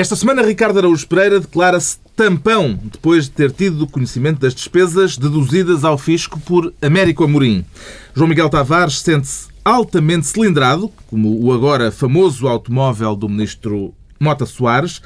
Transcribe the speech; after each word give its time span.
Esta 0.00 0.16
semana, 0.16 0.40
Ricardo 0.40 0.78
Araújo 0.78 1.06
Pereira 1.06 1.38
declara-se 1.38 1.98
tampão 2.16 2.72
depois 2.82 3.24
de 3.24 3.32
ter 3.32 3.52
tido 3.52 3.86
conhecimento 3.86 4.40
das 4.40 4.54
despesas 4.54 5.18
deduzidas 5.18 5.84
ao 5.84 5.98
fisco 5.98 6.40
por 6.40 6.72
Américo 6.80 7.22
Amorim. 7.22 7.66
João 8.14 8.26
Miguel 8.26 8.48
Tavares 8.48 9.00
sente-se 9.00 9.48
altamente 9.62 10.26
cilindrado, 10.26 10.90
como 11.06 11.44
o 11.44 11.52
agora 11.52 11.92
famoso 11.92 12.48
automóvel 12.48 13.14
do 13.14 13.28
ministro 13.28 13.92
Mota 14.18 14.46
Soares, 14.46 15.02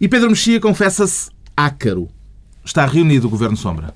e 0.00 0.08
Pedro 0.08 0.30
Mexia 0.30 0.58
confessa-se 0.58 1.28
ácaro. 1.54 2.08
Está 2.64 2.86
reunido 2.86 3.26
o 3.26 3.30
Governo 3.30 3.58
Sombra. 3.58 3.94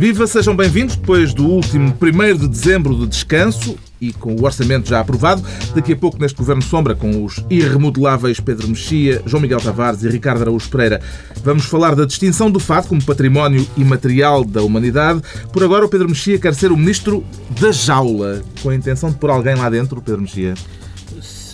Viva, 0.00 0.26
sejam 0.26 0.56
bem-vindos 0.56 0.96
depois 0.96 1.34
do 1.34 1.44
último 1.46 1.94
1 2.00 2.38
de 2.38 2.48
dezembro 2.48 2.96
de 2.96 3.06
descanso 3.06 3.76
e 4.00 4.14
com 4.14 4.34
o 4.34 4.44
orçamento 4.44 4.88
já 4.88 4.98
aprovado. 4.98 5.42
Daqui 5.74 5.92
a 5.92 5.96
pouco, 5.96 6.18
neste 6.18 6.38
Governo 6.38 6.62
Sombra, 6.62 6.94
com 6.94 7.22
os 7.22 7.44
irremodeláveis 7.50 8.40
Pedro 8.40 8.66
Mexia, 8.66 9.22
João 9.26 9.42
Miguel 9.42 9.60
Tavares 9.60 10.02
e 10.02 10.08
Ricardo 10.08 10.40
Araújo 10.40 10.70
Pereira, 10.70 11.02
vamos 11.44 11.66
falar 11.66 11.94
da 11.94 12.06
distinção 12.06 12.50
do 12.50 12.58
fado 12.58 12.88
como 12.88 13.04
património 13.04 13.66
imaterial 13.76 14.42
da 14.42 14.62
humanidade. 14.62 15.20
Por 15.52 15.62
agora, 15.62 15.84
o 15.84 15.88
Pedro 15.90 16.08
Mexia 16.08 16.38
quer 16.38 16.54
ser 16.54 16.72
o 16.72 16.78
ministro 16.78 17.22
da 17.60 17.70
jaula, 17.70 18.40
com 18.62 18.70
a 18.70 18.74
intenção 18.74 19.10
de 19.10 19.16
pôr 19.16 19.28
alguém 19.28 19.54
lá 19.54 19.68
dentro, 19.68 20.00
Pedro 20.00 20.22
Mexia. 20.22 20.54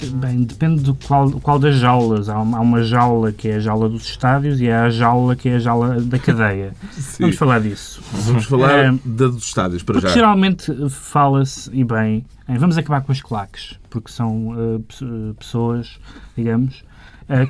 Bem, 0.04 0.44
depende 0.44 0.82
do 0.82 0.94
qual, 0.94 1.30
qual 1.40 1.58
das 1.58 1.76
jaulas. 1.76 2.28
Há 2.28 2.40
uma, 2.40 2.58
há 2.58 2.60
uma, 2.60 2.82
jaula 2.82 3.32
que 3.32 3.48
é 3.48 3.56
a 3.56 3.60
jaula 3.60 3.88
dos 3.88 4.04
estádios 4.04 4.60
e 4.60 4.70
há 4.70 4.84
a 4.84 4.90
jaula 4.90 5.34
que 5.34 5.48
é 5.48 5.56
a 5.56 5.58
jaula 5.58 6.00
da 6.00 6.18
cadeia. 6.18 6.72
Vamos 7.18 7.36
falar 7.36 7.60
disso. 7.60 8.02
Vamos 8.12 8.44
falar 8.44 8.72
é, 8.72 8.92
da 9.04 9.28
dos 9.28 9.44
estádios, 9.44 9.82
para 9.82 10.00
já. 10.00 10.08
Geralmente 10.08 10.72
fala-se, 10.90 11.70
e 11.72 11.84
bem, 11.84 12.24
em, 12.48 12.58
vamos 12.58 12.76
acabar 12.78 13.00
com 13.00 13.12
as 13.12 13.20
claques, 13.20 13.78
porque 13.90 14.10
são 14.10 14.48
uh, 14.48 15.34
pessoas, 15.38 15.98
digamos, 16.36 16.84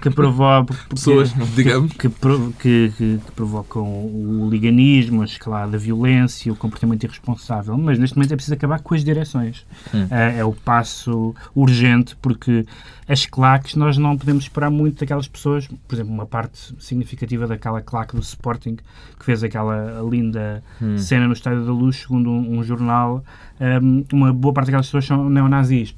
que 0.00 0.10
provocam 0.10 0.76
pessoas, 0.88 1.34
digamos, 1.54 1.92
que, 1.92 2.08
que, 2.08 2.52
que, 2.58 2.92
que, 2.96 3.32
provocam 3.34 3.84
o 3.84 4.48
liganismo, 4.50 5.20
a 5.20 5.26
escalada 5.26 5.72
da 5.72 5.78
violência, 5.78 6.50
o 6.50 6.56
comportamento 6.56 7.04
irresponsável. 7.04 7.76
Mas 7.76 7.98
neste 7.98 8.16
momento 8.16 8.32
é 8.32 8.36
preciso 8.36 8.54
acabar 8.54 8.80
com 8.80 8.94
as 8.94 9.04
direções. 9.04 9.66
Hum. 9.94 10.04
Uh, 10.04 10.38
é 10.38 10.44
o 10.44 10.52
passo 10.52 11.34
urgente, 11.54 12.16
porque 12.16 12.64
as 13.06 13.26
claques 13.26 13.74
nós 13.74 13.98
não 13.98 14.16
podemos 14.16 14.44
esperar 14.44 14.70
muito 14.70 15.00
daquelas 15.00 15.28
pessoas. 15.28 15.68
Por 15.86 15.94
exemplo, 15.94 16.12
uma 16.12 16.26
parte 16.26 16.74
significativa 16.78 17.46
daquela 17.46 17.82
claque 17.82 18.16
do 18.16 18.22
Sporting 18.22 18.76
que 19.18 19.24
fez 19.24 19.44
aquela 19.44 20.00
linda 20.08 20.62
hum. 20.80 20.96
cena 20.96 21.26
no 21.26 21.34
Estádio 21.34 21.66
da 21.66 21.72
Luz, 21.72 21.96
segundo 21.96 22.30
um, 22.30 22.58
um 22.58 22.64
jornal. 22.64 23.22
Um, 23.60 24.04
uma 24.12 24.32
boa 24.32 24.54
parte 24.54 24.66
daquelas 24.66 24.86
pessoas 24.86 25.04
são 25.04 25.28
neonazis 25.28 25.94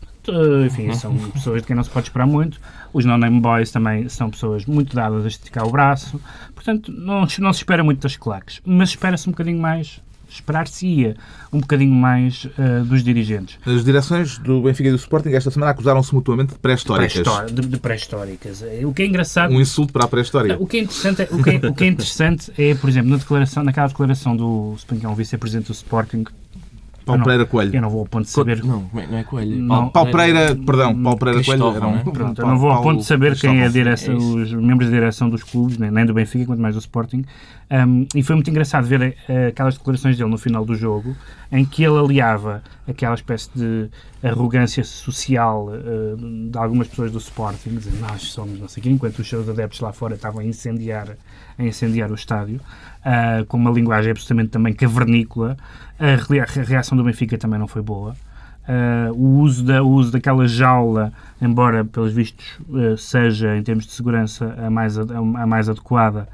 enfim, 0.64 0.92
são 0.94 1.16
pessoas 1.30 1.62
de 1.62 1.66
quem 1.66 1.76
não 1.76 1.82
se 1.82 1.90
pode 1.90 2.08
esperar 2.08 2.26
muito. 2.26 2.60
Os 2.92 3.04
non-name 3.04 3.40
boys 3.40 3.70
também 3.70 4.08
são 4.08 4.30
pessoas 4.30 4.64
muito 4.66 4.94
dadas 4.94 5.24
a 5.24 5.28
esticar 5.28 5.66
o 5.66 5.70
braço. 5.70 6.20
Portanto, 6.54 6.92
não, 6.92 7.26
não 7.38 7.52
se 7.52 7.60
espera 7.60 7.84
muito 7.84 8.00
das 8.00 8.16
claques, 8.16 8.60
mas 8.64 8.90
espera-se 8.90 9.28
um 9.28 9.32
bocadinho 9.32 9.60
mais 9.60 10.00
esperar-se-ia 10.30 11.16
um 11.52 11.60
bocadinho 11.60 11.94
mais 11.94 12.44
uh, 12.44 12.84
dos 12.84 13.02
dirigentes. 13.02 13.58
As 13.64 13.84
direções 13.84 14.38
do 14.38 14.62
Benfica 14.62 14.88
e 14.88 14.92
do 14.92 14.98
Sporting 14.98 15.30
esta 15.30 15.50
semana 15.50 15.72
acusaram-se 15.72 16.14
mutuamente 16.14 16.52
de 16.52 16.58
pré-históricas. 16.58 17.52
De, 17.52 17.66
de 17.66 17.78
pré-históricas. 17.78 18.62
O 18.84 18.92
que 18.92 19.02
é 19.02 19.06
engraçado... 19.06 19.52
Um 19.52 19.60
insulto 19.60 19.92
para 19.92 20.04
a 20.04 20.08
pré-história. 20.08 20.56
O 20.60 20.66
que 20.66 20.76
é 20.76 20.80
interessante 20.80 21.22
é, 21.22 21.28
o 21.30 21.42
que 21.42 21.50
é, 21.50 21.56
o 21.56 21.74
que 21.74 21.84
é, 21.84 21.86
interessante 21.86 22.52
é 22.58 22.74
por 22.74 22.90
exemplo, 22.90 23.10
na 23.10 23.16
declaração, 23.16 23.64
naquela 23.64 23.88
declaração 23.88 24.36
do 24.36 24.74
Spengão, 24.78 25.14
vice-presidente 25.14 25.68
do 25.68 25.72
Sporting, 25.72 26.24
Paulo 27.08 27.24
Pereira 27.24 27.46
Coelho. 27.46 27.74
Eu 27.74 27.82
não 27.82 27.90
vou 27.90 28.00
ao 28.00 28.06
ponto 28.06 28.24
de 28.24 28.30
saber. 28.30 28.62
Não, 28.62 28.88
não 28.92 29.18
é 29.18 29.24
Coelho. 29.24 29.56
Não, 29.56 29.88
Paulo 29.88 30.10
Pereira, 30.10 30.54
perdão, 30.54 31.02
Paulo 31.02 31.18
Pereira 31.18 31.44
Coelho. 31.44 31.76
Era 31.76 31.86
um... 31.86 31.98
Pronto, 31.98 32.40
eu 32.40 32.46
não 32.46 32.58
vou 32.58 32.70
ao 32.70 32.82
ponto 32.82 32.98
de 32.98 33.04
saber 33.04 33.36
quem 33.36 33.60
é 33.60 33.66
a 33.66 33.68
direção, 33.68 34.14
é 34.14 34.16
os 34.16 34.52
membros 34.52 34.90
da 34.90 34.96
direção 34.96 35.28
dos 35.28 35.42
clubes, 35.42 35.78
nem 35.78 36.06
do 36.06 36.14
Benfica, 36.14 36.46
quanto 36.46 36.60
mais 36.60 36.74
do 36.74 36.80
Sporting. 36.80 37.24
Um, 37.70 38.06
e 38.14 38.22
foi 38.22 38.34
muito 38.34 38.48
engraçado 38.48 38.86
ver 38.86 39.14
uh, 39.28 39.48
aquelas 39.48 39.76
declarações 39.76 40.16
dele 40.16 40.30
no 40.30 40.38
final 40.38 40.64
do 40.64 40.74
jogo, 40.74 41.14
em 41.52 41.66
que 41.66 41.84
ele 41.84 41.98
aliava 41.98 42.62
aquela 42.88 43.14
espécie 43.14 43.50
de 43.54 43.90
arrogância 44.22 44.82
social 44.82 45.68
uh, 45.68 46.50
de 46.50 46.56
algumas 46.56 46.88
pessoas 46.88 47.12
do 47.12 47.18
Sporting, 47.18 47.76
dizendo 47.76 48.00
nós 48.00 48.22
somos 48.22 48.58
não 48.58 48.68
sei 48.68 48.82
quem, 48.82 48.92
enquanto 48.92 49.18
os 49.18 49.28
seus 49.28 49.48
adeptos 49.48 49.80
lá 49.80 49.92
fora 49.92 50.14
estavam 50.14 50.40
a 50.40 50.44
incendiar, 50.44 51.10
a 51.58 51.62
incendiar 51.62 52.10
o 52.10 52.14
estádio, 52.14 52.58
uh, 53.04 53.44
com 53.46 53.56
uma 53.56 53.70
linguagem 53.70 54.10
absolutamente 54.10 54.50
também 54.50 54.72
cavernícola. 54.72 55.56
A 55.98 56.62
reação 56.62 56.96
do 56.96 57.04
Benfica 57.04 57.36
também 57.36 57.58
não 57.58 57.68
foi 57.68 57.82
boa. 57.82 58.14
Uh, 58.68 59.12
o, 59.14 59.40
uso 59.40 59.64
da, 59.64 59.82
o 59.82 59.88
uso 59.88 60.12
daquela 60.12 60.46
jaula, 60.46 61.10
embora 61.40 61.86
pelos 61.86 62.12
vistos 62.12 62.58
uh, 62.68 62.98
seja 62.98 63.56
em 63.56 63.62
termos 63.62 63.86
de 63.86 63.92
segurança 63.92 64.54
a 64.58 64.68
mais, 64.68 64.98
a, 64.98 65.02
a 65.02 65.46
mais 65.46 65.70
adequada, 65.70 66.28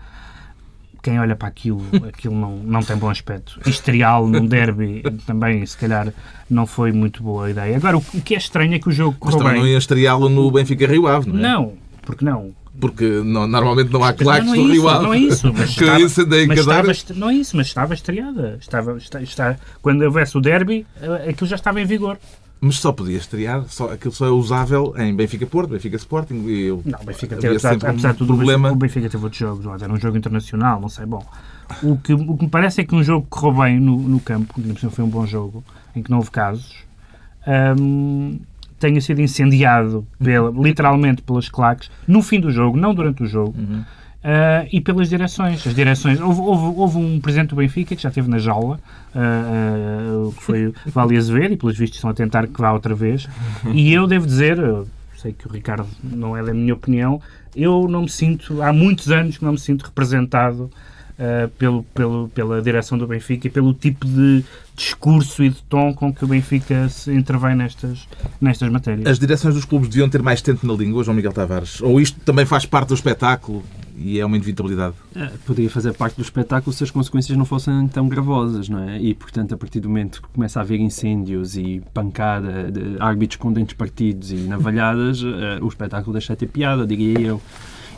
quem 1.01 1.21
olha 1.21 1.37
para 1.37 1.47
aquilo, 1.47 1.81
aquilo 2.09 2.35
não, 2.35 2.57
não 2.59 2.83
tem 2.83 2.97
bom 2.97 3.09
aspecto. 3.09 3.61
Historial 3.65 4.27
num 4.27 4.47
derby 4.47 5.03
também, 5.27 5.65
se 5.65 5.79
calhar, 5.79 6.13
não 6.51 6.67
foi 6.67 6.91
muito 6.91 7.23
boa 7.23 7.47
a 7.47 7.51
ideia. 7.51 7.77
Agora, 7.77 7.99
o, 7.99 8.05
o 8.15 8.21
que 8.21 8.35
é 8.35 8.39
estranho 8.39 8.75
é 8.75 8.81
que 8.81 8.89
o 8.89 8.93
jogo 8.93 9.17
correu 9.17 9.39
Mas 9.39 9.47
também 9.47 9.61
não 9.61 9.69
ia 9.69 9.79
estreá-lo 9.79 10.29
no 10.29 10.51
Benfica 10.51 10.89
Rio 10.89 11.07
Ave, 11.07 11.29
não 11.29 11.39
é? 11.39 11.43
Não, 11.43 11.73
porque 12.03 12.25
não? 12.25 12.53
Porque 12.81 13.05
não, 13.05 13.47
normalmente 13.47 13.93
não 13.93 14.03
há 14.03 14.13
claques 14.13 14.49
no 14.49 14.55
Rio 14.55 14.89
Ave. 14.89 15.05
Não 15.05 15.15
é 15.15 15.19
isso, 15.19 15.53
mas 15.53 15.71
estava, 15.79 16.01
mas 16.47 16.59
estava, 16.59 16.93
não 17.15 17.31
é 17.31 17.35
isso, 17.35 17.57
mas 17.57 17.67
estava 17.67 17.95
estreada. 17.95 18.59
Estava, 18.61 18.97
está, 18.97 19.23
está, 19.23 19.57
quando 19.81 20.03
houvesse 20.03 20.37
o 20.37 20.41
derby, 20.41 20.87
eh, 21.01 21.31
aquilo 21.31 21.49
já 21.49 21.57
estava 21.57 21.81
em 21.81 21.85
vigor. 21.85 22.19
Mas 22.61 22.77
só 22.77 22.93
podia 22.93 23.19
estrear, 23.19 23.65
só, 23.69 23.93
aquilo 23.93 24.13
só 24.13 24.27
é 24.27 24.31
usável 24.31 24.95
em 24.97 25.15
Benfica 25.15 25.47
Porto, 25.47 25.71
Benfica 25.71 25.97
Sporting. 25.97 26.47
E 26.47 26.63
eu, 26.63 26.83
não, 26.85 26.99
Benfica 27.05 27.37
teve, 27.37 27.49
apesar, 27.49 27.75
apesar 27.75 28.13
de 28.13 28.19
tudo, 28.19 28.35
problema... 28.35 28.73
o 28.73 28.77
Benfica 28.77 29.09
teve 29.09 29.23
outros 29.23 29.39
jogos, 29.39 29.83
era 29.83 29.93
um 29.93 29.99
jogo 29.99 30.17
internacional, 30.17 30.81
não 30.81 30.89
sei. 30.89 31.05
Bom, 31.05 31.25
o 31.83 31.99
que, 31.99 32.15
o 32.15 32.37
que 32.37 32.45
me 32.45 32.51
parece 32.51 32.81
é 32.81 32.85
que 32.85 32.95
um 32.95 33.03
jogo 33.03 33.27
correu 33.29 33.63
bem 33.63 33.79
no, 33.79 33.99
no 33.99 34.19
campo, 34.19 34.55
que 34.55 34.89
foi 34.89 35.05
um 35.05 35.09
bom 35.09 35.27
jogo, 35.27 35.63
em 35.95 36.03
que 36.03 36.11
não 36.11 36.19
houve 36.19 36.31
casos. 36.31 36.75
Um, 37.47 38.41
tenha 38.85 39.01
sido 39.01 39.23
incendiado 39.23 40.07
pela, 40.23 40.51
literalmente 40.51 41.23
pelas 41.23 41.49
claques 41.49 41.91
no 42.07 42.21
fim 42.21 42.39
do 42.39 42.51
jogo, 42.51 42.77
não 42.77 42.95
durante 42.95 43.23
o 43.23 43.27
jogo. 43.27 43.55
Uhum. 43.57 43.81
Uh, 43.81 44.67
e 44.73 44.81
pelas 44.81 45.11
direções. 45.11 45.67
As 45.67 45.75
direções 45.75 46.19
houve, 46.19 46.41
houve, 46.41 46.81
houve, 46.81 46.99
um 46.99 47.21
presidente 47.21 47.51
do 47.51 47.57
Benfica 47.57 47.95
que 47.95 48.03
já 48.03 48.09
esteve 48.09 48.29
na 48.29 48.39
jaula, 48.39 48.81
uh, 49.15 50.29
uh, 50.29 50.33
que 50.33 50.43
foi 50.43 50.67
o 50.69 50.75
Vale 50.89 51.17
Azevedo, 51.17 51.53
e 51.53 51.57
pelos 51.57 51.77
vistos 51.77 51.99
estão 51.99 52.11
a 52.11 52.15
tentar 52.15 52.47
que 52.47 52.59
vá 52.59 52.73
outra 52.73 52.95
vez. 52.95 53.29
E 53.73 53.93
eu 53.93 54.07
devo 54.07 54.27
dizer, 54.27 54.59
eu 54.59 54.89
sei 55.17 55.33
que 55.33 55.47
o 55.47 55.51
Ricardo 55.51 55.87
não 56.03 56.35
é 56.35 56.43
da 56.43 56.55
minha 56.55 56.73
opinião, 56.73 57.21
eu 57.55 57.87
não 57.87 58.03
me 58.03 58.09
sinto, 58.09 58.63
há 58.63 58.73
muitos 58.73 59.11
anos 59.11 59.37
que 59.37 59.45
não 59.45 59.53
me 59.53 59.59
sinto 59.59 59.83
representado 59.83 60.71
uh, 61.19 61.49
pelo, 61.59 61.83
pelo, 61.83 62.29
pela 62.29 62.63
direção 62.63 62.99
do 62.99 63.07
Benfica 63.07 63.47
e 63.47 63.51
pelo 63.51 63.73
tipo 63.75 64.07
de 64.07 64.45
discurso 64.77 65.45
e 65.45 65.51
de 65.51 65.63
tom 65.65 65.95
com 65.95 66.13
que 66.13 66.25
o 66.25 66.29
Benfica 66.29 66.89
se 66.89 67.13
intervém 67.13 67.55
nestas, 67.55 68.09
nestas 68.41 68.69
matérias. 68.71 69.07
As 69.07 69.19
direções 69.19 69.55
dos 69.55 69.65
clubes 69.65 69.89
deviam 69.89 70.09
ter 70.09 70.23
mais 70.23 70.43
tempo 70.43 70.67
na 70.67 70.75
língua, 70.75 71.05
João 71.05 71.15
Miguel 71.15 71.33
Tavares? 71.33 71.81
Ou 71.81 72.01
isto 72.01 72.19
também 72.21 72.45
faz 72.45 72.67
parte 72.67 72.89
do 72.89 72.95
espetáculo 72.95 73.63
e 73.97 74.19
é 74.19 74.27
uma 74.27 74.37
inevitabilidade? 74.37 74.97
É, 75.15 75.31
poderia 75.47 75.71
fazer 75.71 75.93
parte 75.93 76.17
do 76.17 76.23
espetáculo 76.23 76.73
se 76.73 76.83
as 76.83 76.91
consequências 76.91 77.37
não 77.39 77.45
fossem 77.45 77.87
tão 77.89 78.09
gravosas, 78.09 78.69
não 78.69 78.81
é? 78.89 79.01
E, 79.01 79.15
portanto, 79.15 79.55
a 79.55 79.57
partir 79.57 79.81
do 79.81 79.89
momento 79.89 80.21
que 80.21 80.29
começa 80.29 80.59
a 80.59 80.63
haver 80.63 80.81
incêndios 80.81 81.57
e 81.57 81.81
pancada 81.93 82.71
de 82.71 82.97
árbitros 82.99 83.37
com 83.37 83.53
dentes 83.53 83.75
partidos 83.75 84.33
e 84.33 84.37
navalhadas, 84.37 85.23
uh, 85.23 85.29
o 85.63 85.69
espetáculo 85.69 86.13
deixa 86.13 86.33
de 86.35 86.41
ter 86.41 86.47
piada, 86.49 86.85
diria 86.87 87.21
eu. 87.21 87.41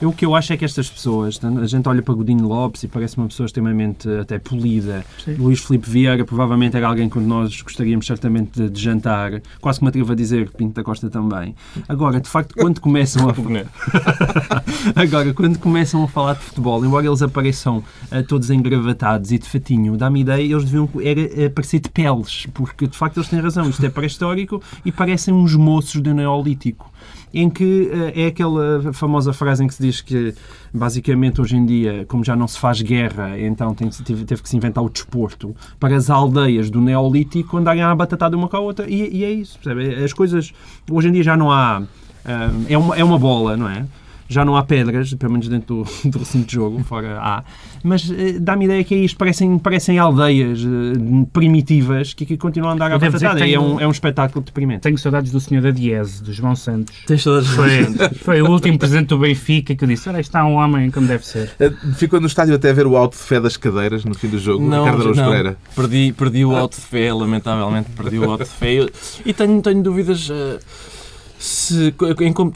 Eu, 0.01 0.11
o 0.11 0.13
que 0.13 0.27
eu 0.27 0.35
acho 0.35 0.53
é 0.53 0.57
que 0.57 0.65
estas 0.65 0.91
pessoas, 0.91 1.41
a 1.43 1.67
gente 1.67 1.89
olha 1.89 2.03
para 2.03 2.15
Godinho 2.15 2.47
Lopes 2.47 2.83
e 2.83 2.89
parece 2.89 3.17
uma 3.17 3.27
pessoa 3.27 3.47
extremamente 3.47 4.09
até 4.11 4.39
polida. 4.39 5.05
Sim. 5.25 5.35
Luís 5.35 5.61
Filipe 5.61 5.89
Vieira 5.89 6.25
provavelmente 6.25 6.77
era 6.77 6.87
alguém 6.87 7.09
que 7.09 7.19
nós 7.19 7.63
gostaríamos 7.63 8.07
certamente 8.07 8.61
de, 8.61 8.69
de, 8.69 8.81
jantar. 8.81 9.41
Quase 9.61 9.79
que 9.79 9.85
me 9.85 9.89
atrevo 9.89 10.13
a 10.13 10.15
dizer 10.15 10.51
que 10.51 10.57
Pinto 10.57 10.75
da 10.75 10.85
Costa 10.85 11.09
também. 11.09 11.55
Agora, 11.89 12.21
de 12.21 12.29
facto, 12.29 12.55
quando 12.55 12.81
começam 12.81 13.29
a... 13.29 13.35
Agora, 14.95 15.33
quando 15.33 15.59
começam 15.59 16.03
a 16.05 16.09
falar 16.09 16.35
de 16.35 16.41
futebol, 16.41 16.85
embora 16.85 17.07
eles 17.07 17.23
apareçam 17.23 17.79
uh, 17.79 18.23
todos 18.27 18.51
engravatados 18.51 19.33
e 19.33 19.39
de 19.39 19.49
fatinho, 19.49 19.97
dá-me 19.97 20.21
ideia, 20.21 20.43
eles 20.43 20.65
deviam 20.65 20.89
era, 21.03 21.21
uh, 21.21 21.51
parecer 21.51 21.81
de 21.81 21.89
peles, 21.89 22.47
porque 22.53 22.87
de 22.87 22.97
facto 22.97 23.17
eles 23.17 23.29
têm 23.29 23.41
razão. 23.41 23.69
Isto 23.69 23.85
é 23.85 23.91
pré-histórico 23.91 24.63
e 24.85 24.93
parecem 24.93 25.33
uns 25.33 25.55
moços 25.55 26.01
do 26.01 26.13
Neolítico 26.13 26.91
em 27.33 27.51
que 27.51 27.91
uh, 27.93 28.13
é 28.15 28.27
aquela 28.27 28.93
famosa 28.93 29.33
frase 29.33 29.65
em 29.65 29.67
que 29.67 29.75
se 29.75 29.83
diz 29.83 30.01
que, 30.01 30.35
basicamente, 30.73 31.41
hoje 31.41 31.57
em 31.57 31.67
dia, 31.67 32.05
como 32.09 32.25
já 32.25 32.35
não 32.35 32.49
se 32.49 32.59
faz 32.59 32.81
guerra, 32.81 33.39
então 33.39 33.75
tem, 33.75 33.89
teve, 33.89 34.25
teve 34.25 34.43
que 34.43 34.49
se 34.49 34.57
inventar 34.57 34.83
o 34.83 34.89
desporto 34.89 35.55
para 35.79 35.97
as 35.97 36.09
aldeias 36.09 36.71
do 36.71 36.81
Neolítico 36.81 37.57
andarem 37.57 37.83
a 37.83 37.95
batatada 37.95 38.37
uma 38.37 38.49
com 38.49 38.57
a 38.57 38.61
outra. 38.61 38.89
E, 38.89 39.19
e 39.19 39.25
é 39.25 39.31
isso, 39.31 39.59
percebe? 39.63 40.05
As 40.05 40.13
coisas, 40.13 40.53
hoje 40.91 41.09
em 41.09 41.13
dia 41.13 41.23
já 41.23 41.37
não 41.37 41.51
há. 41.51 41.81
Uh, 41.81 42.67
é, 42.69 42.77
uma, 42.77 42.97
é 42.97 43.05
uma 43.05 43.19
bola, 43.19 43.57
não 43.57 43.69
é? 43.69 43.87
Já 44.29 44.45
não 44.45 44.57
há 44.57 44.63
pedras, 44.63 45.13
pelo 45.15 45.33
menos 45.33 45.49
dentro 45.49 45.85
do, 45.85 45.85
do 46.11 46.19
recinto 46.19 46.47
de 46.47 46.55
jogo, 46.55 46.83
fora 46.85 47.19
há. 47.21 47.45
Mas 47.83 48.11
eh, 48.11 48.39
dá-me 48.41 48.65
ideia 48.65 48.83
que 48.83 48.95
é 48.95 48.99
isto, 48.99 49.17
parecem, 49.17 49.59
parecem 49.59 49.99
aldeias 49.99 50.61
eh, 50.61 51.27
primitivas 51.33 52.13
que, 52.13 52.27
que 52.27 52.37
continuam 52.37 52.73
a 52.73 52.75
andar 52.75 52.93
à 52.93 52.99
batatada. 52.99 53.39
Tenho... 53.39 53.55
É, 53.55 53.61
um, 53.61 53.81
é 53.81 53.87
um 53.87 53.91
espetáculo 53.91 54.45
deprimente. 54.45 54.81
Tenho 54.81 54.99
saudades 54.99 55.31
do 55.31 55.41
Senhor 55.41 55.63
da 55.63 55.71
Diese, 55.71 56.23
do 56.23 56.33
João 56.33 56.57
Santos. 56.57 56.95
Tens 57.07 57.23
saudades 57.23 57.49
foi, 57.49 57.85
foi 58.19 58.43
o 58.43 58.51
último 58.51 58.79
presente 58.79 59.09
do 59.09 59.19
Benfica 59.19 59.75
que 59.75 59.85
eu 59.85 59.89
disse, 59.89 60.09
olha, 60.09 60.21
está 60.21 60.45
um 60.45 60.55
homem 60.55 60.91
como 60.91 61.07
deve 61.07 61.25
ser. 61.25 61.51
Eh, 61.61 61.73
ficou 61.97 62.21
no 62.21 62.27
estádio 62.27 62.55
até 62.55 62.71
a 62.71 62.73
ver 62.73 62.87
o 62.87 62.97
alto 62.97 63.13
de 63.13 63.23
fé 63.23 63.41
das 63.41 63.57
cadeiras 63.57 64.05
no 64.05 64.15
fim 64.15 64.29
do 64.29 64.39
jogo, 64.39 64.67
não, 64.67 64.85
Ricardo 64.85 65.15
Pereira. 65.15 65.57
Perdi, 65.75 66.13
perdi 66.13 66.45
o 66.45 66.55
alto 66.57 66.77
de 66.77 66.83
fé, 66.83 67.13
lamentavelmente 67.13 67.91
perdi 67.91 68.19
o 68.19 68.31
alto 68.31 68.45
de 68.45 68.51
fé. 68.51 68.87
E 69.25 69.33
tenho, 69.33 69.63
tenho 69.63 69.83
dúvidas... 69.83 70.29
Uh 70.29 70.96
se, 71.39 71.95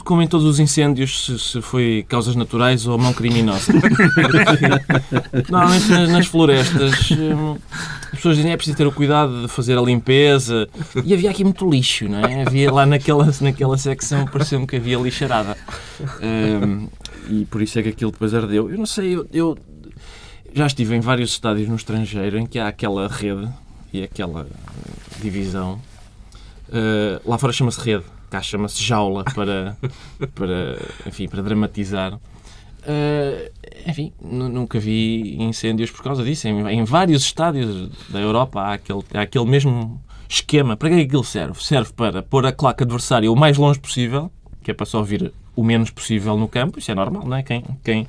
como 0.03 0.21
em 0.21 0.27
todos 0.27 0.45
os 0.45 0.59
incêndios, 0.59 1.25
se, 1.25 1.39
se 1.39 1.61
foi 1.61 2.03
causas 2.09 2.35
naturais 2.35 2.87
ou 2.87 2.97
mão 2.97 3.13
criminosa. 3.13 3.71
Normalmente 5.49 5.89
nas 6.11 6.25
florestas 6.27 7.11
hum, 7.11 7.57
as 8.11 8.17
pessoas 8.17 8.37
dizem 8.37 8.51
é 8.51 8.57
preciso 8.57 8.77
ter 8.77 8.87
o 8.87 8.91
cuidado 8.91 9.43
de 9.43 9.47
fazer 9.47 9.77
a 9.77 9.81
limpeza 9.81 10.67
e 11.05 11.13
havia 11.13 11.29
aqui 11.29 11.43
muito 11.43 11.69
lixo, 11.69 12.09
não 12.09 12.19
é? 12.19 12.43
Havia 12.43 12.71
lá 12.71 12.85
naquela, 12.85 13.29
naquela 13.39 13.77
secção, 13.77 14.25
pareceu-me 14.25 14.65
que 14.65 14.77
havia 14.77 14.97
lixarada. 14.97 15.55
Um, 16.21 16.87
e 17.29 17.45
por 17.45 17.61
isso 17.61 17.77
é 17.77 17.83
que 17.83 17.89
aquilo 17.89 18.11
depois 18.11 18.33
ardeu. 18.33 18.69
Eu 18.69 18.77
não 18.77 18.87
sei, 18.87 19.15
eu, 19.15 19.27
eu 19.31 19.57
já 20.53 20.65
estive 20.65 20.95
em 20.95 20.99
vários 20.99 21.31
estádios 21.31 21.69
no 21.69 21.75
estrangeiro 21.75 22.39
em 22.39 22.47
que 22.47 22.57
há 22.57 22.67
aquela 22.67 23.07
rede 23.07 23.47
e 23.93 24.01
aquela 24.01 24.47
divisão. 25.21 25.79
Uh, 26.69 27.21
lá 27.29 27.37
fora 27.37 27.53
chama-se 27.53 27.79
rede 27.79 28.05
cá 28.31 28.41
chama-se 28.41 28.81
jaula 28.81 29.25
para, 29.25 29.77
para, 30.33 30.79
enfim, 31.05 31.27
para 31.27 31.43
dramatizar. 31.43 32.13
Uh, 32.13 33.51
enfim, 33.85 34.11
nunca 34.19 34.79
vi 34.79 35.35
incêndios 35.37 35.91
por 35.91 36.01
causa 36.01 36.23
disso. 36.23 36.47
Em, 36.47 36.67
em, 36.67 36.83
vários 36.83 37.23
estádios 37.23 37.89
da 38.09 38.19
Europa 38.19 38.61
há 38.61 38.73
aquele, 38.73 39.03
há 39.13 39.21
aquele 39.21 39.45
mesmo 39.45 40.01
esquema. 40.27 40.77
Para 40.77 40.89
que 40.89 40.95
é 40.95 40.97
que 40.99 41.05
aquilo 41.05 41.23
serve? 41.23 41.61
Serve 41.61 41.91
para 41.93 42.23
pôr 42.23 42.45
a 42.45 42.51
claque 42.51 42.83
adversária 42.83 43.31
o 43.31 43.35
mais 43.35 43.57
longe 43.57 43.79
possível, 43.79 44.31
que 44.63 44.71
é 44.71 44.73
para 44.73 44.85
só 44.85 45.03
vir 45.03 45.31
o 45.55 45.63
menos 45.63 45.91
possível 45.91 46.37
no 46.37 46.47
campo. 46.47 46.79
Isso 46.79 46.89
é 46.89 46.95
normal, 46.95 47.27
não 47.27 47.37
é? 47.37 47.43
Quem, 47.43 47.63
quem, 47.83 48.07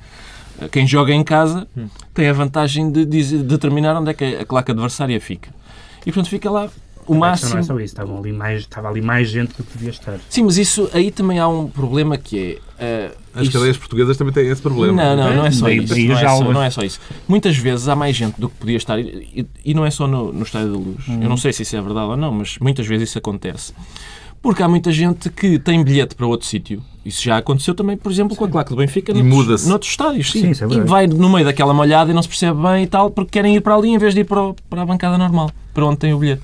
quem 0.71 0.87
joga 0.87 1.13
em 1.13 1.23
casa 1.23 1.67
tem 2.13 2.29
a 2.29 2.33
vantagem 2.33 2.91
de, 2.91 3.05
de 3.05 3.43
determinar 3.43 3.95
onde 3.99 4.11
é 4.11 4.13
que 4.13 4.23
a 4.23 4.45
claque 4.45 4.71
adversária 4.71 5.19
fica. 5.19 5.53
E 6.01 6.05
portanto 6.05 6.29
fica 6.29 6.49
lá 6.49 6.69
o 7.07 7.15
máximo. 7.15 7.51
Não 7.51 7.59
é 7.59 7.63
só 7.63 7.75
isso, 7.75 7.85
estava 7.85 8.17
ali, 8.17 8.31
mais, 8.31 8.61
estava 8.61 8.89
ali 8.89 9.01
mais 9.01 9.29
gente 9.29 9.55
do 9.55 9.63
que 9.63 9.77
devia 9.77 9.89
estar. 9.89 10.19
Sim, 10.29 10.43
mas 10.43 10.57
isso 10.57 10.89
aí 10.93 11.11
também 11.11 11.39
há 11.39 11.47
um 11.47 11.67
problema 11.67 12.17
que 12.17 12.59
é. 12.79 13.13
Uh, 13.13 13.17
As 13.35 13.43
isso... 13.43 13.51
cadeias 13.53 13.77
portuguesas 13.77 14.17
também 14.17 14.33
têm 14.33 14.47
esse 14.47 14.61
problema. 14.61 14.93
Não, 14.93 15.15
não, 15.15 15.35
não 15.37 15.45
é 15.45 15.51
só 15.51 15.69
isso. 15.69 15.95
Não 15.95 16.17
é 16.17 16.27
só, 16.27 16.53
não 16.53 16.63
é 16.63 16.69
só 16.69 16.81
isso. 16.81 16.99
Muitas 17.27 17.55
vezes 17.57 17.87
há 17.87 17.95
mais 17.95 18.15
gente 18.15 18.39
do 18.39 18.49
que 18.49 18.55
podia 18.57 18.77
estar, 18.77 18.99
e, 18.99 19.47
e 19.63 19.73
não 19.73 19.85
é 19.85 19.91
só 19.91 20.07
no, 20.07 20.33
no 20.33 20.43
Estádio 20.43 20.71
da 20.71 20.77
Luz. 20.77 21.07
Hum. 21.07 21.19
Eu 21.21 21.29
não 21.29 21.37
sei 21.37 21.53
se 21.53 21.63
isso 21.63 21.75
é 21.75 21.81
verdade 21.81 22.07
ou 22.07 22.17
não, 22.17 22.31
mas 22.31 22.57
muitas 22.59 22.85
vezes 22.85 23.09
isso 23.09 23.17
acontece. 23.17 23.73
Porque 24.43 24.61
há 24.61 24.67
muita 24.67 24.91
gente 24.91 25.29
que 25.29 25.57
tem 25.57 25.81
bilhete 25.81 26.15
para 26.15 26.27
outro 26.27 26.45
sítio. 26.45 26.83
Isso 27.05 27.23
já 27.23 27.37
aconteceu 27.37 27.73
também, 27.73 27.95
por 27.95 28.11
exemplo, 28.11 28.35
com 28.35 28.43
a 28.43 28.49
claque 28.49 28.71
do 28.71 28.75
Benfica 28.75 29.13
e 29.13 29.23
noutros, 29.23 29.65
noutros 29.65 29.89
estádios. 29.89 30.31
Sim. 30.31 30.53
sim 30.53 30.65
é 30.65 30.67
e 30.67 30.81
vai 30.81 31.07
no 31.07 31.29
meio 31.29 31.45
daquela 31.45 31.73
molhada 31.73 32.11
e 32.11 32.13
não 32.13 32.21
se 32.21 32.27
percebe 32.27 32.61
bem 32.61 32.83
e 32.83 32.87
tal, 32.87 33.09
porque 33.09 33.31
querem 33.31 33.55
ir 33.55 33.61
para 33.61 33.73
ali 33.73 33.89
em 33.89 33.97
vez 33.97 34.13
de 34.13 34.19
ir 34.19 34.25
para, 34.25 34.53
para 34.69 34.81
a 34.81 34.85
bancada 34.85 35.17
normal, 35.17 35.49
para 35.73 35.85
onde 35.85 35.97
tem 35.97 36.13
o 36.13 36.17
bilhete. 36.17 36.41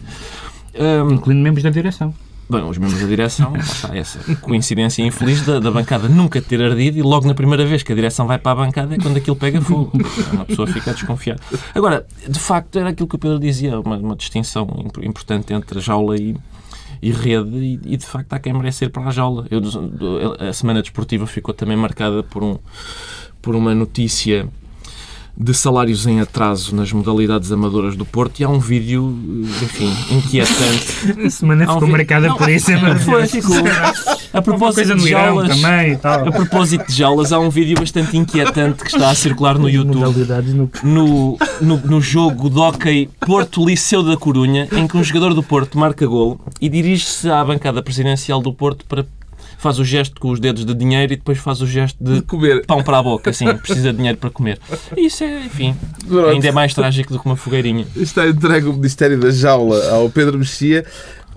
Um, 0.76 1.14
Incluindo 1.14 1.42
membros 1.42 1.64
da 1.64 1.70
direção. 1.70 2.14
Bem, 2.52 2.64
os 2.64 2.80
membros 2.80 3.00
da 3.00 3.06
direção, 3.06 3.56
está 3.58 3.96
essa 3.96 4.20
coincidência 4.38 5.04
infeliz 5.04 5.46
da, 5.46 5.60
da, 5.60 5.70
bancada 5.70 6.10
nunca 6.10 6.42
ter 6.42 6.60
ardido 6.60 6.98
e 6.98 7.02
logo 7.04 7.28
na 7.28 7.36
primeira 7.36 7.64
vez 7.64 7.84
que 7.84 7.92
a 7.92 7.96
direção 7.96 8.26
vai 8.26 8.40
para 8.40 8.54
a 8.54 8.66
bancada 8.66 8.96
é 8.96 8.98
quando 8.98 9.18
aquilo 9.18 9.36
pega 9.36 9.62
fogo. 9.62 9.92
Uma 10.34 10.46
pessoa 10.46 10.68
fica 10.68 10.92
desconfiada. 10.92 11.40
Agora, 11.76 12.08
de 12.28 12.40
facto, 12.40 12.80
era 12.80 12.90
aquilo 12.90 13.08
que 13.08 13.16
o 13.16 13.20
Pedro 13.20 13.38
dizia, 13.38 13.80
uma, 13.80 13.98
uma 13.98 14.16
distinção 14.16 14.68
importante 15.04 15.54
entre 15.54 15.80
jaula 15.80 16.18
e, 16.18 16.36
e 17.00 17.12
rede, 17.12 17.56
e, 17.56 17.80
e, 17.86 17.98
de 17.98 18.06
facto 18.08 18.34
há 18.34 18.40
quem 18.40 18.52
merecer 18.52 18.90
para 18.90 19.04
a 19.04 19.12
jaula. 19.12 19.46
Eu, 19.52 19.62
a 20.40 20.52
semana 20.52 20.82
desportiva 20.82 21.28
ficou 21.28 21.54
também 21.54 21.78
marcada 21.78 22.24
por, 22.24 22.44
um, 22.44 22.58
por 23.44 23.56
uma 23.56 23.76
notícia 23.76 24.50
de 25.40 25.54
salários 25.54 26.06
em 26.06 26.20
atraso 26.20 26.76
nas 26.76 26.92
modalidades 26.92 27.50
amadoras 27.50 27.96
do 27.96 28.04
Porto 28.04 28.42
e 28.42 28.44
há 28.44 28.50
um 28.50 28.60
vídeo, 28.60 29.18
enfim, 29.64 29.90
inquietante. 30.12 31.16
A 31.26 31.30
semana 31.30 31.66
ficou 31.66 31.88
um 31.88 31.92
marcada 31.92 32.36
por 32.36 32.50
isso, 32.50 32.72
é 32.72 32.96
foi, 32.98 33.26
ficou. 33.26 33.56
A 34.34 34.42
propósito 34.42 34.96
de 34.96 35.10
jaulas, 35.10 35.50
também, 35.50 36.00
a 36.04 36.32
propósito 36.32 36.86
de 36.86 36.94
jaulas, 36.94 37.32
há 37.32 37.40
um 37.40 37.50
vídeo 37.50 37.80
bastante 37.80 38.16
inquietante 38.16 38.84
que 38.84 38.92
está 38.92 39.10
a 39.10 39.16
circular 39.16 39.58
no 39.58 39.68
YouTube 39.68 40.24
no, 40.84 41.38
no, 41.60 41.78
no 41.78 42.00
jogo 42.00 42.48
de 42.48 42.60
hockey 42.60 43.10
Porto 43.22 43.66
Liceu 43.66 44.04
da 44.04 44.16
Corunha, 44.16 44.68
em 44.72 44.88
que 44.88 44.96
um 44.96 45.04
jogador 45.04 45.34
do 45.34 45.42
Porto 45.42 45.80
marca 45.80 46.06
gol 46.06 46.40
e 46.62 46.70
dirige-se 46.70 47.28
à 47.28 47.44
bancada 47.44 47.82
presidencial 47.82 48.40
do 48.40 48.54
Porto 48.54 48.86
para 48.86 49.04
faz 49.60 49.78
o 49.78 49.84
gesto 49.84 50.20
com 50.20 50.32
os 50.32 50.40
dedos 50.40 50.66
de 50.66 50.74
dinheiro 50.74 51.14
e 51.14 51.18
depois 51.18 51.38
faz 51.38 51.62
o 51.62 51.68
gesto 51.68 52.02
de, 52.02 52.16
de 52.16 52.22
comer. 52.22 52.66
pão 52.66 52.82
para 52.82 52.98
a 52.98 53.04
boca, 53.04 53.30
assim, 53.30 53.46
precisa 53.58 53.92
de 53.92 53.98
dinheiro 53.98 54.18
para 54.18 54.30
comer. 54.30 54.58
E 54.96 55.06
isso 55.06 55.24
é, 55.24 55.46
enfim, 55.46 55.76
ainda 56.32 56.48
é 56.48 56.52
mais 56.52 56.74
trágico 56.74 57.14
do 57.14 57.20
que 57.20 57.26
uma 57.26 57.36
fogueirinha. 57.36 57.86
Está 57.96 58.26
entregue 58.28 58.68
o 58.68 58.74
Ministério 58.74 59.20
da 59.20 59.30
Jaula 59.30 59.92
ao 59.92 60.10
Pedro 60.10 60.40
Mexia. 60.40 60.86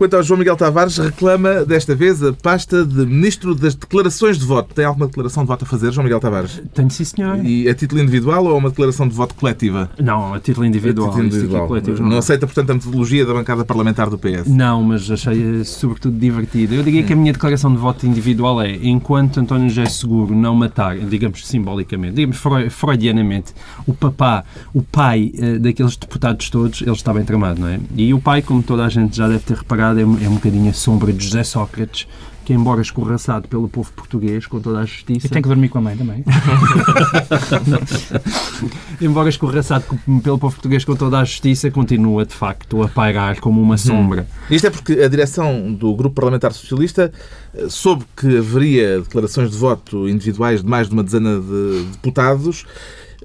Quanto 0.02 0.16
ao 0.16 0.22
João 0.24 0.36
Miguel 0.36 0.56
Tavares, 0.56 0.98
reclama 0.98 1.64
desta 1.64 1.94
vez 1.94 2.20
a 2.24 2.32
pasta 2.32 2.84
de 2.84 3.06
Ministro 3.06 3.54
das 3.54 3.76
Declarações 3.76 4.36
de 4.36 4.44
Voto. 4.44 4.74
Tem 4.74 4.84
alguma 4.84 5.06
declaração 5.06 5.44
de 5.44 5.46
voto 5.46 5.62
a 5.64 5.68
fazer, 5.68 5.92
João 5.92 6.02
Miguel 6.02 6.18
Tavares? 6.18 6.60
Tenho 6.74 6.90
sim, 6.90 7.04
senhor. 7.04 7.38
E 7.44 7.68
a 7.68 7.72
título 7.72 8.00
individual 8.00 8.44
ou 8.46 8.58
uma 8.58 8.70
declaração 8.70 9.06
de 9.06 9.14
voto 9.14 9.32
coletiva? 9.36 9.88
Não, 10.00 10.34
a 10.34 10.40
título 10.40 10.66
individual. 10.66 11.06
A 11.06 11.10
título 11.10 11.26
individual. 11.28 11.68
Coletivo, 11.68 12.02
não. 12.02 12.08
não 12.08 12.18
aceita, 12.18 12.48
portanto, 12.48 12.70
a 12.70 12.74
metodologia 12.74 13.24
da 13.24 13.32
bancada 13.32 13.64
parlamentar 13.64 14.10
do 14.10 14.18
PS? 14.18 14.48
Não, 14.48 14.82
mas 14.82 15.08
achei 15.08 15.62
sobretudo 15.62 16.18
divertido. 16.18 16.74
Eu 16.74 16.82
diria 16.82 17.04
que 17.04 17.12
a 17.12 17.16
minha 17.16 17.32
declaração 17.32 17.70
de 17.70 17.78
voto 17.78 18.04
individual 18.04 18.60
é 18.60 18.74
enquanto 18.82 19.38
António 19.38 19.68
José 19.68 19.84
Seguro 19.86 20.34
não 20.34 20.56
matar, 20.56 20.98
digamos 20.98 21.46
simbolicamente, 21.46 22.16
digamos 22.16 22.40
freudianamente, 22.74 23.54
o 23.86 23.94
papá, 23.94 24.42
o 24.74 24.82
pai 24.82 25.32
uh, 25.36 25.60
daqueles 25.60 25.96
deputados 25.96 26.50
todos, 26.50 26.82
ele 26.82 26.90
está 26.90 27.14
bem 27.14 27.22
tramado, 27.22 27.60
não 27.60 27.68
é? 27.68 27.78
E 27.96 28.12
o 28.12 28.20
pai, 28.20 28.42
como 28.42 28.64
toda 28.64 28.84
a 28.84 28.88
gente 28.88 29.16
já 29.16 29.28
deve 29.28 29.44
ter 29.44 29.58
reparado, 29.58 29.91
é, 30.00 30.02
é 30.02 30.28
um 30.28 30.34
bocadinho 30.34 30.70
a 30.70 30.74
sombra 30.74 31.12
de 31.12 31.24
José 31.24 31.44
Sócrates, 31.44 32.08
que 32.44 32.52
embora 32.52 32.82
escorraçado 32.82 33.46
pelo 33.46 33.68
povo 33.68 33.92
português, 33.92 34.46
com 34.46 34.60
toda 34.60 34.80
a 34.80 34.84
justiça... 34.84 35.26
E 35.26 35.30
tem 35.30 35.40
que 35.40 35.48
dormir 35.48 35.68
com 35.68 35.78
a 35.78 35.80
mãe 35.80 35.96
também. 35.96 36.24
embora 39.00 39.28
escorraçado 39.28 39.84
pelo 40.22 40.38
povo 40.38 40.54
português 40.54 40.84
com 40.84 40.96
toda 40.96 41.20
a 41.20 41.24
justiça, 41.24 41.70
continua, 41.70 42.26
de 42.26 42.34
facto, 42.34 42.82
a 42.82 42.88
pairar 42.88 43.40
como 43.40 43.60
uma 43.60 43.76
sombra. 43.76 44.22
Hum. 44.22 44.54
Isto 44.54 44.66
é 44.66 44.70
porque 44.70 44.94
a 44.94 45.08
direção 45.08 45.72
do 45.72 45.94
Grupo 45.94 46.16
Parlamentar 46.16 46.52
Socialista 46.52 47.12
eh, 47.54 47.66
soube 47.68 48.04
que 48.16 48.38
haveria 48.38 49.00
declarações 49.00 49.50
de 49.50 49.56
voto 49.56 50.08
individuais 50.08 50.62
de 50.62 50.68
mais 50.68 50.88
de 50.88 50.94
uma 50.94 51.04
dezena 51.04 51.40
de 51.40 51.84
deputados 51.92 52.66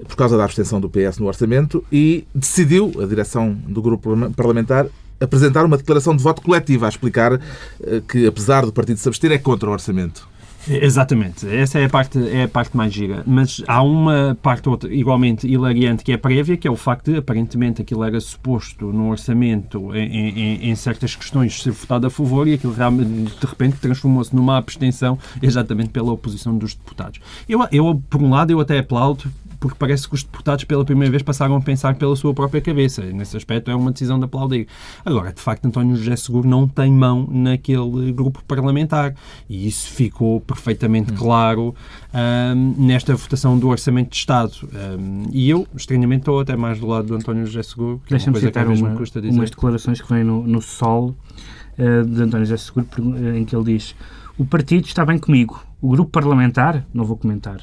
por 0.08 0.16
causa 0.16 0.38
da 0.38 0.44
abstenção 0.44 0.80
do 0.80 0.90
PS 0.90 1.18
no 1.18 1.26
orçamento 1.26 1.84
e 1.92 2.26
decidiu, 2.34 2.94
a 3.02 3.06
direção 3.06 3.54
do 3.68 3.82
grupo 3.82 4.16
parlamentar, 4.36 4.86
apresentar 5.20 5.66
uma 5.66 5.78
declaração 5.78 6.16
de 6.16 6.24
voto 6.24 6.42
coletiva 6.42 6.86
a 6.86 6.90
explicar 6.90 7.34
eh, 7.34 8.02
que, 8.08 8.26
apesar 8.26 8.66
do 8.66 8.74
partido 8.74 8.98
se 8.98 9.08
abster, 9.08 9.32
é 9.32 9.38
contra 9.38 9.70
o 9.70 9.72
orçamento. 9.72 10.28
Exatamente, 10.70 11.48
essa 11.48 11.80
é 11.80 11.86
a 11.86 11.90
parte, 11.90 12.20
é 12.30 12.44
a 12.44 12.48
parte 12.48 12.76
mais 12.76 12.94
gira. 12.94 13.24
Mas 13.26 13.64
há 13.68 13.82
uma 13.82 14.38
parte 14.42 14.68
outra, 14.68 14.94
igualmente 14.94 15.48
hilariante 15.48 16.04
que 16.04 16.12
é 16.12 16.18
prévia, 16.18 16.58
que 16.58 16.68
é 16.68 16.72
o 16.72 16.76
facto 16.76 17.12
de 17.12 17.18
aparentemente 17.18 17.82
aquilo 17.82 18.04
era 18.04 18.20
suposto 18.20 18.92
no 18.92 19.10
orçamento 19.10 19.96
em, 19.96 20.30
em, 20.30 20.70
em 20.70 20.76
certas 20.76 21.16
questões 21.16 21.62
ser 21.62 21.72
votado 21.72 22.06
a 22.08 22.10
favor 22.10 22.48
e 22.48 22.54
aquilo 22.54 22.74
de 22.74 23.48
repente 23.48 23.78
transformou-se 23.78 24.36
numa 24.36 24.58
abstenção 24.58 25.18
exatamente 25.42 25.90
pela 25.90 26.12
oposição 26.12 26.58
dos 26.58 26.74
deputados. 26.74 27.22
Eu, 27.48 27.66
eu, 27.72 28.02
por 28.10 28.22
um 28.22 28.30
lado, 28.30 28.52
eu 28.52 28.60
até 28.60 28.80
aplaudo 28.80 29.32
porque 29.60 29.76
parece 29.78 30.08
que 30.08 30.16
os 30.16 30.24
deputados 30.24 30.64
pela 30.64 30.86
primeira 30.86 31.10
vez 31.12 31.24
passaram 31.24 31.56
a 31.56 31.62
pensar 31.62 31.96
pela 31.96 32.16
sua 32.16 32.34
própria 32.34 32.62
cabeça. 32.62 33.02
Nesse 33.02 33.36
aspecto 33.38 33.72
é 33.72 33.76
uma 33.76 33.92
decisão 33.92 34.20
de 34.20 34.26
aplaudir. 34.26 34.68
Agora, 35.06 35.32
de 35.34 35.42
facto, 35.42 35.66
António 35.66 35.96
José 35.96 36.16
Seguro 36.16 36.48
não 36.48 36.68
tem 36.68 36.92
mão 36.92 37.28
naquele 37.30 38.12
grupo 38.12 38.44
parlamentar 38.48 39.16
e 39.50 39.68
isso 39.68 39.92
ficou 39.92 40.42
perfeitamente 40.42 41.12
hum. 41.12 41.16
claro 41.18 41.76
um, 42.14 42.76
nesta 42.78 43.16
votação 43.16 43.58
do 43.58 43.68
Orçamento 43.68 44.12
de 44.12 44.18
Estado. 44.18 44.54
Um, 45.00 45.24
e 45.32 45.50
eu, 45.50 45.68
estranhamente, 45.76 46.22
estou 46.22 46.40
até 46.40 46.56
mais 46.56 46.80
do 46.80 46.88
lado 46.88 47.08
do 47.08 47.16
António 47.16 47.46
José 47.46 47.64
Seguro, 47.64 48.02
que 48.06 48.12
Deixa-me 48.12 48.38
é 48.38 48.64
uma 48.64 48.74
uma, 48.74 49.32
umas 49.32 49.50
declarações 49.50 50.02
que 50.02 50.14
vêm 50.14 50.24
no, 50.24 50.44
no 50.44 50.62
Sol 50.62 51.16
uh, 51.78 52.06
de 52.06 52.22
António 52.22 52.46
José 52.46 52.58
Seguro, 52.58 52.88
em 53.36 53.46
que 53.46 53.56
ele 53.56 53.78
diz 53.78 53.96
o 54.38 54.46
partido 54.46 54.86
está 54.86 55.04
bem 55.04 55.18
comigo. 55.18 55.67
O 55.80 55.90
grupo 55.90 56.10
parlamentar, 56.10 56.84
não 56.92 57.06
vou 57.06 57.16
comentar. 57.16 57.58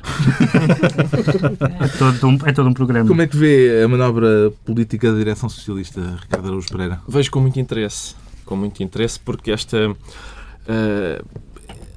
é, 1.80 1.88
todo 1.98 2.28
um, 2.28 2.38
é 2.46 2.52
todo 2.52 2.68
um 2.68 2.72
programa. 2.72 3.08
Como 3.08 3.20
é 3.20 3.26
que 3.26 3.36
vê 3.36 3.82
a 3.82 3.88
manobra 3.88 4.52
política 4.64 5.10
da 5.10 5.18
direção 5.18 5.48
socialista, 5.48 6.00
Ricardo 6.20 6.46
Araújo 6.46 6.68
Pereira? 6.68 7.00
Vejo 7.08 7.30
com 7.32 7.40
muito 7.40 7.58
interesse. 7.58 8.14
Com 8.44 8.54
muito 8.54 8.82
interesse, 8.84 9.18
porque 9.18 9.50
esta. 9.50 9.90
Uh, 9.90 11.24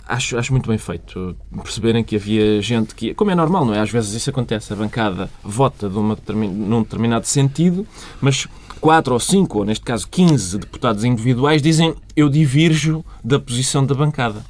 acho, 0.08 0.38
acho 0.38 0.52
muito 0.52 0.68
bem 0.68 0.80
feito. 0.80 1.36
Perceberem 1.62 2.04
que 2.04 2.16
havia 2.16 2.60
gente 2.64 2.96
que, 2.96 3.14
como 3.14 3.30
é 3.30 3.36
normal, 3.36 3.66
não 3.66 3.76
é? 3.76 3.80
Às 3.80 3.92
vezes 3.92 4.14
isso 4.14 4.32
acontece, 4.32 4.74
a 4.74 4.76
bancada 4.76 5.30
vota 5.44 5.88
de 5.88 5.98
uma, 5.98 6.18
num 6.34 6.82
determinado 6.82 7.28
sentido, 7.28 7.86
mas 8.20 8.48
quatro 8.82 9.14
ou 9.14 9.20
cinco, 9.20 9.60
ou 9.60 9.66
neste 9.66 9.86
caso 9.86 10.08
15 10.10 10.58
deputados 10.60 11.04
individuais 11.04 11.62
dizem 11.62 11.94
eu 12.16 12.28
divirjo 12.28 13.06
da 13.24 13.40
posição 13.40 13.86
da 13.86 13.94
bancada. 13.94 14.44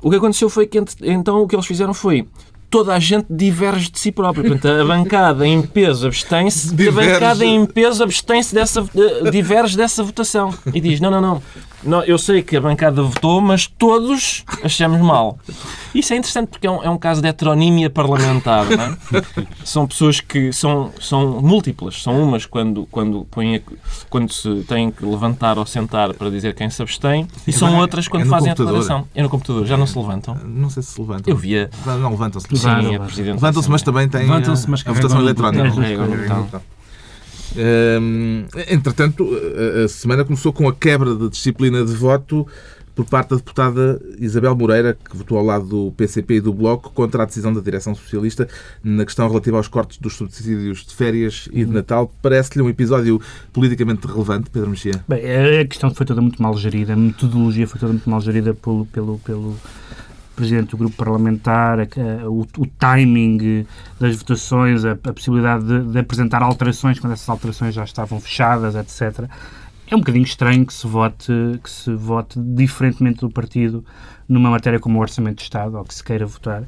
O 0.00 0.10
que 0.10 0.16
aconteceu 0.16 0.48
foi 0.48 0.66
que 0.66 0.82
então 1.02 1.42
o 1.42 1.48
que 1.48 1.54
eles 1.54 1.66
fizeram 1.66 1.94
foi 1.94 2.28
toda 2.72 2.94
a 2.94 2.98
gente 2.98 3.26
diverge 3.28 3.90
de 3.90 4.00
si 4.00 4.10
própria. 4.10 4.48
Portanto, 4.48 4.80
a 4.80 4.84
bancada 4.86 5.46
em 5.46 5.60
peso 5.60 6.06
abstém-se 6.06 6.74
a 6.88 6.90
bancada 6.90 7.44
em 7.44 7.66
peso 7.66 8.02
abstém-se 8.02 8.54
dessa, 8.54 8.82
diverge 9.30 9.76
dessa 9.76 10.02
votação. 10.02 10.54
E 10.72 10.80
diz, 10.80 10.98
não, 10.98 11.10
não, 11.10 11.20
não, 11.20 11.42
não, 11.84 12.02
eu 12.04 12.16
sei 12.16 12.42
que 12.42 12.56
a 12.56 12.60
bancada 12.60 13.02
votou, 13.02 13.42
mas 13.42 13.66
todos 13.66 14.44
achamos 14.62 15.00
mal. 15.00 15.38
Isso 15.94 16.14
é 16.14 16.16
interessante 16.16 16.48
porque 16.48 16.66
é 16.66 16.70
um, 16.70 16.82
é 16.82 16.88
um 16.88 16.96
caso 16.96 17.20
de 17.20 17.28
heteronímia 17.28 17.90
parlamentar. 17.90 18.66
É? 18.72 19.22
São 19.64 19.86
pessoas 19.86 20.20
que 20.20 20.52
são, 20.52 20.92
são 20.98 21.42
múltiplas. 21.42 22.02
São 22.02 22.22
umas 22.22 22.46
quando, 22.46 22.86
quando, 22.90 23.26
põem 23.30 23.60
quando 24.08 24.32
se 24.32 24.64
têm 24.66 24.90
que 24.90 25.04
levantar 25.04 25.58
ou 25.58 25.66
sentar 25.66 26.14
para 26.14 26.30
dizer 26.30 26.54
quem 26.54 26.70
se 26.70 26.80
abstém 26.80 27.26
e 27.46 27.52
são 27.52 27.76
outras 27.76 28.08
quando 28.08 28.22
é 28.22 28.26
fazem 28.26 28.52
a 28.52 28.54
declaração. 28.54 29.06
É 29.14 29.22
no 29.22 29.28
computador. 29.28 29.66
Já 29.66 29.76
não 29.76 29.86
se 29.86 29.98
levantam? 29.98 30.36
Não 30.42 30.70
sei 30.70 30.82
se 30.82 30.92
se 30.92 31.00
levantam. 31.00 31.32
Eu 31.32 31.36
via. 31.36 31.68
Não, 31.84 31.98
não 31.98 32.10
levantam-se. 32.64 32.88
Sim, 32.88 32.94
é 32.94 32.98
Presidente. 32.98 33.34
Levantam-se, 33.34 33.70
mas 33.70 33.82
também 33.82 34.08
têm 34.08 34.30
a, 34.30 34.36
a 34.36 34.92
votação 34.92 35.20
eletrónica. 35.20 36.62
Um, 37.54 38.46
entretanto, 38.68 39.28
a 39.84 39.88
semana 39.88 40.24
começou 40.24 40.52
com 40.52 40.68
a 40.68 40.74
quebra 40.74 41.14
de 41.14 41.28
disciplina 41.28 41.84
de 41.84 41.92
voto 41.94 42.46
por 42.94 43.06
parte 43.06 43.30
da 43.30 43.36
deputada 43.36 44.00
Isabel 44.18 44.54
Moreira, 44.54 44.94
que 44.94 45.16
votou 45.16 45.38
ao 45.38 45.44
lado 45.44 45.66
do 45.66 45.92
PCP 45.92 46.34
e 46.34 46.40
do 46.40 46.52
Bloco 46.52 46.92
contra 46.92 47.22
a 47.22 47.26
decisão 47.26 47.52
da 47.52 47.60
direção 47.60 47.94
socialista 47.94 48.48
na 48.82 49.04
questão 49.04 49.28
relativa 49.28 49.56
aos 49.56 49.68
cortes 49.68 49.98
dos 49.98 50.14
subsídios 50.14 50.84
de 50.84 50.94
férias 50.94 51.48
e 51.52 51.64
de 51.64 51.70
Natal. 51.70 52.12
Parece-lhe 52.20 52.62
um 52.62 52.68
episódio 52.68 53.20
politicamente 53.52 54.06
relevante, 54.06 54.50
Pedro 54.50 54.70
Mexia? 54.70 55.02
Bem, 55.08 55.22
a 55.60 55.66
questão 55.66 55.92
foi 55.94 56.04
toda 56.04 56.20
muito 56.20 56.42
mal 56.42 56.56
gerida, 56.56 56.92
a 56.92 56.96
metodologia 56.96 57.66
foi 57.66 57.80
toda 57.80 57.92
muito 57.92 58.08
mal 58.08 58.20
gerida 58.20 58.54
pelo, 58.54 58.84
pelo, 58.86 59.18
pelo 59.20 59.56
presidente 60.42 60.70
do 60.70 60.76
grupo 60.76 60.96
parlamentar, 60.96 61.78
a, 61.78 61.82
a, 61.82 62.28
o, 62.28 62.40
o, 62.40 62.66
timing 62.66 63.64
das 64.00 64.16
votações, 64.16 64.84
a, 64.84 64.92
a 64.92 65.12
possibilidade 65.12 65.64
de, 65.64 65.92
de, 65.92 65.98
apresentar 66.00 66.42
alterações 66.42 66.98
quando 66.98 67.12
essas 67.12 67.28
alterações 67.28 67.72
já 67.72 67.84
estavam 67.84 68.20
fechadas, 68.20 68.74
etc. 68.74 69.28
É 69.92 69.94
um 69.94 69.98
bocadinho 69.98 70.24
estranho 70.24 70.64
que 70.64 70.72
se 70.72 70.86
vote, 70.86 71.30
que 71.62 71.68
se 71.68 71.92
vote 71.92 72.40
diferentemente 72.40 73.20
do 73.20 73.28
partido 73.28 73.84
numa 74.26 74.48
matéria 74.48 74.80
como 74.80 74.98
o 74.98 75.02
Orçamento 75.02 75.36
de 75.36 75.42
Estado, 75.42 75.76
ou 75.76 75.84
que 75.84 75.94
se 75.94 76.02
queira 76.02 76.24
votar. 76.24 76.62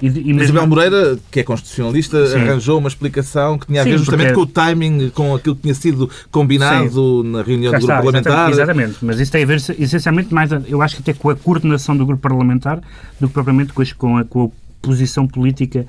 E, 0.00 0.06
e 0.06 0.32
mesmo... 0.32 0.42
Isabel 0.42 0.66
Moreira, 0.68 1.18
que 1.28 1.40
é 1.40 1.42
constitucionalista, 1.42 2.24
Sim. 2.28 2.36
arranjou 2.36 2.78
uma 2.78 2.86
explicação 2.86 3.58
que 3.58 3.66
tinha 3.66 3.80
a 3.80 3.84
ver 3.84 3.90
Sim, 3.90 3.98
justamente 3.98 4.32
porque... 4.32 4.34
com 4.34 4.42
o 4.42 4.46
timing, 4.46 5.10
com 5.10 5.34
aquilo 5.34 5.56
que 5.56 5.62
tinha 5.62 5.74
sido 5.74 6.08
combinado 6.30 7.22
Sim. 7.24 7.28
na 7.32 7.42
reunião 7.42 7.72
do 7.72 7.78
está, 7.78 7.94
grupo 7.94 8.12
parlamentar. 8.12 8.50
Exatamente, 8.50 8.90
exatamente, 8.90 9.04
mas 9.04 9.18
isso 9.18 9.32
tem 9.32 9.42
a 9.42 9.46
ver 9.46 9.56
essencialmente 9.56 10.32
mais, 10.32 10.50
eu 10.68 10.80
acho 10.80 10.94
que 10.94 11.02
até 11.02 11.12
com 11.12 11.30
a 11.30 11.34
coordenação 11.34 11.96
do 11.96 12.06
grupo 12.06 12.22
parlamentar 12.22 12.80
do 13.18 13.26
que 13.26 13.34
propriamente 13.34 13.72
com 13.72 14.18
a, 14.18 14.24
com 14.24 14.44
a 14.44 14.48
posição 14.80 15.26
política 15.26 15.84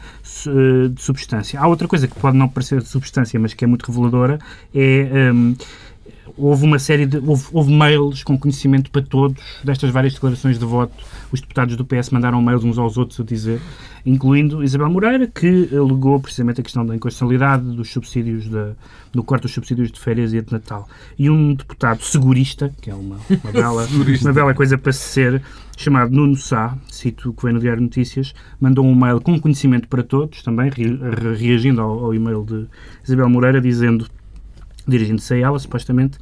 eh, 0.48 0.88
de 0.88 1.02
substância. 1.04 1.60
Há 1.60 1.68
outra 1.68 1.88
coisa 1.88 2.08
que 2.08 2.16
pode 2.16 2.36
não 2.36 2.50
parecer 2.50 2.82
de 2.82 2.88
substância, 2.88 3.40
mas 3.40 3.54
que 3.54 3.64
é 3.64 3.68
muito 3.68 3.86
reveladora, 3.86 4.40
é... 4.74 5.32
Um, 5.32 5.56
houve 6.40 6.66
uma 6.66 6.80
série 6.80 7.06
de. 7.06 7.18
Houve, 7.18 7.46
houve, 7.52 7.72
mails 7.72 8.24
com 8.24 8.38
conhecimento 8.38 8.90
para 8.90 9.02
todos 9.02 9.42
destas 9.64 9.92
várias 9.92 10.14
declarações 10.14 10.58
de 10.58 10.66
voto. 10.66 10.94
Os 11.32 11.42
deputados 11.42 11.76
do 11.76 11.86
PS 11.86 12.10
mandaram 12.10 12.42
mails 12.42 12.64
uns 12.64 12.78
aos 12.78 12.98
outros 12.98 13.20
a 13.20 13.24
dizer, 13.24 13.62
incluindo 14.06 14.64
Isabel 14.64 14.90
Moreira, 14.90 15.28
que 15.28 15.70
alegou 15.72 16.20
precisamente 16.20 16.62
a 16.62 16.64
questão 16.64 16.86
da 16.86 16.96
inconstitucionalidade 16.96 17.64
dos 17.76 17.92
subsídios, 17.92 18.48
do 19.14 19.24
corte 19.24 19.44
dos 19.44 19.54
subsídios 19.54 19.92
de 19.92 20.00
férias 20.00 20.34
e 20.34 20.42
de 20.42 20.52
Natal. 20.52 20.88
E 21.18 21.30
um 21.30 21.54
deputado 21.54 22.02
segurista, 22.02 22.74
que 22.82 22.90
é 22.90 22.96
uma, 22.96 23.18
uma, 23.44 23.52
bela, 23.52 23.88
uma 24.22 24.34
bela 24.34 24.54
coisa 24.54 24.78
para 24.78 24.94
se 24.94 25.02
ser, 25.02 25.42
chamado 25.78 26.12
Nuno 26.12 26.36
Sá, 26.36 26.76
cito 26.88 27.34
que 27.34 27.44
vem 27.44 27.54
no 27.54 27.60
Diário 27.60 27.82
Notícias, 27.82 28.34
mandou 28.60 28.86
um 28.86 28.96
mail 28.96 29.22
com 29.22 29.40
conhecimento 29.40 29.88
para 29.88 30.04
todos, 30.04 30.42
também 30.42 30.72
reagindo 31.38 31.82
ao, 31.82 32.06
ao 32.06 32.14
e-mail 32.14 32.44
de 32.44 32.66
Isabel 33.06 33.30
Moreira, 33.30 33.62
dizendo 33.62 34.08
dirigindo-se 34.90 35.34
a 35.36 35.38
ela, 35.38 35.60
supostamente, 35.60 36.18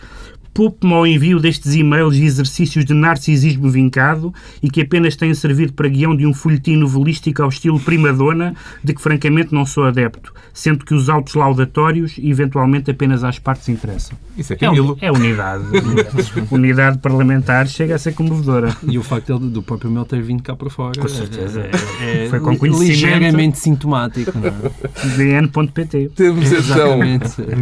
poupe-me 0.57 0.91
ao 0.91 1.05
envio 1.05 1.39
destes 1.39 1.75
e-mails 1.75 2.15
e 2.15 2.23
exercícios 2.23 2.83
de 2.83 2.91
narcisismo 2.91 3.69
vincado 3.69 4.33
e 4.59 4.71
que 4.71 4.81
apenas 4.81 5.15
têm 5.15 5.31
servido 5.35 5.71
para 5.71 5.87
guião 5.87 6.17
de 6.17 6.25
um 6.25 6.33
folhetim 6.33 6.77
novelístico 6.77 7.43
ao 7.43 7.49
estilo 7.49 7.79
prima-dona, 7.79 8.55
de 8.83 8.91
que 8.91 8.99
francamente 8.99 9.53
não 9.53 9.67
sou 9.67 9.83
adepto, 9.83 10.33
sendo 10.51 10.83
que 10.83 10.95
os 10.95 11.09
autos 11.09 11.35
laudatórios 11.35 12.15
eventualmente 12.17 12.89
apenas 12.89 13.23
às 13.23 13.37
partes 13.37 13.69
interessam. 13.69 14.17
Isso 14.35 14.53
é 14.53 14.55
Camilo. 14.55 14.97
É, 14.99 15.05
é 15.05 15.11
unidade. 15.11 15.65
unidade 16.49 16.97
parlamentar 16.97 17.67
chega 17.67 17.93
a 17.93 17.99
ser 17.99 18.13
comovedora. 18.13 18.75
E 18.81 18.97
o 18.97 19.03
facto 19.03 19.37
do 19.37 19.61
próprio 19.61 19.91
Mel 19.91 20.05
ter 20.05 20.23
vindo 20.23 20.41
cá 20.41 20.55
para 20.55 20.71
fora. 20.71 20.99
Com 20.99 21.07
certeza. 21.07 21.69
É, 22.01 22.25
é, 22.25 22.29
Foi 22.29 22.39
com 22.39 22.57
conhecimento. 22.57 22.89
Ligeiramente 22.89 23.59
sintomático. 23.59 24.31
Não 24.35 24.47
é? 24.47 25.17
DN.pt. 25.17 26.11
Temos 26.15 26.51
então. 26.51 26.97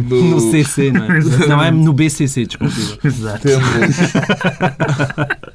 No... 0.08 0.30
no 0.30 0.40
CC, 0.40 0.90
não 0.90 1.04
é? 1.04 1.46
Não 1.46 1.62
é 1.62 1.70
no 1.70 1.92
BCC, 1.92 2.46
desculpe. 2.46 2.85
Exato. 3.02 3.42
Temos... 3.42 3.96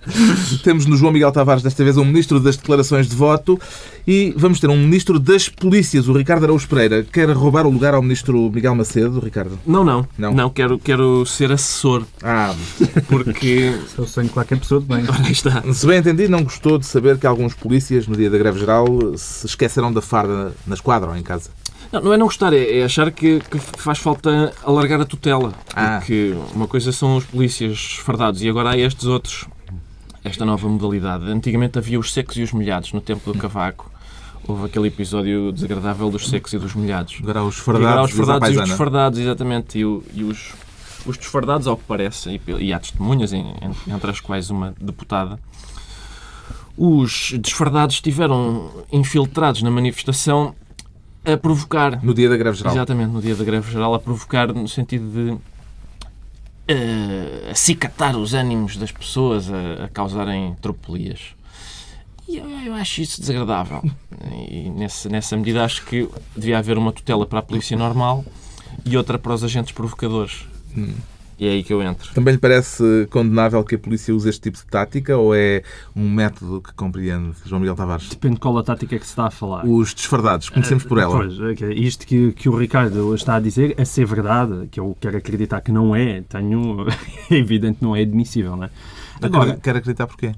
Temos 0.63 0.85
no 0.85 0.95
João 0.97 1.11
Miguel 1.11 1.31
Tavares, 1.31 1.63
desta 1.63 1.83
vez, 1.83 1.97
um 1.97 2.05
ministro 2.05 2.39
das 2.39 2.55
declarações 2.55 3.07
de 3.07 3.15
voto 3.15 3.59
e 4.07 4.33
vamos 4.35 4.59
ter 4.59 4.69
um 4.69 4.77
ministro 4.77 5.19
das 5.19 5.47
polícias, 5.47 6.07
o 6.07 6.13
Ricardo 6.13 6.43
Araújo 6.43 6.67
Pereira. 6.67 7.03
Quer 7.03 7.29
roubar 7.31 7.65
o 7.65 7.69
lugar 7.69 7.93
ao 7.93 8.01
ministro 8.01 8.49
Miguel 8.51 8.75
Macedo, 8.75 9.19
Ricardo? 9.19 9.59
Não, 9.65 9.83
não. 9.83 10.07
Não, 10.17 10.33
não 10.33 10.49
quero, 10.49 10.79
quero 10.79 11.25
ser 11.25 11.51
assessor. 11.51 12.03
Ah, 12.23 12.55
porque. 13.07 13.73
Eu 13.97 14.07
sonho 14.07 14.29
qualquer 14.29 14.57
pessoa 14.57 14.81
de 14.81 14.87
bem. 14.87 15.03
Está. 15.29 15.61
Se 15.73 15.85
bem 15.85 15.99
entendi, 15.99 16.27
não 16.27 16.43
gostou 16.43 16.77
de 16.77 16.85
saber 16.85 17.17
que 17.17 17.27
alguns 17.27 17.53
polícias, 17.53 18.07
no 18.07 18.15
dia 18.15 18.29
da 18.29 18.37
greve 18.37 18.59
geral, 18.59 18.87
se 19.15 19.45
esqueceram 19.45 19.93
da 19.93 20.01
farda 20.01 20.53
na 20.65 20.75
esquadra 20.75 21.09
ou 21.11 21.15
em 21.15 21.23
casa. 21.23 21.49
Não, 21.91 22.01
não 22.01 22.13
é 22.13 22.17
não 22.17 22.25
gostar, 22.27 22.53
é, 22.53 22.79
é 22.79 22.83
achar 22.83 23.11
que, 23.11 23.39
que, 23.39 23.59
faz 23.59 23.99
falta 23.99 24.53
alargar 24.63 25.01
a 25.01 25.05
tutela. 25.05 25.53
Ah. 25.75 25.97
Porque 25.97 26.35
uma 26.53 26.67
coisa 26.67 26.91
são 26.91 27.17
os 27.17 27.25
polícias 27.25 27.95
fardados 28.01 28.41
e 28.41 28.49
agora 28.49 28.71
há 28.71 28.77
estes 28.77 29.05
outros. 29.05 29.45
Esta 30.23 30.45
nova 30.45 30.69
modalidade. 30.69 31.25
Antigamente 31.29 31.77
havia 31.77 31.99
os 31.99 32.13
secos 32.13 32.37
e 32.37 32.43
os 32.43 32.51
molhados 32.51 32.93
no 32.93 33.01
tempo 33.01 33.31
do 33.31 33.37
cavaco. 33.37 33.91
Houve 34.47 34.65
aquele 34.65 34.87
episódio 34.87 35.51
desagradável 35.51 36.09
dos 36.09 36.29
secos 36.29 36.53
e 36.53 36.57
dos 36.57 36.73
molhados. 36.73 37.17
Agora 37.21 37.43
os 37.43 37.57
fardados, 37.57 37.87
agora 37.87 38.03
os 38.03 38.11
fardados 38.11 38.49
e 38.49 38.57
os 38.59 38.69
desfardados, 38.69 39.19
exatamente. 39.19 39.79
E, 39.79 39.85
o, 39.85 40.03
e 40.13 40.23
os, 40.23 40.53
os 41.05 41.17
desfardados, 41.17 41.67
ao 41.67 41.75
que 41.75 41.83
parece, 41.87 42.29
e, 42.29 42.51
e 42.59 42.73
há 42.73 42.79
testemunhas, 42.79 43.33
entre 43.33 44.11
as 44.11 44.19
quais 44.19 44.49
uma 44.49 44.73
deputada, 44.79 45.39
os 46.77 47.33
desfardados 47.39 47.95
estiveram 47.95 48.69
infiltrados 48.91 49.61
na 49.61 49.69
manifestação 49.69 50.55
a 51.25 51.37
provocar. 51.37 52.03
No 52.03 52.13
dia 52.13 52.29
da 52.29 52.37
greve 52.37 52.57
geral. 52.57 52.73
Exatamente, 52.73 53.11
no 53.11 53.21
dia 53.21 53.35
da 53.35 53.43
greve 53.43 53.71
geral, 53.71 53.93
a 53.93 53.99
provocar 53.99 54.53
no 54.53 54.67
sentido 54.67 55.11
de 55.11 55.31
uh, 55.31 55.41
acicatar 57.51 58.17
os 58.17 58.33
ânimos 58.33 58.77
das 58.77 58.91
pessoas, 58.91 59.51
a, 59.51 59.85
a 59.85 59.89
causarem 59.89 60.55
tropelias. 60.61 61.35
E 62.27 62.37
eu, 62.37 62.49
eu, 62.65 62.73
acho 62.75 63.01
isso 63.01 63.19
desagradável. 63.19 63.83
E 64.49 64.69
nessa, 64.69 65.09
nessa 65.09 65.35
medida 65.35 65.65
acho 65.65 65.85
que 65.85 66.07
devia 66.35 66.59
haver 66.59 66.77
uma 66.77 66.91
tutela 66.91 67.25
para 67.25 67.39
a 67.39 67.41
polícia 67.41 67.75
normal 67.75 68.23
e 68.85 68.95
outra 68.95 69.19
para 69.19 69.33
os 69.33 69.43
agentes 69.43 69.73
provocadores. 69.73 70.45
Hum. 70.75 70.93
E 71.41 71.47
é 71.47 71.51
aí 71.53 71.63
que 71.63 71.73
eu 71.73 71.81
entro. 71.81 72.13
Também 72.13 72.35
lhe 72.35 72.39
parece 72.39 73.07
condenável 73.09 73.63
que 73.63 73.73
a 73.73 73.79
polícia 73.79 74.13
use 74.13 74.29
este 74.29 74.41
tipo 74.41 74.59
de 74.59 74.65
tática 74.67 75.17
ou 75.17 75.33
é 75.33 75.63
um 75.95 76.07
método 76.07 76.61
que 76.61 76.71
compreende 76.75 77.35
João 77.43 77.59
Miguel 77.59 77.75
Tavares? 77.75 78.09
Depende 78.09 78.35
de 78.35 78.39
qual 78.39 78.55
a 78.59 78.63
tática 78.63 78.95
é 78.95 78.99
que 78.99 79.05
se 79.05 79.13
está 79.13 79.25
a 79.25 79.31
falar. 79.31 79.65
Os 79.65 79.91
desfardados, 79.91 80.49
conhecemos 80.49 80.83
por 80.83 80.99
ela. 80.99 81.17
Pois, 81.17 81.33
isto 81.75 82.05
que, 82.05 82.31
que 82.33 82.47
o 82.47 82.55
Ricardo 82.55 83.15
está 83.15 83.37
a 83.37 83.39
dizer 83.39 83.73
é 83.75 83.83
ser 83.83 84.05
verdade, 84.05 84.67
que 84.69 84.79
eu 84.79 84.95
quero 85.01 85.17
acreditar 85.17 85.61
que 85.61 85.71
não 85.71 85.95
é, 85.95 86.21
tenho, 86.21 86.85
é 87.31 87.33
evidente 87.35 87.79
não 87.81 87.95
é 87.95 88.03
admissível, 88.03 88.55
não 88.55 88.65
é? 88.65 88.69
Agora, 89.19 89.57
quero 89.57 89.79
acreditar 89.79 90.05
porquê? 90.05 90.33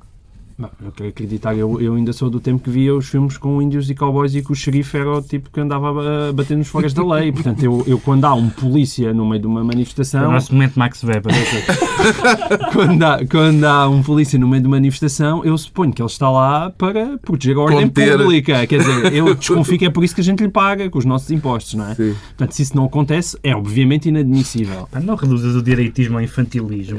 Não, 0.57 0.69
eu 0.83 0.91
quero 0.91 1.09
acreditar, 1.09 1.55
eu, 1.55 1.81
eu 1.81 1.95
ainda 1.95 2.13
sou 2.13 2.29
do 2.29 2.39
tempo 2.39 2.63
que 2.63 2.69
via 2.69 2.93
os 2.93 3.09
filmes 3.09 3.37
com 3.37 3.61
índios 3.61 3.89
e 3.89 3.95
cowboys 3.95 4.35
e 4.35 4.41
que 4.43 4.51
o 4.51 4.55
xerife 4.55 4.97
era 4.97 5.17
o 5.17 5.21
tipo 5.21 5.49
que 5.49 5.59
andava 5.59 6.29
a 6.29 6.33
bater 6.33 6.55
nos 6.55 6.67
fogas 6.67 6.93
da 6.93 7.03
lei. 7.05 7.31
Portanto, 7.31 7.63
eu, 7.63 7.83
eu 7.87 7.99
quando 7.99 8.25
há 8.25 8.33
um 8.33 8.49
polícia 8.49 9.13
no 9.13 9.25
meio 9.25 9.41
de 9.41 9.47
uma 9.47 9.63
manifestação. 9.63 10.23
É 10.23 10.27
o 10.27 10.31
nosso 10.31 10.53
momento 10.53 10.77
Max 10.77 11.03
Weber. 11.03 11.33
quando, 12.71 13.03
há, 13.03 13.25
quando 13.25 13.63
há 13.63 13.89
um 13.89 14.03
polícia 14.03 14.37
no 14.37 14.47
meio 14.47 14.61
de 14.61 14.67
uma 14.67 14.77
manifestação, 14.77 15.43
eu 15.43 15.57
suponho 15.57 15.91
que 15.91 16.01
ele 16.01 16.09
está 16.09 16.29
lá 16.29 16.69
para 16.69 17.17
proteger 17.19 17.55
a 17.57 17.61
ordem 17.61 17.87
Conter. 17.87 18.17
pública. 18.17 18.67
Quer 18.67 18.79
dizer, 18.79 19.13
eu 19.13 19.33
desconfio 19.33 19.79
que 19.79 19.85
é 19.85 19.89
por 19.89 20.03
isso 20.03 20.13
que 20.13 20.21
a 20.21 20.23
gente 20.23 20.43
lhe 20.43 20.49
paga, 20.49 20.89
com 20.89 20.99
os 20.99 21.05
nossos 21.05 21.31
impostos, 21.31 21.73
não 21.75 21.89
é? 21.89 21.95
Sim. 21.95 22.15
Portanto, 22.29 22.51
se 22.51 22.61
isso 22.61 22.75
não 22.75 22.85
acontece, 22.85 23.37
é 23.43 23.55
obviamente 23.55 24.09
inadmissível. 24.09 24.87
Não 25.01 25.15
reduzas 25.15 25.55
o 25.55 25.63
direitismo 25.63 26.17
ao 26.17 26.23
infantilismo. 26.23 26.97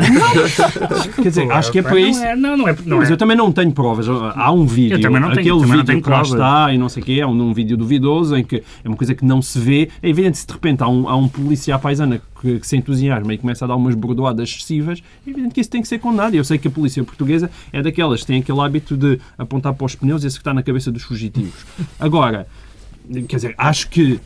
Quer 1.17 1.29
dizer, 1.29 1.51
acho 1.53 1.71
que 1.71 1.79
é 1.79 1.83
por 1.83 1.99
isso. 1.99 2.21
Não, 2.21 2.27
é, 2.27 2.37
não, 2.37 2.57
não 2.57 2.69
é, 2.69 2.77
não 2.85 2.99
Mas 2.99 3.11
é. 3.11 3.13
eu 3.13 3.17
também 3.17 3.37
não 3.37 3.44
não 3.45 3.53
tenho 3.53 3.73
provas. 3.73 4.09
Há 4.09 4.51
um 4.53 4.67
vídeo, 4.67 5.01
também 5.01 5.21
não 5.21 5.33
tenho, 5.33 5.57
aquele 5.57 5.77
vídeo 5.77 6.03
que 6.03 6.11
lá 6.11 6.23
está 6.23 6.73
e 6.73 6.79
não 6.79 6.89
sei 6.89 7.03
o 7.03 7.07
quê, 7.07 7.19
é 7.21 7.27
um, 7.27 7.31
um 7.31 7.53
vídeo 7.53 7.77
duvidoso 7.77 8.37
em 8.37 8.45
que 8.45 8.63
é 8.85 8.89
uma 8.89 8.97
coisa 8.97 9.15
que 9.15 9.25
não 9.25 9.41
se 9.41 9.59
vê. 9.59 9.89
É 10.03 10.09
evidente 10.09 10.39
se 10.39 10.47
de 10.47 10.53
repente 10.53 10.83
há 10.83 10.89
um, 10.89 11.09
há 11.09 11.17
um 11.17 11.29
polícia 11.29 11.79
paisana 11.79 12.21
que, 12.41 12.59
que, 12.59 12.67
se 12.67 12.77
entusiasma 12.77 13.33
e 13.35 13.39
começa 13.39 13.65
a 13.65 13.69
dar 13.69 13.77
umas 13.77 13.95
bordoadas 13.95 14.49
excessivas, 14.49 15.03
é 15.27 15.31
evidente 15.31 15.55
que 15.55 15.61
isso 15.61 15.71
tem 15.71 15.83
que 15.83 15.89
ser 15.89 15.99
condenado. 15.99 16.35
Eu 16.35 16.45
sei 16.45 16.59
que 16.59 16.69
a 16.69 16.71
polícia 16.71 17.03
portuguesa 17.05 17.51
é 17.73 17.83
daquelas 17.83 18.21
que 18.21 18.27
tem 18.27 18.41
aquele 18.41 18.61
hábito 18.61 18.97
de 18.97 19.19
apontar 19.39 19.75
para 19.75 19.85
os 19.85 19.95
pneus 19.95 20.25
e 20.25 20.27
está 20.27 20.53
na 20.55 20.63
cabeça 20.63 20.91
dos 20.91 21.03
fugitivos. 21.03 21.65
Agora, 21.99 22.47
quer 23.29 23.37
dizer, 23.37 23.55
acho 23.59 23.89
que 23.89 24.21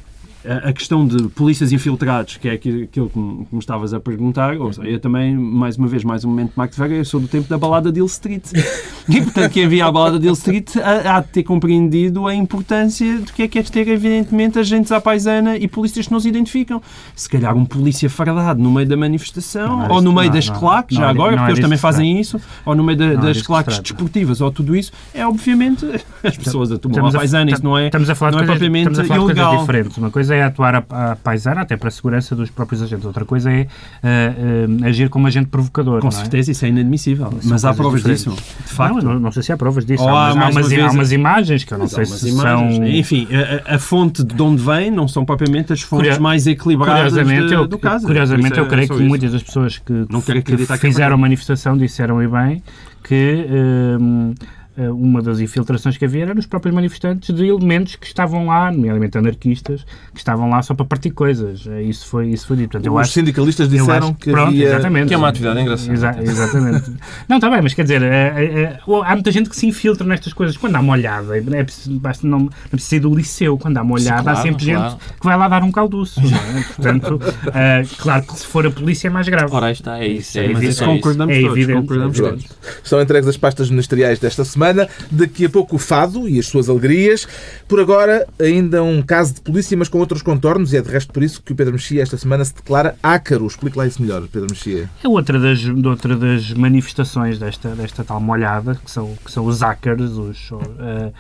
a 0.45 0.73
questão 0.73 1.07
de 1.07 1.29
polícias 1.29 1.73
infiltrados, 1.73 2.37
que 2.37 2.49
é 2.49 2.53
aquilo 2.53 2.87
que 2.87 3.19
me, 3.19 3.47
estavas 3.59 3.93
a 3.93 4.01
perguntar, 4.01 4.57
ou 4.57 4.73
seja, 4.73 4.89
eu 4.89 5.01
também, 5.01 5.37
mais 5.37 5.77
uma 5.77 5.89
vez, 5.89 6.05
mais 6.05 6.25
um 6.25 6.29
momento 6.29 6.51
de 6.51 6.59
Max 6.59 6.79
Weber, 6.79 6.99
eu 6.99 7.05
sou 7.05 7.21
do 7.21 7.27
tempo 7.29 7.49
da 7.49 7.59
balada 7.59 7.91
de 7.91 7.99
Hill 7.99 8.07
Street. 8.07 8.45
E, 9.09 9.23
portanto, 9.23 9.53
quem 9.53 9.65
havia 9.65 9.87
a 9.87 9.91
balada 9.91 10.19
de 10.19 10.27
Hill 10.27 10.35
Street 10.35 10.77
há 10.77 11.21
de 11.21 11.29
ter 11.29 11.43
compreendido 11.43 12.27
a 12.27 12.35
importância 12.35 13.21
do 13.21 13.33
que 13.33 13.45
é 13.45 13.49
que 13.49 13.59
é 13.59 13.63
ter, 13.63 13.89
evidentemente, 13.89 14.59
agentes 14.59 14.93
à 14.93 15.01
paisana 15.01 15.57
e 15.57 15.67
polícias 15.67 16.07
que 16.07 16.13
não 16.13 16.21
se 16.21 16.29
identificam. 16.29 16.83
Se 17.17 17.27
calhar 17.27 17.57
um 17.57 17.65
polícia 17.65 18.11
fardado 18.11 18.63
no 18.63 18.71
meio 18.71 18.87
da 18.87 18.99
manifestação, 18.99 19.87
é 19.87 19.89
ou 19.91 20.03
no 20.03 20.13
meio 20.13 20.27
não, 20.27 20.35
das 20.35 20.49
não, 20.49 20.59
claques, 20.61 20.99
já 20.99 21.09
agora, 21.09 21.39
porque 21.39 21.53
eles 21.53 21.61
também 21.61 21.79
fazem 21.79 22.21
isso, 22.21 22.39
ou 22.67 22.75
no 22.75 22.85
meio 22.85 22.99
da, 22.99 23.15
das 23.15 23.41
claques 23.41 23.79
desportivas, 23.79 24.43
ou 24.43 24.53
tudo 24.53 24.77
isso, 24.77 24.93
é 25.15 25.27
obviamente 25.27 25.87
as 26.23 26.37
pessoas 26.37 26.71
a 26.71 26.77
tomar 26.77 27.09
a 27.09 27.13
paisana, 27.13 27.51
isso 27.51 27.65
não 27.65 27.79
é, 27.79 27.87
estamos 27.87 28.11
a 28.11 28.15
falar 28.15 28.33
não 28.33 28.41
é 28.41 28.45
propriamente 28.45 28.91
estamos 28.91 28.99
a 28.99 29.05
falar 29.05 29.25
ilegal. 29.25 29.55
De 29.55 29.61
diferentes. 29.61 29.97
Uma 29.97 30.11
coisa 30.11 30.28
é 30.31 30.43
atuar 30.43 30.75
a, 30.75 31.13
a 31.13 31.17
paisana, 31.17 31.63
até 31.63 31.77
para 31.77 31.89
a 31.89 31.91
segurança 31.91 32.35
dos 32.35 32.51
próprios 32.51 32.83
agentes. 32.83 33.05
Outra 33.05 33.25
coisa 33.25 33.51
é 33.51 33.63
uh, 33.63 34.83
uh, 34.83 34.87
agir 34.87 35.09
como 35.09 35.27
agente 35.27 35.49
provocador. 35.49 36.01
Com 36.01 36.09
é? 36.09 36.11
certeza, 36.11 36.51
isso 36.51 36.65
é 36.65 36.69
inadmissível. 36.69 37.33
mas 37.45 37.65
há 37.65 37.75
provas 37.75 38.01
diferentes. 38.01 38.25
disso, 38.25 38.37
de 38.67 38.73
facto. 38.73 39.03
Não, 39.03 39.19
não, 39.19 39.33
sei 39.33 39.43
se 39.43 39.53
há 39.53 39.57
provas 39.57 39.85
disso. 39.85 40.03
Ou 40.03 40.09
há, 40.09 40.29
há, 40.31 40.33
umas, 40.33 40.73
há 40.73 40.91
umas 40.91 41.13
imagens 41.13 41.65
que 41.65 41.73
eu 41.73 41.79
não 41.79 41.89
sei 41.89 42.05
se 42.05 42.29
imagens. 42.29 42.77
são... 42.77 42.87
Enfim, 42.87 43.29
a, 43.67 43.75
a, 43.75 43.79
fonte 43.79 44.23
de 44.23 44.43
onde 44.43 44.63
vem 44.63 44.91
não 44.91 45.09
são 45.09 45.25
propriamente 45.25 45.73
as 45.73 45.81
fontes 45.81 46.09
Curio... 46.09 46.23
mais 46.23 46.47
equilibradas 46.47 47.13
curiosamente, 47.13 47.49
de, 47.49 47.55
eu, 47.55 47.67
do 47.67 47.79
caso. 47.79 48.07
Curiosamente, 48.07 48.59
eu 48.59 48.65
é 48.65 48.69
creio 48.69 48.89
que 48.89 48.95
isso. 48.95 49.05
muitas 49.05 49.33
das 49.33 49.43
pessoas 49.43 49.79
que, 49.79 50.07
que 50.43 50.79
fizeram 50.79 51.15
a 51.15 51.19
manifestação 51.19 51.77
disseram 51.77 52.23
e 52.23 52.29
bem 52.29 52.63
que... 53.03 53.47
Uh, 53.49 54.35
eh, 54.35 54.58
uma 54.83 55.21
das 55.23 55.41
infiltrações 55.41 55.97
que 55.97 56.05
havia 56.05 56.23
era 56.23 56.35
nos 56.35 56.47
próprios 56.47 56.75
manifestantes 56.75 57.35
de 57.35 57.47
elementos 57.47 57.97
que 57.97 58.07
estavam 58.07 58.47
lá, 58.47 58.71
nomeadamente 58.71 59.19
anarquistas, 59.19 59.85
que 60.13 60.19
estavam 60.19 60.49
lá 60.49 60.63
só 60.63 60.75
para 60.75 60.85
partir 60.85 61.11
coisas. 61.11 61.67
Eh, 61.67 61.83
isso 61.83 62.07
foi, 62.07 62.29
isso 62.29 62.47
foi 62.47 62.57
dito. 62.57 62.73
Portanto, 62.73 62.93
Os 62.93 63.01
acho, 63.01 63.13
sindicalistas 63.13 63.69
disseram 63.69 64.09
acho, 64.09 64.15
que 64.15 64.31
pronto, 64.31 64.49
havia... 64.49 64.67
Exatamente. 64.67 65.09
Que 65.09 65.15
é 65.15 65.17
uma 65.17 65.29
atividade 65.29 65.61
engraçada. 65.61 65.93
Exa 65.93 66.17
exatamente. 66.23 66.93
não, 67.29 67.37
está 67.37 67.51
bem, 67.51 67.63
mas 67.63 67.75
quer 67.75 67.83
dizer, 67.83 68.03
é, 68.03 68.45
é, 68.45 68.81
há 69.05 69.15
muita 69.15 69.33
gente 69.33 69.49
que 69.51 69.57
se 69.57 69.67
infiltra 69.67 70.07
nestas 70.07 70.33
coisas. 70.33 70.57
Quando 70.57 70.77
há 70.77 70.81
uma 70.81 70.93
olhada, 70.93 71.37
é 71.37 71.65
preciso, 71.65 71.99
basta 71.99 72.27
não, 72.27 72.41
não 72.41 72.51
precisa 72.71 72.97
ir 72.97 73.01
do 73.01 73.15
liceu, 73.15 73.59
quando 73.59 73.77
há 73.79 73.83
uma 73.83 73.95
olhada, 73.95 74.23
claro, 74.23 74.39
há 74.39 74.43
sempre 74.43 74.67
claro. 74.67 74.91
gente 74.91 75.01
que 75.19 75.27
vai 75.27 75.37
lá 75.37 75.49
dar 75.49 75.63
um 75.63 75.73
calduço. 75.73 76.21
É? 76.21 76.63
Portanto, 76.63 77.21
claro 77.99 78.23
que 78.23 78.39
se 78.39 78.47
for 78.47 78.67
a 78.67 78.71
polícia 78.71 79.09
é 79.09 79.11
mais 79.11 79.29
grave. 79.29 79.55
Ora, 79.55 79.71
está, 79.71 79.99
é 79.99 80.07
isso. 80.07 80.39
É, 80.39 80.47
é, 80.47 80.53
mas 80.53 80.81
concordamos 80.81 81.35
é 81.35 81.41
todos. 81.41 81.67
Concordamos 81.67 82.19
todos. 82.19 82.45
Estão 82.83 83.01
entregues 83.01 83.29
as 83.29 83.37
pastas 83.37 83.71
ministeriais 83.71 84.19
desta 84.19 84.45
semana. 84.45 84.68
Daqui 85.11 85.45
a 85.45 85.51
pouco 85.51 85.77
o 85.77 85.79
fado 85.79 86.29
e 86.29 86.39
as 86.39 86.47
suas 86.47 86.69
alegrias. 86.69 87.27
Por 87.67 87.81
agora, 87.81 88.27
ainda 88.41 88.83
um 88.83 89.03
caso 89.03 89.35
de 89.35 89.41
polícia, 89.41 89.77
mas 89.77 89.89
com 89.89 89.99
outros 89.99 90.23
contornos, 90.23 90.73
e 90.73 90.77
é 90.77 90.81
de 90.81 90.91
resto 90.91 91.13
por 91.13 91.23
isso 91.23 91.43
que 91.43 91.53
o 91.53 91.57
Pedro 91.57 91.75
Mexia 91.75 92.03
esta 92.03 92.17
semana 92.17 92.45
se 92.45 92.55
declara 92.55 92.97
ácaro. 93.03 93.47
Explique 93.47 93.77
lá 93.77 93.87
isso 93.87 94.01
melhor, 94.01 94.27
Pedro 94.29 94.49
Mexia. 94.51 94.89
É 95.03 95.09
outra 95.09 95.39
das, 95.39 95.65
outra 95.85 96.17
das 96.17 96.53
manifestações 96.53 97.39
desta, 97.39 97.71
desta 97.71 98.05
tal 98.05 98.21
molhada, 98.21 98.79
que 98.85 98.91
são, 98.91 99.17
que 99.25 99.31
são 99.31 99.47
os 99.47 99.61
hackers, 99.61 100.13
os, 100.13 100.51
uh, 100.51 101.13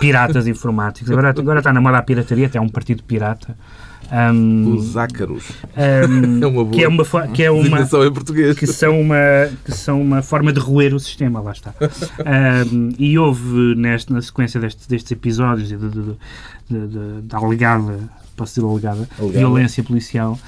piratas 0.00 0.46
informáticos. 0.46 1.10
Agora, 1.10 1.30
agora 1.30 1.60
está 1.60 1.72
na 1.72 1.80
moda 1.80 1.98
a 1.98 2.02
pirataria, 2.02 2.46
até 2.46 2.58
é 2.58 2.60
um 2.60 2.68
partido 2.68 3.02
pirata. 3.02 3.56
Um, 4.12 4.74
Os 4.74 4.96
ácaros. 4.96 5.52
Um, 5.74 6.42
é 6.44 6.46
uma 6.46 6.64
boa 6.64 6.70
que 6.70 6.84
é 6.84 6.88
uma, 6.88 7.28
que 7.28 7.42
é 7.42 7.50
uma 7.50 7.80
em 7.80 8.12
português. 8.12 8.58
Que 8.58 8.66
são 8.66 9.00
uma, 9.00 9.16
que 9.64 9.72
são 9.72 10.02
uma 10.02 10.20
forma 10.20 10.52
de 10.52 10.60
roer 10.60 10.94
o 10.94 11.00
sistema, 11.00 11.40
lá 11.40 11.52
está. 11.52 11.72
Um, 12.70 12.90
e 12.98 13.18
houve, 13.18 13.74
neste, 13.74 14.12
na 14.12 14.20
sequência 14.20 14.60
destes, 14.60 14.86
destes 14.86 15.12
episódios 15.12 15.68
de, 15.68 15.76
de, 15.78 15.88
de, 16.68 17.22
da 17.22 17.38
alegada, 17.38 17.98
posso 18.36 18.54
dizer 18.54 18.66
alegada, 18.66 19.08
alegada. 19.18 19.38
violência 19.38 19.82
policial, 19.82 20.38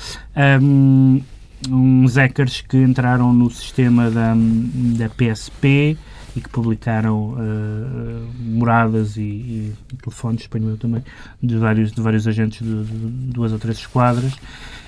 uns 1.70 2.16
hackers 2.16 2.60
que 2.60 2.76
entraram 2.76 3.32
no 3.32 3.48
sistema 3.48 4.10
da, 4.10 4.34
da 4.34 5.08
PSP 5.08 5.96
e 6.36 6.40
que 6.40 6.48
publicaram 6.48 7.34
uh, 7.34 8.28
moradas 8.40 9.16
e, 9.16 9.20
e, 9.20 9.72
telefones, 10.02 10.42
espanhol 10.42 10.76
também, 10.76 11.02
de 11.42 11.56
vários, 11.56 11.92
de 11.92 12.00
vários 12.00 12.26
agentes 12.26 12.66
de, 12.66 12.84
de, 12.84 12.96
duas 13.32 13.52
ou 13.52 13.58
três 13.58 13.78
esquadras. 13.78 14.36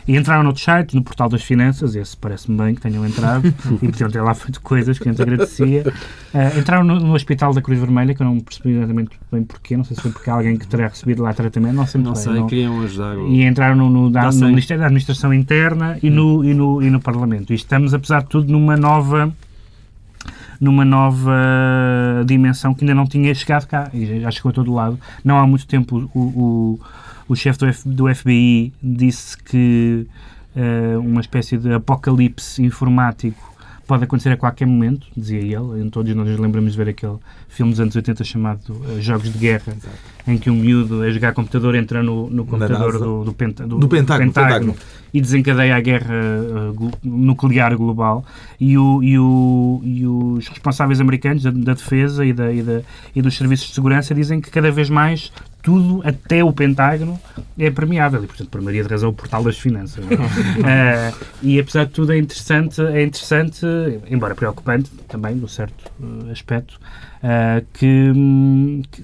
E 0.09 0.17
entraram 0.17 0.45
noutros 0.45 0.65
sites, 0.65 0.95
no 0.95 1.03
Portal 1.03 1.29
das 1.29 1.43
Finanças, 1.43 1.97
esse 1.97 2.17
parece-me 2.17 2.57
bem 2.57 2.75
que 2.77 2.81
tenham 2.81 3.05
entrado, 3.05 3.47
e 3.83 3.89
podiam 3.89 4.09
ter 4.09 4.21
lá 4.21 4.35
feito 4.35 4.61
coisas 4.61 4.99
que 4.99 5.09
a 5.09 5.13
gente 5.13 5.21
agradecia. 5.21 5.85
Uh, 6.33 6.59
entraram 6.59 6.85
no, 6.85 7.01
no, 7.01 7.15
Hospital 7.15 7.53
da 7.53 7.61
Cruz 7.61 7.79
Vermelha, 7.79 8.15
que 8.15 8.23
eu 8.23 8.27
não 8.27 8.39
percebi 8.39 8.77
exatamente 8.77 9.19
bem 9.33 9.43
porquê, 9.43 9.77
não 9.77 9.85
sei 9.85 9.97
se 9.97 10.03
foi 10.03 10.13
porque 10.13 10.31
alguém 10.31 10.57
que 10.57 10.67
terá 10.67 10.89
recebido 10.89 11.23
lá 11.23 11.33
tratamento, 11.33 11.75
não 11.75 11.87
sei 11.87 12.01
não 12.01 12.13
bem. 12.13 12.23
Sei, 12.23 12.35
não 12.35 12.47
queriam 12.47 12.81
ajudar. 12.83 13.17
E 13.19 13.45
entraram 13.45 13.75
no, 13.75 13.91
no, 13.91 14.11
da, 14.11 14.31
no 14.31 14.49
Ministério 14.49 14.81
da 14.81 14.87
Administração 14.87 15.35
Interna 15.35 15.99
e 16.01 16.09
no, 16.09 16.45
e, 16.45 16.55
no, 16.55 16.83
e 16.83 16.91
no 16.91 17.01
Parlamento. 17.01 17.53
E 17.53 17.57
estamos, 17.57 17.93
apesar 17.93 18.23
de 18.23 18.29
tudo, 18.29 18.51
numa 18.51 18.77
nova 18.77 19.33
numa 20.61 20.85
nova 20.85 21.33
dimensão 22.27 22.75
que 22.75 22.85
ainda 22.85 22.95
não 22.95 23.07
tinha 23.07 23.35
chegado 23.35 23.67
cá 23.67 23.91
e 23.93 24.21
já 24.21 24.31
chegou 24.31 24.51
a 24.51 24.53
todo 24.53 24.73
lado. 24.73 24.99
Não 25.25 25.39
há 25.39 25.47
muito 25.47 25.67
tempo 25.67 26.11
o, 26.15 26.21
o, 26.21 26.81
o 27.29 27.37
chefe 27.37 27.59
do, 27.59 27.67
do 28.07 28.15
FBI 28.15 28.73
disse 28.83 29.37
que 29.37 30.07
uh, 30.55 31.01
uma 31.01 31.21
espécie 31.21 31.57
de 31.57 31.73
apocalipse 31.73 32.63
informático 32.63 33.56
pode 33.87 34.05
acontecer 34.05 34.31
a 34.31 34.37
qualquer 34.37 34.67
momento, 34.67 35.07
dizia 35.17 35.39
ele. 35.39 35.91
Todos 35.91 36.15
nós 36.15 36.27
nos 36.27 36.39
lembramos 36.39 36.73
de 36.73 36.79
ver 36.79 36.91
aquele 36.91 37.17
filme 37.49 37.73
dos 37.73 37.81
anos 37.81 37.95
80 37.95 38.25
chamado 38.25 38.73
uh, 38.73 39.01
Jogos 39.01 39.33
de 39.33 39.39
Guerra, 39.39 39.73
Exato. 39.73 39.97
em 40.27 40.37
que 40.37 40.51
um 40.51 40.57
miúdo 40.57 41.03
a 41.03 41.11
jogar 41.11 41.33
computador 41.33 41.75
entra 41.75 42.03
no, 42.03 42.29
no 42.29 42.45
computador 42.45 42.99
do, 42.99 43.25
do, 43.25 43.33
penta, 43.33 43.67
do, 43.67 43.79
do, 43.79 43.89
Pentágono, 43.89 44.33
Pentágono, 44.33 44.77
e 45.15 45.21
desencadeia 45.21 45.77
a 45.77 45.81
guerra 45.81 46.15
uh, 46.15 46.91
nuclear 47.03 47.77
global. 47.77 48.25
E, 48.61 48.77
o, 48.77 49.03
e, 49.03 49.19
o, 49.19 49.81
e, 49.85 50.07
os 50.07 50.49
responsáveis 50.49 51.01
americanos 51.01 51.43
da, 51.43 51.51
da 51.51 51.75
defesa 51.75 52.25
e, 52.25 52.33
da, 52.33 52.53
e, 52.53 52.63
da, 52.63 52.83
e 53.15 53.23
dos 53.23 53.37
serviços 53.37 53.69
de 53.69 53.75
segurança 53.75 54.15
dizem 54.15 54.41
que 54.41 54.51
cada 54.51 54.71
vez 54.71 54.91
mais 54.91 55.33
tudo, 55.67 56.01
até 56.07 56.45
o 56.45 56.53
Pentágono, 56.53 57.19
é 57.59 57.69
permeável. 57.73 58.23
E, 58.23 58.27
portanto, 58.29 58.49
por 58.49 58.61
maioria 58.61 58.85
de 58.85 58.89
razão, 58.89 59.11
o 59.11 59.13
portal 59.13 59.43
das 59.43 59.59
finanças. 59.59 60.05
uh, 60.05 61.27
e, 61.43 61.59
apesar 61.59 61.87
de 61.87 61.91
tudo, 61.91 62.13
é 62.13 62.19
interessante, 62.19 62.81
é 62.81 63.03
interessante 63.03 63.67
embora 64.09 64.33
preocupante 64.37 64.89
também, 65.09 65.35
no 65.35 65.49
certo 65.49 65.91
uh, 65.99 66.31
aspecto, 66.31 66.79
uh, 67.17 67.67
que, 67.73 68.13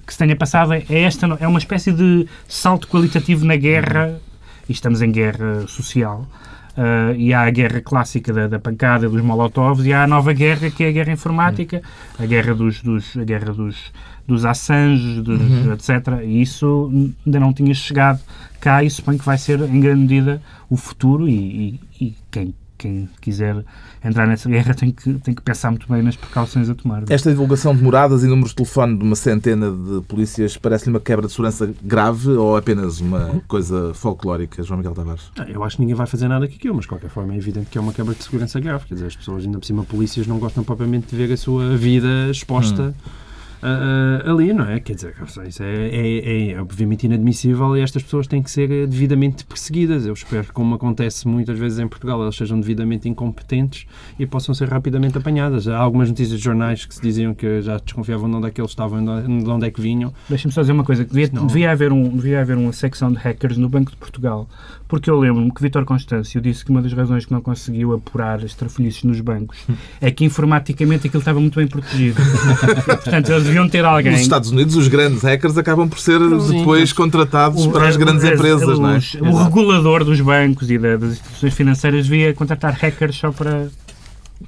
que, 0.07 0.13
se 0.13 0.19
tenha 0.19 0.37
passado. 0.37 0.73
É, 0.73 0.85
esta, 0.89 1.27
é 1.41 1.49
uma 1.49 1.59
espécie 1.59 1.91
de 1.91 2.29
salto 2.47 2.87
qualitativo 2.87 3.45
na 3.45 3.57
guerra, 3.57 4.21
e 4.69 4.73
estamos 4.73 5.03
em 5.03 5.11
guerra 5.11 5.67
social. 5.67 6.29
Uh, 6.77 7.13
e 7.17 7.35
há 7.35 7.41
a 7.43 7.51
guerra 7.51 7.81
clássica 7.83 8.33
da, 8.33 8.47
da, 8.47 8.59
pancada 8.59 9.07
dos 9.07 9.21
molotovs 9.21 9.85
e 9.85 9.93
há 9.93 10.05
a 10.05 10.07
nova 10.07 10.33
guerra 10.33 10.71
que 10.71 10.83
é 10.83 10.89
a 10.89 10.91
guerra 10.93 11.13
informática, 11.13 11.83
a 12.19 12.25
guerra 12.25 12.55
dos, 12.55 12.81
dos 12.81 13.15
a 13.15 13.25
guerra 13.25 13.53
dos, 13.53 13.93
dos 14.27 14.45
Assange, 14.45 15.21
dos, 15.21 15.41
uhum. 15.41 15.73
etc. 15.73 16.23
E 16.25 16.43
isso 16.43 16.91
ainda 17.27 17.41
não 17.41 17.53
tinha 17.53 17.75
chegado 17.75 18.21
cá 18.61 18.83
e 18.85 18.91
suponho 18.91 19.19
que 19.19 19.25
vai 19.25 19.39
ser, 19.39 19.61
em 19.61 19.81
grande 19.81 20.03
medida, 20.03 20.43
o 20.71 20.77
futuro 20.77 21.29
e, 21.29 21.81
e, 22.01 22.07
e 22.07 22.17
quem, 22.31 22.55
quem 22.79 23.09
quiser 23.21 23.65
entrar 24.05 24.27
nessa 24.27 24.49
guerra 24.49 24.75
tem 24.75 24.91
que, 24.91 25.15
tem 25.15 25.35
que 25.35 25.43
pensar 25.43 25.71
muito 25.71 25.91
bem 25.91 26.03
nas 26.03 26.17
precauções 26.17 26.69
a 26.69 26.75
tomar. 26.75 27.05
Esta 27.09 27.31
divulgação 27.31 27.75
de 27.75 27.83
moradas 27.83 28.23
e 28.23 28.27
números 28.27 28.51
de 28.51 28.57
telefone 28.57 28.97
de 28.97 29.05
uma 29.05 29.17
centena 29.17 29.71
de 29.71 30.03
polícias 30.03 30.57
parece-lhe 30.57 30.91
uma 30.91 31.01
quebra 31.01 31.27
de 31.27 31.33
segurança 31.33 31.73
grave 31.83 32.31
ou 32.31 32.57
apenas 32.57 33.01
uma 33.01 33.43
coisa 33.49 33.93
folclórica, 33.95 34.63
João 34.63 34.79
Miguel 34.79 34.95
Tavares? 34.95 35.31
Eu 35.49 35.63
acho 35.65 35.77
que 35.77 35.83
ninguém 35.83 35.97
vai 35.97 36.07
fazer 36.07 36.29
nada 36.29 36.47
com 36.47 36.55
aquilo, 36.55 36.75
mas 36.75 36.83
de 36.85 36.89
qualquer 36.89 37.11
forma 37.11 37.35
é 37.35 37.37
evidente 37.37 37.67
que 37.67 37.79
é 37.79 37.81
uma 37.81 37.93
quebra 37.93 38.15
de 38.15 38.23
segurança 38.23 38.59
grave. 38.61 38.87
Quer 38.87 38.95
dizer, 38.95 39.07
as 39.07 39.17
pessoas, 39.17 39.45
ainda 39.45 39.59
por 39.59 39.65
cima, 39.65 39.85
polícias, 39.85 40.27
não 40.27 40.39
gostam 40.39 40.65
propriamente 40.65 41.09
de 41.09 41.17
ver 41.17 41.33
a 41.33 41.37
sua 41.37 41.77
vida 41.77 42.31
exposta. 42.31 42.95
Hum 42.97 43.23
uh, 43.63 44.31
ali, 44.31 44.53
não 44.53 44.65
é? 44.65 44.81
Quer 44.81 44.95
dizer, 44.95 45.15
isso 45.47 45.63
é, 45.63 45.89
é, 45.89 46.53
é, 46.53 46.61
obviamente 46.61 47.07
inadmissível 47.07 47.77
e 47.77 47.81
estas 47.81 48.03
pessoas 48.03 48.27
têm 48.27 48.43
que 48.43 48.51
ser 48.51 48.87
devidamente 48.87 49.45
perseguidas. 49.45 50.07
Eu 50.07 50.13
espero 50.13 50.45
que, 50.45 50.53
como 50.53 50.75
acontece 50.75 51.27
muitas 51.27 51.59
vezes 51.59 51.79
em 51.79 51.89
Portugal, 51.89 52.21
elas 52.23 52.37
sejam 52.37 52.61
devidamente 52.61 53.09
incompetentes 53.09 53.87
e 54.19 54.27
possam 54.27 54.55
ser 54.55 54.69
rapidamente 54.69 55.17
apanhadas. 55.17 55.69
Há 55.69 55.79
algumas 55.79 56.09
notícias 56.09 56.39
de 56.39 56.45
jornais 56.45 56.85
que 56.85 56.95
se 56.95 57.01
diziam 57.01 57.35
que 57.35 57.63
já 57.63 57.79
desconfiavam 57.79 58.29
de 58.29 58.37
onde 58.37 58.49
é 58.49 58.51
que 58.51 58.61
eles 58.61 58.71
estavam, 58.71 59.05
de 59.05 59.51
onde 59.51 59.67
é 59.67 59.71
que 59.71 59.81
vinham. 59.81 60.13
Deixa-me 60.29 60.53
só 60.53 60.61
dizer 60.61 60.73
uma 60.73 60.85
coisa, 60.85 61.05
devia, 61.05 61.29
devia, 61.29 61.71
haver 61.71 61.93
um, 61.93 62.09
devia 62.17 62.41
haver 62.41 62.57
uma 62.57 62.73
secção 62.73 63.13
de 63.13 63.19
hackers 63.19 63.57
no 63.57 63.69
Banco 63.69 63.91
de 63.91 63.97
Portugal, 63.97 64.49
porque 64.93 65.09
eu 65.09 65.19
lembro-me 65.19 65.51
que 65.51 65.63
Vítor 65.63 65.87
Constâncio 65.87 66.39
disse 66.39 66.63
que 66.63 66.71
uma 66.71 66.83
das 66.83 66.93
razões 66.93 67.25
que 67.25 67.33
não 67.33 67.41
conseguiu 67.41 67.95
apurar 67.95 68.45
as 68.45 68.53
trafolhices 68.53 69.03
nos 69.05 69.23
bancos 69.23 69.57
é 69.99 70.11
que 70.11 70.23
informaticamente 70.23 71.07
aquilo 71.07 71.23
estava 71.23 71.41
muito 71.41 71.59
bem 71.59 71.67
protegido. 71.67 72.21
Portanto, 73.03 73.33
eles 73.33 73.45
deviam 73.45 73.67
ter 73.71 73.87
alguém. 73.87 74.13
Nos 74.13 74.21
Estados 74.21 74.51
Unidos, 74.51 74.77
os 74.77 74.89
grandes 74.89 75.23
hackers 75.23 75.57
acabam 75.57 75.89
por 75.89 75.99
ser 75.99 76.19
Sim. 76.19 76.59
depois 76.59 76.93
contratados 76.93 77.65
o, 77.65 77.71
para 77.71 77.89
as 77.89 77.97
grandes 77.97 78.23
empresas, 78.23 78.79
não 78.79 78.91
é? 78.91 79.01
O 79.23 79.43
regulador 79.43 80.05
dos 80.05 80.21
bancos 80.21 80.71
e 80.71 80.77
das 80.77 81.13
instituições 81.13 81.55
financeiras 81.55 82.05
devia 82.05 82.35
contratar 82.35 82.75
hackers 82.75 83.17
só 83.17 83.33
para 83.33 83.71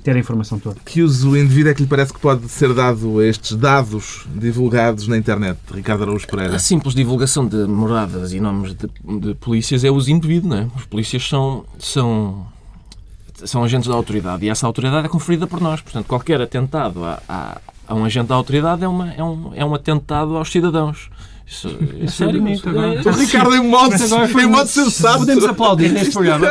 ter 0.03 0.17
a 0.17 0.19
informação 0.19 0.59
toda. 0.59 0.77
Que 0.85 1.03
uso 1.03 1.37
indivíduo 1.37 1.71
é 1.71 1.75
que 1.75 1.83
lhe 1.83 1.89
parece 1.89 2.13
que 2.13 2.21
pode 2.21 2.49
ser 2.49 2.73
dado 2.75 3.19
a 3.19 3.27
estes 3.27 3.57
dados 3.57 4.27
divulgados 4.35 5.07
na 5.09 5.17
internet, 5.17 5.59
Ricardo 5.73 6.03
Araújo 6.03 6.27
Pereira? 6.27 6.57
A 6.57 6.59
simples 6.59 6.95
divulgação 6.95 7.47
de 7.47 7.67
moradas 7.67 8.33
e 8.33 8.41
nomes 8.41 8.75
de, 8.75 8.89
de 9.21 9.35
polícias 9.35 9.85
é 9.85 9.91
uso 9.91 10.11
indevido, 10.11 10.49
não 10.49 10.57
é? 10.57 10.69
Os 10.77 10.85
polícias 10.85 11.27
são, 11.29 11.65
são, 11.79 12.47
são 13.45 13.63
agentes 13.65 13.89
da 13.89 13.95
autoridade 13.95 14.45
e 14.45 14.49
essa 14.49 14.67
autoridade 14.67 15.07
é 15.07 15.09
conferida 15.09 15.47
por 15.47 15.61
nós. 15.61 15.81
Portanto, 15.81 16.07
qualquer 16.07 16.41
atentado 16.41 17.05
a, 17.05 17.23
a, 17.29 17.61
a 17.89 17.95
um 17.95 18.05
agente 18.05 18.29
da 18.29 18.35
autoridade 18.35 18.85
é, 18.85 18.89
uma, 18.89 19.13
é, 19.13 19.23
um, 19.23 19.53
é 19.55 19.65
um 19.65 19.75
atentado 19.75 20.37
aos 20.37 20.51
cidadãos. 20.51 21.11
Isso, 21.47 21.69
isso 22.01 22.25
é 22.25 22.33
bonito. 22.33 22.69
Agora. 22.69 23.01
O 23.05 23.13
Ricardo, 23.13 23.55
em 23.55 23.63
modo, 23.63 23.95
em 24.41 24.47
modo 24.47 24.67
sensato. 24.67 25.19
Podemos 25.21 25.45
aplaudir 25.45 25.93
neste 25.93 26.13
programa. 26.13 26.47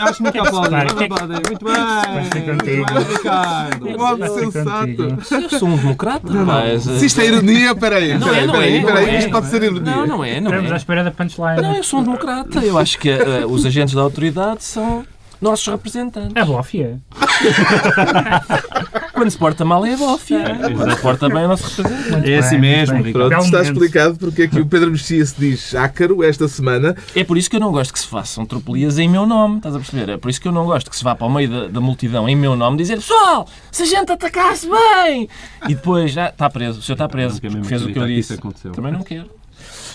Acho 0.00 0.22
muito 0.22 0.34
que 0.34 0.38
aplaudir. 0.38 0.94
Muito 0.94 1.64
bem. 1.64 1.74
Muito 2.12 2.64
bem, 2.64 2.84
Ricardo. 3.16 3.88
Em 3.88 3.96
modo 3.96 4.34
sensato. 4.34 5.18
Eu 5.52 5.58
sou 5.58 5.68
um 5.68 5.76
democrata. 5.76 6.32
Mas, 6.32 6.82
Se 6.82 7.06
isto 7.06 7.20
é 7.20 7.26
ironia, 7.26 7.74
peraí. 7.74 8.18
Não 8.18 8.34
é, 8.34 8.46
não 8.46 8.60
é. 8.60 8.80
Peraí, 8.82 9.18
isto 9.18 9.30
pode 9.30 9.48
ser 9.48 9.62
ironia. 9.62 9.96
Não, 9.96 10.06
não 10.06 10.24
é. 10.24 10.38
Estamos 10.38 10.72
à 10.72 10.76
espera 10.76 11.02
da 11.02 11.10
punchline. 11.10 11.62
Não, 11.62 11.74
eu 11.74 11.82
sou 11.82 12.00
um 12.00 12.02
democrata. 12.02 12.58
Eu 12.60 12.78
acho 12.78 12.98
que 12.98 13.10
uh, 13.10 13.46
os 13.50 13.64
agentes 13.64 13.94
da 13.94 14.02
autoridade 14.02 14.62
são 14.62 15.04
nossos 15.40 15.66
representantes. 15.66 16.32
É 16.34 16.44
bófia. 16.44 17.00
Quando 19.16 19.30
se 19.30 19.38
porta 19.38 19.64
mal 19.64 19.84
é 19.86 19.94
a 19.94 19.96
bófia. 19.96 20.36
É. 20.38 20.74
Quando 20.74 20.94
se 20.94 21.00
porta 21.00 21.28
bem 21.28 21.42
é 21.42 21.44
o 21.46 21.48
nosso 21.48 21.82
representante. 21.82 22.30
É 22.30 22.38
assim 22.38 22.58
mesmo, 22.58 23.02
Pronto, 23.12 23.38
está 23.38 23.62
explicado 23.62 24.16
porque 24.18 24.42
é 24.42 24.46
que 24.46 24.60
o 24.60 24.66
Pedro 24.66 24.90
Mexia 24.90 25.24
se 25.24 25.34
diz 25.38 25.74
ácaro 25.74 26.22
esta 26.22 26.46
semana. 26.46 26.94
É 27.14 27.24
por 27.24 27.38
isso 27.38 27.48
que 27.48 27.56
eu 27.56 27.60
não 27.60 27.72
gosto 27.72 27.92
que 27.92 27.98
se 27.98 28.06
façam 28.06 28.44
tropelias 28.44 28.98
em 28.98 29.08
meu 29.08 29.24
nome, 29.26 29.56
estás 29.56 29.74
a 29.74 29.78
perceber? 29.78 30.12
É 30.12 30.16
por 30.18 30.30
isso 30.30 30.40
que 30.40 30.46
eu 30.46 30.52
não 30.52 30.66
gosto 30.66 30.90
que 30.90 30.96
se 30.96 31.02
vá 31.02 31.14
para 31.14 31.26
o 31.26 31.30
meio 31.30 31.48
da, 31.48 31.68
da 31.68 31.80
multidão 31.80 32.28
em 32.28 32.36
meu 32.36 32.54
nome 32.54 32.76
dizer 32.76 32.96
pessoal, 32.96 33.48
se 33.72 33.84
a 33.84 33.86
gente 33.86 34.12
atacasse 34.12 34.68
bem! 34.68 35.28
E 35.66 35.74
depois, 35.74 36.12
já 36.12 36.28
está 36.28 36.50
preso, 36.50 36.80
o 36.80 36.82
senhor 36.82 36.94
está 36.94 37.08
preso, 37.08 37.40
porque 37.40 37.62
fez 37.64 37.82
o 37.82 37.92
que 37.92 37.98
eu 37.98 38.06
disse. 38.06 38.38
Também 38.74 38.92
não 38.92 39.02
quero. 39.02 39.35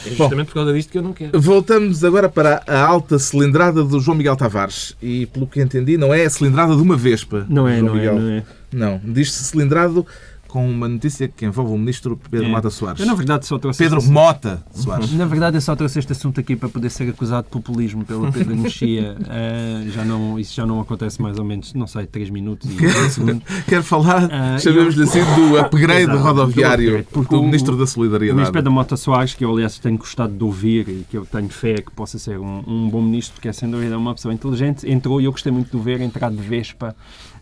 É 0.05 0.09
justamente 0.09 0.37
Bom, 0.37 0.45
por 0.45 0.53
causa 0.53 0.73
disto 0.73 0.91
que 0.91 0.97
eu 0.97 1.01
não 1.01 1.13
quero. 1.13 1.39
Voltamos 1.39 2.03
agora 2.03 2.27
para 2.27 2.63
a 2.67 2.79
alta 2.79 3.19
cilindrada 3.19 3.83
do 3.83 3.99
João 3.99 4.17
Miguel 4.17 4.35
Tavares. 4.35 4.95
E, 5.01 5.25
pelo 5.27 5.47
que 5.47 5.61
entendi, 5.61 5.97
não 5.97 6.13
é 6.13 6.25
a 6.25 6.29
cilindrada 6.29 6.75
de 6.75 6.81
uma 6.81 6.97
Vespa. 6.97 7.45
Não 7.49 7.67
é, 7.67 7.81
não 7.81 7.97
é, 7.97 8.11
não 8.11 8.29
é. 8.29 8.43
Não, 8.71 9.01
diz-se 9.03 9.43
cilindrado 9.43 10.05
com 10.51 10.69
uma 10.69 10.89
notícia 10.89 11.29
que 11.29 11.45
envolve 11.45 11.71
o 11.71 11.77
ministro 11.77 12.19
Pedro 12.29 12.47
é. 12.47 12.49
Mota 12.49 12.69
Soares. 12.69 12.99
Eu, 12.99 13.07
na 13.07 13.13
verdade, 13.13 13.45
só 13.45 13.57
trouxe 13.57 13.81
Pedro 13.81 13.99
este... 13.99 14.11
Mota 14.11 14.61
Soares. 14.73 15.13
Na 15.13 15.25
verdade, 15.25 15.55
eu 15.55 15.61
só 15.61 15.77
trouxe 15.77 15.99
este 15.99 16.11
assunto 16.11 16.41
aqui 16.41 16.57
para 16.57 16.67
poder 16.67 16.89
ser 16.89 17.09
acusado 17.09 17.45
de 17.45 17.51
populismo 17.51 18.03
pelo 18.03 18.29
Pedro 18.33 18.57
Mexia. 18.57 19.15
Uh, 19.17 19.89
já 19.95 20.03
não, 20.03 20.37
isso 20.37 20.53
já 20.53 20.65
não 20.65 20.81
acontece 20.81 21.21
mais 21.21 21.39
ou 21.39 21.45
menos, 21.45 21.73
não 21.73 21.87
sei, 21.87 22.05
3 22.05 22.29
minutos 22.31 22.69
e 22.69 22.75
Quer, 22.75 23.63
quer 23.65 23.81
falar, 23.81 24.25
uh, 24.25 24.59
chamemos-lhe 24.59 25.03
assim, 25.03 25.21
do 25.35 25.55
upgrade 25.57 26.11
rodoviário 26.11 27.07
do, 27.13 27.23
do 27.23 27.43
Ministro 27.43 27.77
da 27.77 27.87
Solidariedade. 27.87 28.33
O 28.33 28.35
Ministro 28.35 28.53
Pedro 28.53 28.73
Mota 28.73 28.97
Soares, 28.97 29.33
que 29.33 29.45
eu, 29.45 29.51
aliás, 29.53 29.79
tenho 29.79 29.97
gostado 29.97 30.33
de 30.33 30.43
ouvir 30.43 30.89
e 30.89 31.05
que 31.09 31.17
eu 31.17 31.25
tenho 31.25 31.47
fé 31.47 31.75
que 31.75 31.91
possa 31.91 32.19
ser 32.19 32.37
um, 32.37 32.61
um 32.67 32.89
bom 32.89 33.01
ministro, 33.01 33.35
porque 33.35 33.47
é, 33.47 33.53
sem 33.53 33.71
dúvida, 33.71 33.97
uma 33.97 34.13
pessoa 34.13 34.33
inteligente, 34.33 34.85
entrou 34.89 35.21
e 35.21 35.25
eu 35.25 35.31
gostei 35.31 35.51
muito 35.51 35.71
de 35.71 35.77
o 35.77 35.81
ver 35.81 36.01
entrar 36.01 36.29
de 36.29 36.41
Vespa 36.41 36.93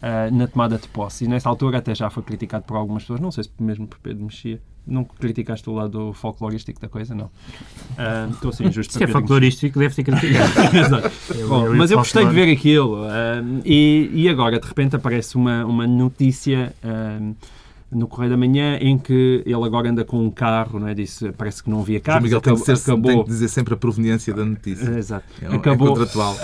uh, 0.01 0.35
na 0.35 0.47
tomada 0.47 0.77
de 0.77 0.87
posse. 0.87 1.25
E 1.25 1.27
nessa 1.27 1.49
altura 1.49 1.79
até 1.79 1.93
já 1.93 2.09
foi 2.09 2.23
criticado 2.23 2.63
por 2.65 2.77
algumas 2.77 3.03
pessoas, 3.03 3.19
não 3.19 3.31
sei 3.31 3.43
se 3.43 3.51
mesmo 3.59 3.87
por 3.87 3.99
Pedro 3.99 4.23
Mexia. 4.23 4.61
Não 4.87 5.03
criticaste 5.03 5.69
o 5.69 5.73
lado 5.73 6.13
folclorístico 6.13 6.81
da 6.81 6.87
coisa, 6.87 7.13
não? 7.13 7.25
Uh, 7.25 8.31
estou 8.31 8.49
assim, 8.49 8.71
justo 8.71 8.93
Se 8.93 9.03
é 9.03 9.07
folclorístico, 9.07 9.77
deve 9.77 9.93
ser 9.93 10.03
criticado. 10.03 10.51
Exato. 10.75 11.11
Bom, 11.47 11.75
mas 11.75 11.91
eu 11.91 11.97
gostei 11.97 12.25
de 12.25 12.33
ver 12.33 12.51
aquilo. 12.51 13.03
Uh, 13.03 13.61
e, 13.63 14.09
e 14.11 14.29
agora, 14.29 14.59
de 14.59 14.67
repente, 14.67 14.95
aparece 14.95 15.35
uma, 15.35 15.63
uma 15.65 15.85
notícia. 15.85 16.73
No 17.91 18.07
Correio 18.07 18.31
da 18.31 18.37
Manhã, 18.37 18.77
em 18.79 18.97
que 18.97 19.41
ele 19.45 19.63
agora 19.63 19.89
anda 19.89 20.05
com 20.05 20.23
um 20.23 20.29
carro, 20.29 20.79
não 20.79 20.87
é? 20.87 20.93
Disse, 20.93 21.31
parece 21.31 21.63
que 21.63 21.69
não 21.69 21.81
havia 21.81 21.99
carro. 21.99 22.21
Miguel 22.21 22.37
acabou, 22.37 22.63
tem, 22.63 22.75
ser, 22.75 22.91
acabou... 22.91 23.11
tem 23.11 23.23
que 23.23 23.29
dizer 23.29 23.47
sempre 23.47 23.73
a 23.73 23.77
proveniência 23.77 24.33
da 24.33 24.45
notícia. 24.45 24.89
Exato. 24.97 25.25
É, 25.41 25.45
é 25.45 25.55
acabou, 25.55 25.87
é 25.87 25.89
contratual. 25.91 26.37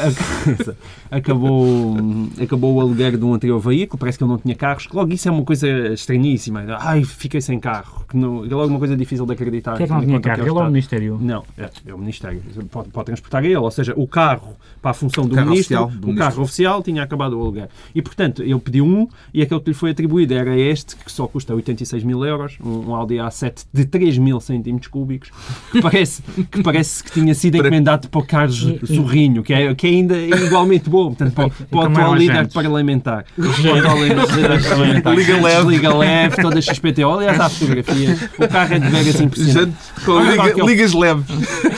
acabou, 1.11 1.97
acabou 2.41 2.75
o 2.75 2.81
aluguer 2.81 3.17
de 3.17 3.23
um 3.23 3.33
anterior 3.33 3.59
veículo, 3.59 3.99
parece 3.99 4.17
que 4.17 4.23
ele 4.23 4.31
não 4.31 4.39
tinha 4.39 4.55
carros. 4.55 4.87
Logo, 4.91 5.13
isso 5.13 5.27
é 5.27 5.31
uma 5.31 5.43
coisa 5.43 5.67
estranhíssima. 5.93 6.65
Ai, 6.79 7.03
fiquei 7.03 7.41
sem 7.41 7.59
carro. 7.59 8.05
Que 8.09 8.17
não, 8.17 8.43
é 8.43 8.47
logo 8.47 8.67
uma 8.67 8.79
coisa 8.79 8.97
difícil 8.97 9.25
de 9.25 9.33
acreditar. 9.33 9.77
Quem 9.77 9.83
é 9.83 9.87
que 9.87 9.93
não 9.93 10.01
tinha 10.01 10.19
carro? 10.19 10.41
Ele 10.41 10.49
ou 10.49 10.61
o 10.61 10.65
Ministério? 10.65 11.19
Não, 11.21 11.43
é, 11.57 11.69
é, 11.85 11.93
o 11.93 11.97
Ministério. 11.97 12.41
Pode, 12.71 12.89
pode 12.89 13.05
transportar 13.05 13.45
ele. 13.45 13.55
Ou 13.55 13.71
seja, 13.71 13.93
o 13.95 14.07
carro 14.07 14.55
para 14.81 14.91
a 14.91 14.93
função 14.93 15.25
do 15.25 15.35
Ministro, 15.35 15.55
oficial, 15.55 15.87
do 15.87 15.91
o 15.91 16.07
ministro. 16.07 16.17
carro 16.17 16.43
oficial 16.43 16.83
tinha 16.83 17.03
acabado 17.03 17.33
o 17.33 17.41
aluguer. 17.41 17.69
E, 17.93 18.01
portanto, 18.01 18.43
ele 18.43 18.59
pediu 18.59 18.85
um 18.85 19.07
e 19.33 19.41
aquele 19.41 19.59
que 19.59 19.69
lhe 19.69 19.73
foi 19.73 19.91
atribuído 19.91 20.33
era 20.33 20.57
este, 20.57 20.95
que 20.95 21.11
só 21.11 21.27
custa 21.35 21.53
86 21.53 22.05
mil 22.05 22.23
euros, 22.23 22.57
um, 22.63 22.91
um 22.91 22.95
Audi 22.95 23.15
A7 23.15 23.65
de 23.73 23.83
3 23.83 24.17
mil 24.19 24.39
centímetros 24.39 24.87
cúbicos, 24.87 25.31
que 25.69 25.81
parece 25.81 26.23
que, 26.49 26.63
parece 26.63 27.03
que 27.03 27.11
tinha 27.11 27.35
sido 27.35 27.57
encomendado 27.59 28.07
para 28.07 28.21
o 28.21 28.25
Carlos 28.25 28.65
Sorrinho, 28.85 29.43
que 29.43 29.53
é, 29.53 29.75
que 29.75 29.85
é 29.85 29.89
ainda 29.89 30.17
igualmente 30.17 30.89
bom, 30.89 31.07
portanto, 31.07 31.33
para, 31.33 31.49
para 31.49 31.77
o 31.77 31.81
atual 31.81 32.15
líder 32.15 32.47
parlamentar. 32.53 33.25
Liga 33.37 35.41
leve. 35.41 35.69
Liga 35.69 35.93
leve, 35.93 36.41
toda 36.41 36.61
XPTO. 36.61 37.09
Aliás, 37.09 37.37
há 37.37 37.49
fotografia. 37.49 38.17
O 38.39 38.47
carro 38.47 38.73
é 38.73 38.79
de 38.79 38.89
vegas 38.89 39.19
impressionante. 39.19 39.75
Com 40.05 40.21
liga, 40.21 40.65
ligas 40.65 40.93
leves. 40.93 41.25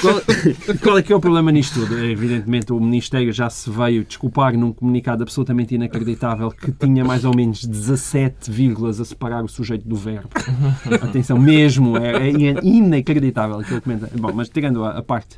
Qual, 0.01 0.21
qual 0.83 0.97
é 0.99 1.01
que 1.01 1.11
é 1.11 1.15
o 1.15 1.19
problema 1.19 1.51
nisto 1.51 1.79
tudo? 1.79 1.97
Evidentemente, 2.03 2.71
o 2.71 2.79
Ministério 2.79 3.33
já 3.33 3.49
se 3.49 3.71
veio 3.71 4.03
desculpar 4.03 4.55
num 4.55 4.71
comunicado 4.71 5.23
absolutamente 5.23 5.73
inacreditável 5.73 6.51
que 6.51 6.71
tinha 6.71 7.03
mais 7.03 7.25
ou 7.25 7.35
menos 7.35 7.65
17 7.65 8.51
vírgulas 8.51 8.99
a 8.99 9.05
separar 9.05 9.46
o 9.47 9.49
sujeito 9.49 9.87
do 9.87 9.95
verbo. 9.95 10.29
Atenção, 11.01 11.37
mesmo, 11.37 11.97
é, 11.97 12.29
é 12.29 12.63
inacreditável 12.63 13.59
aquilo 13.59 13.81
que 13.81 13.89
comenta. 13.89 14.09
Bom, 14.15 14.31
mas 14.33 14.49
tirando 14.49 14.83
a, 14.85 14.97
a 14.97 15.01
parte 15.01 15.37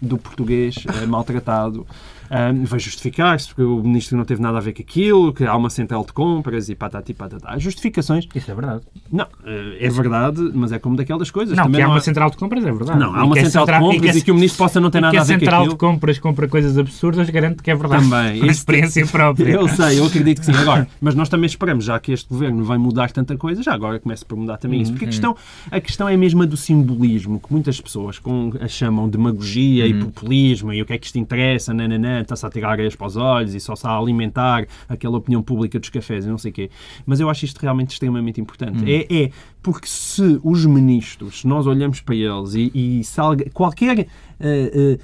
do 0.00 0.16
português 0.16 0.76
é, 1.02 1.06
maltratado, 1.06 1.86
um, 2.30 2.64
vai 2.64 2.78
justificar-se, 2.78 3.48
porque 3.48 3.62
o 3.62 3.82
ministro 3.82 4.16
não 4.16 4.24
teve 4.24 4.40
nada 4.40 4.58
a 4.58 4.60
ver 4.60 4.72
com 4.72 4.82
aquilo, 4.82 5.32
que 5.32 5.44
há 5.44 5.56
uma 5.56 5.70
central 5.70 6.04
de 6.04 6.12
compras 6.12 6.68
e 6.68 6.74
patati 6.74 7.14
patatá. 7.14 7.58
Justificações. 7.58 8.26
Isso 8.34 8.50
é 8.50 8.54
verdade. 8.54 8.82
Não, 9.10 9.26
eh, 9.44 9.78
é 9.80 9.88
verdade, 9.88 10.50
mas 10.54 10.72
é 10.72 10.78
como 10.78 10.96
daquelas 10.96 11.30
coisas. 11.30 11.56
Não, 11.56 11.64
Também 11.64 11.78
que 11.78 11.82
há 11.82 11.86
não 11.86 11.94
uma 11.94 12.00
central 12.00 12.30
de 12.30 12.36
compras, 12.36 12.64
é 12.64 12.72
verdade. 12.72 12.98
Não, 12.98 13.14
há 13.14 13.24
uma 13.24 13.34
central, 13.36 13.66
central, 13.66 13.80
de 13.80 13.86
compras 13.86 14.10
e 14.10 14.12
que, 14.12 14.18
e 14.18 14.22
que, 14.22 14.30
o 14.30 14.34
ministro 14.34 14.58
possa 14.58 14.80
não 14.80 14.90
ter 14.90 15.00
nada 15.00 15.20
a 15.20 15.24
ver 15.24 15.32
com 15.32 15.34
aquilo. 15.34 15.38
que 15.38 15.46
a 15.46 15.50
central 15.50 15.68
de 15.68 15.76
compras 15.76 16.18
compra 16.18 16.48
coisas 16.48 16.78
absurdas, 16.78 17.30
garante 17.30 17.62
que 17.62 17.70
é 17.70 17.74
verdade. 17.74 18.08
Também. 18.08 18.40
Por 18.40 18.50
experiência 18.50 19.06
própria. 19.08 19.52
Eu 19.52 19.68
sei, 19.68 19.98
eu 19.98 20.06
acredito 20.06 20.40
que 20.40 20.46
sim. 20.46 20.54
Agora, 20.54 20.86
mas 21.00 21.14
nós 21.14 21.28
também 21.28 21.46
esperamos, 21.46 21.84
já 21.84 21.98
que 21.98 22.12
este 22.12 22.28
governo 22.28 22.64
vai 22.64 22.78
mudar 22.78 23.10
tanta 23.10 23.36
coisa, 23.36 23.62
já 23.62 23.72
agora 23.72 23.98
começa 23.98 24.24
por 24.24 24.36
mudar 24.36 24.58
também 24.58 24.82
isso. 24.82 24.92
Porque 24.92 25.04
a 25.04 25.08
uhum. 25.08 25.10
questão, 25.10 25.36
a 25.70 25.80
questão 25.80 26.08
é 26.08 26.14
a 26.14 26.18
mesma 26.18 26.46
do 26.46 26.56
simbolismo, 26.56 27.40
que 27.40 27.52
muitas 27.52 27.80
pessoas 27.80 28.18
com, 28.18 28.52
a 28.60 28.68
chamam 28.68 29.08
demagogia 29.08 29.84
uhum. 29.84 29.90
e 29.90 30.04
populismo 30.04 30.72
e 30.72 30.82
o 30.82 30.86
que 30.86 30.92
é 30.92 30.98
que 30.98 31.06
isto 31.06 31.18
interessa, 31.18 31.72
nananã, 31.72 32.17
está-se 32.22 32.46
a 32.46 32.50
tirar 32.50 32.80
as 32.80 32.94
para 32.94 33.06
os 33.06 33.16
olhos 33.16 33.54
e 33.54 33.60
só 33.60 33.74
está 33.74 33.90
a 33.90 33.98
alimentar 33.98 34.66
aquela 34.88 35.16
opinião 35.16 35.42
pública 35.42 35.78
dos 35.78 35.88
cafés 35.88 36.24
e 36.24 36.28
não 36.28 36.38
sei 36.38 36.50
o 36.50 36.54
quê. 36.54 36.70
Mas 37.06 37.20
eu 37.20 37.28
acho 37.28 37.44
isto 37.44 37.58
realmente 37.58 37.90
extremamente 37.90 38.40
importante. 38.40 38.78
Hum. 38.78 38.86
É, 38.86 39.24
é, 39.24 39.30
porque 39.62 39.86
se 39.86 40.40
os 40.42 40.64
ministros, 40.64 41.44
nós 41.44 41.66
olhamos 41.66 42.00
para 42.00 42.14
eles 42.14 42.54
e, 42.54 42.70
e 42.74 43.04
salga, 43.04 43.50
qualquer 43.50 44.00
uh, 44.00 44.04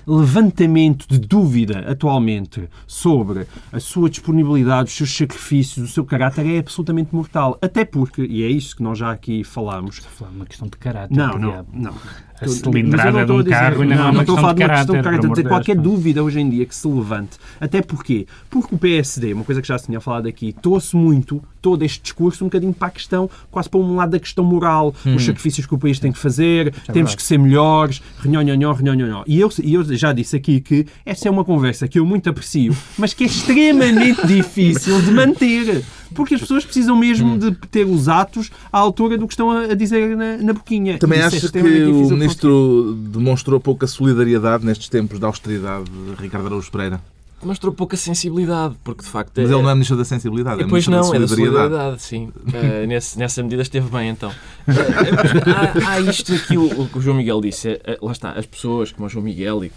uh, 0.06 0.18
levantamento 0.18 1.06
de 1.08 1.18
dúvida 1.18 1.80
atualmente 1.90 2.68
sobre 2.86 3.46
a 3.72 3.80
sua 3.80 4.08
disponibilidade, 4.08 4.88
os 4.88 4.96
seus 4.96 5.14
sacrifícios, 5.14 5.90
o 5.90 5.92
seu 5.92 6.04
caráter 6.04 6.46
é 6.46 6.58
absolutamente 6.58 7.14
mortal. 7.14 7.58
Até 7.60 7.84
porque, 7.84 8.22
e 8.22 8.42
é 8.42 8.48
isso 8.48 8.76
que 8.76 8.82
nós 8.82 8.98
já 8.98 9.10
aqui 9.10 9.44
falamos. 9.44 10.00
Uma 10.34 10.46
questão 10.46 10.68
de 10.68 10.76
caráter. 10.76 11.14
Não, 11.14 11.38
não, 11.38 11.66
não. 11.72 11.94
A 12.40 12.48
cilindrada 12.48 13.24
de 13.24 13.32
um 13.32 13.44
carro 13.44 13.82
ainda 13.82 13.94
não 13.94 14.06
é 14.06 14.10
uma 14.10 14.24
questão 14.24 14.54
de 14.54 14.60
caráter. 14.60 15.02
Questão 15.02 15.32
de 15.32 15.42
qualquer 15.44 15.76
dúvida 15.76 16.22
hoje 16.22 16.40
em 16.40 16.50
dia 16.50 16.66
que 16.66 16.74
se 16.74 16.86
levante. 16.88 17.38
Até 17.60 17.80
porque, 17.80 18.26
porque 18.50 18.74
o 18.74 18.78
PSD, 18.78 19.32
uma 19.32 19.44
coisa 19.44 19.62
que 19.62 19.68
já 19.68 19.78
se 19.78 19.86
tinha 19.86 20.00
falado 20.00 20.26
aqui, 20.26 20.52
trouxe 20.52 20.96
muito 20.96 21.42
todo 21.64 21.82
este 21.82 22.02
discurso 22.02 22.44
um 22.44 22.48
bocadinho 22.48 22.74
para 22.74 22.88
a 22.88 22.90
questão, 22.90 23.30
quase 23.50 23.70
para 23.70 23.80
um 23.80 23.96
lado 23.96 24.10
da 24.10 24.18
questão 24.18 24.44
moral, 24.44 24.94
hum. 25.06 25.14
os 25.14 25.24
sacrifícios 25.24 25.66
que 25.66 25.74
o 25.74 25.78
país 25.78 25.98
tem 25.98 26.12
que 26.12 26.18
fazer, 26.18 26.66
é 26.66 26.70
temos 26.70 26.92
verdade. 26.92 27.16
que 27.16 27.22
ser 27.22 27.38
melhores, 27.38 28.02
renhonhonhó, 28.18 28.70
renhonhonhó. 28.74 29.24
E 29.26 29.40
eu, 29.40 29.50
e 29.62 29.72
eu 29.72 29.82
já 29.96 30.12
disse 30.12 30.36
aqui 30.36 30.60
que 30.60 30.86
essa 31.06 31.26
é 31.26 31.30
uma 31.30 31.42
conversa 31.42 31.88
que 31.88 31.98
eu 31.98 32.04
muito 32.04 32.28
aprecio, 32.28 32.76
mas 32.98 33.14
que 33.14 33.24
é 33.24 33.26
extremamente 33.26 34.24
difícil 34.28 35.00
de 35.00 35.10
manter. 35.10 35.82
Porque 36.14 36.34
as 36.34 36.42
pessoas 36.42 36.66
precisam 36.66 36.94
mesmo 36.94 37.32
hum. 37.32 37.38
de 37.38 37.52
ter 37.70 37.86
os 37.86 38.10
atos 38.10 38.50
à 38.70 38.78
altura 38.78 39.16
do 39.16 39.26
que 39.26 39.32
estão 39.32 39.50
a 39.50 39.72
dizer 39.72 40.14
na, 40.14 40.36
na 40.36 40.52
boquinha. 40.52 40.98
Também 40.98 41.18
é 41.18 41.22
acho 41.22 41.50
que 41.50 41.58
o 41.58 42.10
Ministro 42.10 42.94
demonstrou 43.08 43.58
pouca 43.58 43.86
solidariedade 43.86 44.66
nestes 44.66 44.90
tempos 44.90 45.18
de 45.18 45.24
austeridade, 45.24 45.90
Ricardo 46.20 46.46
Araújo 46.46 46.70
Pereira? 46.70 47.00
Mostrou 47.46 47.72
pouca 47.72 47.96
sensibilidade, 47.96 48.74
porque 48.82 49.02
de 49.02 49.08
facto. 49.08 49.32
Mas 49.36 49.50
é... 49.50 49.54
ele 49.54 49.62
não 49.62 49.70
é 49.70 49.74
ministro 49.74 49.96
da 49.96 50.04
sensibilidade, 50.04 50.62
é 50.62 50.66
pois 50.66 50.86
não, 50.86 51.10
da 51.10 51.16
é 51.16 51.20
da 51.20 51.28
solidariedade, 51.28 52.02
sim. 52.02 52.26
uh, 52.26 52.86
nesse, 52.88 53.18
nessa 53.18 53.42
medida 53.42 53.62
esteve 53.62 53.88
bem, 53.88 54.10
então. 54.10 54.30
Uh, 54.30 55.84
há, 55.86 55.90
há, 55.90 56.00
isto 56.00 56.34
aqui, 56.34 56.56
o, 56.56 56.82
o, 56.82 56.88
que 56.88 56.98
o 56.98 57.00
João 57.00 57.16
Miguel 57.16 57.40
disse, 57.40 57.72
uh, 57.72 58.06
lá 58.06 58.12
está, 58.12 58.32
as 58.32 58.46
pessoas 58.46 58.92
como 58.92 59.06
o 59.06 59.08
João 59.08 59.24
Miguel 59.24 59.64
e, 59.64 59.72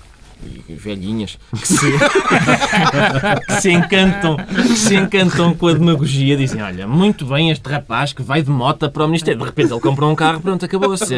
e 0.69 0.73
velhinhas 0.75 1.39
que 1.51 1.67
se, 1.67 1.91
que 3.47 3.53
se 3.61 3.71
encantam 3.71 4.37
que 4.37 4.75
se 4.75 4.95
encantam 4.95 5.55
com 5.55 5.67
a 5.67 5.73
demagogia 5.73 6.37
dizem, 6.37 6.61
olha, 6.61 6.87
muito 6.87 7.25
bem 7.25 7.49
este 7.49 7.67
rapaz 7.67 8.13
que 8.13 8.21
vai 8.21 8.41
de 8.41 8.49
moto 8.49 8.89
para 8.89 9.03
o 9.03 9.07
Ministério, 9.07 9.39
de 9.39 9.45
repente 9.45 9.73
ele 9.73 9.81
comprou 9.81 10.11
um 10.11 10.15
carro, 10.15 10.39
pronto, 10.39 10.63
acabou-se. 10.63 11.15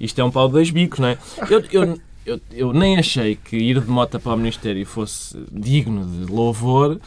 Isto 0.00 0.20
é 0.20 0.24
um 0.24 0.30
pau 0.30 0.48
de 0.48 0.54
dois 0.54 0.70
bicos, 0.70 0.98
não 0.98 1.08
é? 1.08 1.18
Eu, 1.48 1.62
eu, 1.70 1.98
eu, 2.26 2.40
eu 2.52 2.72
nem 2.72 2.98
achei 2.98 3.36
que 3.36 3.56
ir 3.56 3.80
de 3.80 3.88
moto 3.88 4.18
para 4.18 4.34
o 4.34 4.36
Ministério 4.36 4.84
fosse 4.84 5.38
digno 5.50 6.04
de 6.04 6.30
louvor, 6.30 7.00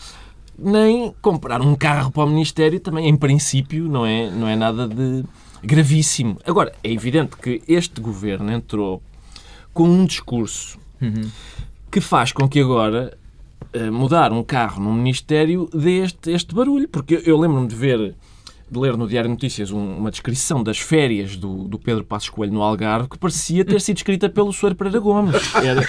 nem 0.57 1.13
comprar 1.21 1.61
um 1.61 1.75
carro 1.75 2.09
para 2.09 2.23
o 2.23 2.29
Ministério 2.29 2.79
também, 2.79 3.07
em 3.07 3.15
princípio, 3.15 3.89
não 3.89 4.05
é, 4.05 4.31
não 4.31 4.47
é 4.47 4.55
nada 4.55 4.87
de 4.87 5.23
gravíssimo. 5.61 6.37
Agora, 6.45 6.73
é 6.83 6.91
evidente 6.91 7.35
que 7.35 7.61
este 7.67 7.99
governo 7.99 8.51
entrou 8.51 9.01
com 9.73 9.83
um 9.83 10.05
discurso 10.05 10.79
uhum. 11.01 11.29
que 11.91 11.99
faz 11.99 12.31
com 12.31 12.47
que 12.47 12.59
agora 12.59 13.17
uh, 13.75 13.91
mudar 13.91 14.31
um 14.31 14.43
carro 14.43 14.81
no 14.81 14.93
Ministério 14.93 15.69
dê 15.73 16.03
este, 16.03 16.31
este 16.31 16.55
barulho. 16.55 16.87
Porque 16.87 17.15
eu, 17.15 17.19
eu 17.21 17.37
lembro-me 17.37 17.67
de 17.67 17.75
ver 17.75 18.15
de 18.71 18.79
ler 18.79 18.95
no 18.95 19.07
Diário 19.07 19.27
de 19.27 19.33
Notícias 19.33 19.71
um, 19.71 19.97
uma 19.97 20.11
descrição 20.11 20.63
das 20.63 20.77
férias 20.77 21.35
do, 21.35 21.67
do, 21.67 21.79
Pedro 21.79 22.03
Passos 22.03 22.29
Coelho 22.29 22.53
no 22.53 22.61
Algarve 22.61 23.09
que 23.09 23.17
parecia 23.17 23.65
ter 23.65 23.81
sido 23.81 23.97
escrita 23.97 24.29
pelo 24.29 24.53
Soeiro 24.53 24.75
Pereira 24.75 24.99
Gomes. 24.99 25.35
Era, 25.55 25.81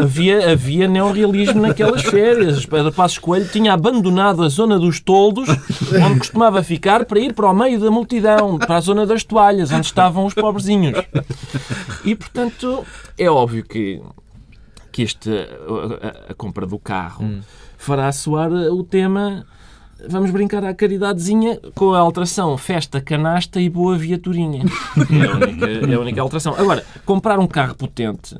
havia, 0.00 0.52
havia 0.52 0.86
neorrealismo 0.86 1.60
naquelas 1.60 2.02
férias. 2.02 2.64
Pedro 2.64 2.92
Passos 2.92 3.18
Coelho 3.18 3.48
tinha 3.48 3.72
abandonado 3.72 4.42
a 4.44 4.48
zona 4.48 4.78
dos 4.78 5.00
toldos, 5.00 5.48
onde 5.48 6.18
costumava 6.20 6.62
ficar, 6.62 7.04
para 7.04 7.18
ir 7.18 7.34
para 7.34 7.50
o 7.50 7.54
meio 7.54 7.80
da 7.80 7.90
multidão, 7.90 8.58
para 8.58 8.76
a 8.76 8.80
zona 8.80 9.04
das 9.04 9.24
toalhas, 9.24 9.72
onde 9.72 9.86
estavam 9.86 10.24
os 10.24 10.34
pobrezinhos. 10.34 10.98
E, 12.04 12.14
portanto, 12.14 12.84
é 13.18 13.28
óbvio 13.28 13.64
que, 13.64 14.00
que 14.92 15.02
este, 15.02 15.30
a, 15.30 16.30
a 16.32 16.34
compra 16.34 16.66
do 16.66 16.78
carro 16.78 17.24
hum. 17.24 17.40
fará 17.76 18.10
soar 18.12 18.50
o 18.52 18.84
tema 18.84 19.44
vamos 20.08 20.30
brincar 20.30 20.64
à 20.64 20.74
caridadezinha 20.74 21.58
com 21.74 21.94
a 21.94 21.98
alteração 21.98 22.56
festa, 22.56 23.00
canasta 23.00 23.60
e 23.60 23.68
boa 23.68 23.96
viaturinha. 23.96 24.64
É 25.10 25.26
a 25.26 25.36
única, 25.36 25.66
é 25.66 25.94
a 25.94 26.00
única 26.00 26.20
alteração. 26.20 26.54
Agora, 26.56 26.84
comprar 27.04 27.38
um 27.38 27.46
carro 27.46 27.74
potente, 27.74 28.36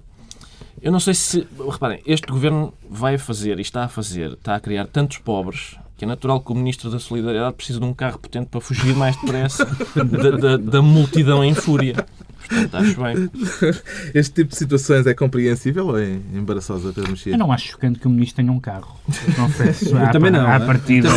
eu 0.80 0.90
não 0.90 1.00
sei 1.00 1.14
se. 1.14 1.46
Reparem, 1.70 2.00
este 2.06 2.26
governo 2.26 2.72
vai 2.88 3.18
fazer 3.18 3.58
e 3.58 3.62
está 3.62 3.84
a 3.84 3.88
fazer, 3.88 4.32
está 4.32 4.54
a 4.54 4.60
criar 4.60 4.86
tantos 4.86 5.18
pobres 5.18 5.76
que 6.00 6.04
é 6.06 6.08
natural 6.08 6.40
que 6.40 6.50
o 6.50 6.54
Ministro 6.54 6.90
da 6.90 6.98
Solidariedade 6.98 7.54
precise 7.54 7.78
de 7.78 7.84
um 7.84 7.92
carro 7.92 8.18
potente 8.18 8.46
para 8.46 8.58
fugir 8.58 8.96
mais 8.96 9.14
depressa 9.16 9.66
da, 9.94 10.30
da, 10.30 10.56
da 10.56 10.80
multidão 10.80 11.44
em 11.44 11.52
fúria. 11.52 11.94
Portanto, 12.48 12.76
acho 12.76 13.00
bem. 13.00 13.30
Este 14.14 14.34
tipo 14.34 14.50
de 14.50 14.56
situações 14.56 15.06
é 15.06 15.14
compreensível 15.14 15.86
ou 15.88 15.98
é 15.98 16.18
embaraçosa 16.34 16.92
para 16.92 17.08
mexer? 17.08 17.30
Eu 17.30 17.38
não 17.38 17.52
acho 17.52 17.68
chocante 17.68 17.98
que 17.98 18.06
o 18.06 18.10
ministro 18.10 18.36
tenha 18.36 18.52
um 18.52 18.60
carro. 18.60 18.98
Confesso. 19.36 19.96
Eu 19.96 20.10
também 20.10 20.30
não. 20.30 20.46
À 20.46 20.54
é? 20.54 20.58
partida. 20.60 21.08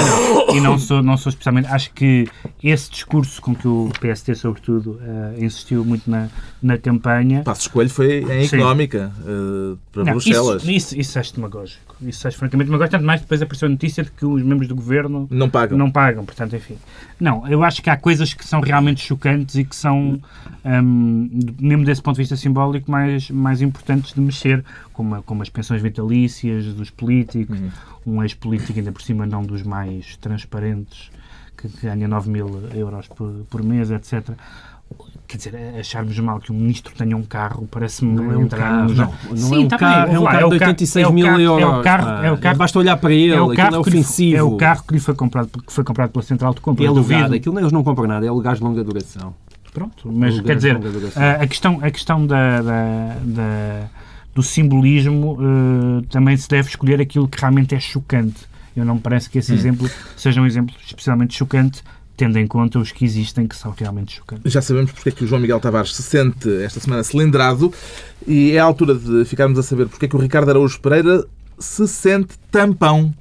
E 0.53 0.59
não 0.59 0.77
sou, 0.77 1.01
não 1.01 1.17
sou 1.17 1.29
especialmente. 1.29 1.67
Acho 1.67 1.91
que 1.91 2.27
esse 2.63 2.89
discurso 2.91 3.41
com 3.41 3.55
que 3.55 3.67
o 3.67 3.89
PST, 3.99 4.36
sobretudo, 4.36 4.99
uh, 5.01 5.43
insistiu 5.43 5.83
muito 5.83 6.09
na, 6.09 6.29
na 6.62 6.77
campanha. 6.77 7.43
Passo 7.43 7.62
escolho 7.62 7.89
foi 7.89 8.23
em 8.23 8.45
económica, 8.45 9.12
uh, 9.21 9.77
para 9.91 10.03
não, 10.03 10.13
Bruxelas. 10.13 10.63
Isso, 10.63 10.71
isso, 10.71 10.99
isso 10.99 11.19
acho 11.19 11.36
demagógico. 11.36 11.95
Isso 12.01 12.27
acho 12.27 12.38
francamente 12.38 12.67
demagógico. 12.67 12.91
Tanto 12.97 13.05
mais 13.05 13.21
depois 13.21 13.41
apareceu 13.41 13.67
a 13.67 13.71
notícia 13.71 14.03
de 14.03 14.12
que 14.12 14.25
os 14.25 14.41
membros 14.43 14.67
do 14.67 14.75
governo 14.75 15.27
não 15.29 15.49
pagam. 15.49 15.77
Não 15.77 15.89
pagam, 15.89 16.25
portanto, 16.25 16.55
enfim. 16.55 16.77
Não, 17.23 17.47
eu 17.47 17.63
acho 17.63 17.81
que 17.81 17.89
há 17.89 17.95
coisas 17.95 18.33
que 18.33 18.45
são 18.45 18.59
realmente 18.59 18.99
chocantes 18.99 19.55
e 19.55 19.63
que 19.63 19.73
são. 19.73 20.21
Um, 20.65 21.29
mesmo 21.57 21.86
desse 21.86 22.01
ponto 22.01 22.17
de 22.17 22.21
vista 22.23 22.36
simbólico, 22.36 22.91
mais, 22.91 23.29
mais 23.29 23.62
importantes 23.62 24.13
de 24.13 24.19
mexer, 24.19 24.62
como, 24.91 25.23
como 25.23 25.41
as 25.41 25.47
pensões 25.47 25.81
vitalícias 25.81 26.65
dos 26.73 26.89
políticos, 26.89 27.57
uhum. 27.57 28.15
um 28.17 28.23
ex-político 28.23 28.77
ainda 28.77 28.91
por 28.91 29.01
cima 29.01 29.25
não 29.25 29.41
dos 29.41 29.63
mais 29.63 30.17
transparentes, 30.17 31.12
que, 31.55 31.69
ganha 31.81 32.09
9 32.09 32.29
mil 32.29 32.62
euros 32.73 33.07
por, 33.07 33.31
por 33.49 33.63
mês, 33.63 33.89
etc 33.89 34.36
quer 35.27 35.38
dizer, 35.38 35.56
acharmos 35.79 36.17
mal 36.19 36.39
que 36.39 36.51
um 36.51 36.56
ministro 36.56 36.93
tenha 36.95 37.15
um 37.15 37.23
carro 37.23 37.67
parece-me 37.69 38.13
não 38.13 38.32
é 38.32 38.38
um 38.38 38.47
carro, 38.47 38.93
não, 38.93 39.13
não 39.29 39.38
Sim, 39.38 39.63
é 39.63 39.65
um 39.65 39.67
carro, 39.67 40.12
é 40.12 40.19
um 40.19 40.25
carro 40.25 40.47
de 40.49 40.53
86 40.53 41.08
é 41.08 41.12
mil 41.12 41.39
euros. 41.39 41.63
É 41.63 41.67
o 41.67 41.82
carro, 41.82 42.25
é 42.25 42.32
o 42.32 42.38
carro, 42.38 42.58
basta 42.58 42.79
olhar 42.79 42.97
para 42.97 43.13
ele, 43.13 43.34
é 43.34 43.41
o 43.41 43.53
carro 43.53 43.75
é 43.75 43.79
ofensivo. 43.79 44.38
é 44.38 44.43
o 44.43 44.58
carro 44.58 44.84
que 44.88 44.93
lhe 44.93 44.99
foi 44.99 45.15
comprado, 45.15 45.49
que 45.49 45.73
foi 45.73 45.84
comprado 45.84 46.12
pela 46.12 46.23
Central 46.23 46.53
de 46.53 46.62
Compra. 46.62 46.86
É 46.86 46.89
legado, 46.89 47.34
aquilo 47.34 47.60
eles 47.60 47.71
não 47.71 47.84
compram 47.84 48.08
nada, 48.08 48.25
é 48.25 48.32
o 48.32 48.39
gás 48.39 48.58
de 48.58 48.63
longa 48.63 48.84
duração. 48.84 49.34
Pronto, 49.73 50.12
mas 50.12 50.39
quer 50.41 50.56
dizer, 50.56 50.77
a, 51.15 51.43
a, 51.43 51.47
questão, 51.47 51.79
a 51.82 51.89
questão 51.89 52.27
da, 52.27 52.62
da, 52.62 53.17
da 53.23 53.89
do 54.34 54.41
simbolismo 54.41 55.38
uh, 55.39 56.01
também 56.10 56.36
se 56.36 56.49
deve 56.49 56.69
escolher 56.69 56.99
aquilo 56.99 57.27
que 57.27 57.39
realmente 57.39 57.75
é 57.75 57.79
chocante. 57.79 58.45
Eu 58.75 58.84
não 58.84 58.95
me 58.95 59.01
parece 59.01 59.29
que 59.29 59.38
esse 59.38 59.51
hum. 59.51 59.56
exemplo 59.56 59.89
seja 60.17 60.41
um 60.41 60.45
exemplo 60.45 60.75
especialmente 60.86 61.36
chocante, 61.36 61.84
tendo 62.15 62.38
em 62.38 62.47
conta 62.47 62.80
os 62.80 62.91
que 62.91 63.04
existem 63.06 63.47
que 63.47 63.56
são 63.56 63.71
realmente 63.71 64.17
chocantes. 64.17 64.52
Já 64.52 64.62
sabemos 64.62 64.91
porque 64.91 65.10
é 65.10 65.12
que 65.12 65.23
o 65.23 65.28
João 65.28 65.41
Miguel 65.41 65.60
Tavares 65.60 65.95
se 65.95 66.04
sente 66.04 66.49
esta 66.63 66.80
semana 66.80 67.04
cilindrado 67.04 67.73
e 68.28 68.52
é 68.52 68.60
a 68.60 68.63
altura 68.63 68.95
de 68.95 69.26
ficarmos 69.26 69.58
a 69.58 69.63
saber 69.63 69.88
porque 69.88 70.06
é 70.06 70.08
que 70.08 70.15
o 70.15 70.19
Ricardo 70.19 70.49
Araújo 70.49 70.80
Pereira 70.80 71.26
se 71.58 71.88
sente 71.88 72.38
tampão 72.52 73.13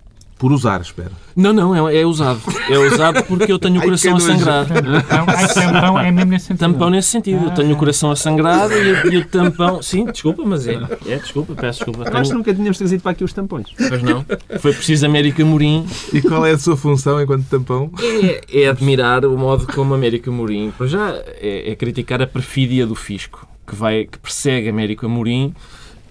por 0.42 0.50
usar, 0.50 0.80
espero. 0.80 1.12
Não, 1.36 1.52
não, 1.52 1.88
é, 1.88 2.00
é 2.00 2.04
usado. 2.04 2.40
É 2.68 2.76
usado 2.76 3.22
porque 3.26 3.52
eu 3.52 3.60
tenho 3.60 3.78
o 3.78 3.84
coração 3.84 4.16
a 4.16 4.18
sangrar. 4.18 4.66
tampão 4.66 6.00
é 6.00 6.10
mesmo 6.10 6.32
nesse 6.32 6.46
sentido. 6.46 6.58
Tampão 6.58 6.90
nesse 6.90 7.08
sentido. 7.10 7.44
Eu 7.44 7.50
tenho 7.52 7.72
o 7.72 7.76
coração 7.76 8.10
a 8.10 8.16
sangrar 8.16 8.68
e, 8.72 9.14
e, 9.14 9.18
o 9.18 9.24
tampão. 9.24 9.80
Sim, 9.80 10.06
desculpa, 10.06 10.42
mas 10.44 10.66
é. 10.66 10.80
É, 11.06 11.16
desculpa, 11.18 11.54
peço 11.54 11.78
desculpa. 11.78 12.06
Tenho... 12.06 12.16
Acho 12.16 12.30
que 12.32 12.36
nunca 12.36 12.52
tínhamos 12.52 12.76
trazido 12.76 13.00
para 13.00 13.12
aqui 13.12 13.22
os 13.22 13.32
tampões. 13.32 13.68
Pois 13.88 14.02
não. 14.02 14.26
Foi 14.58 14.72
preciso 14.72 15.06
América 15.06 15.44
Morim. 15.44 15.86
E 16.12 16.20
qual 16.20 16.44
é 16.44 16.50
a 16.50 16.58
sua 16.58 16.76
função 16.76 17.22
enquanto 17.22 17.44
tampão? 17.44 17.88
É, 18.00 18.62
é 18.64 18.68
admirar 18.68 19.24
o 19.24 19.38
modo 19.38 19.68
como 19.68 19.94
América 19.94 20.28
Morim. 20.28 20.72
Pois 20.76 20.90
já 20.90 21.22
é, 21.40 21.70
é 21.70 21.76
criticar 21.76 22.20
a 22.20 22.26
perfídia 22.26 22.84
do 22.84 22.96
fisco 22.96 23.46
que, 23.64 23.76
vai, 23.76 24.06
que 24.06 24.18
persegue 24.18 24.68
América 24.68 25.06
Morim 25.06 25.54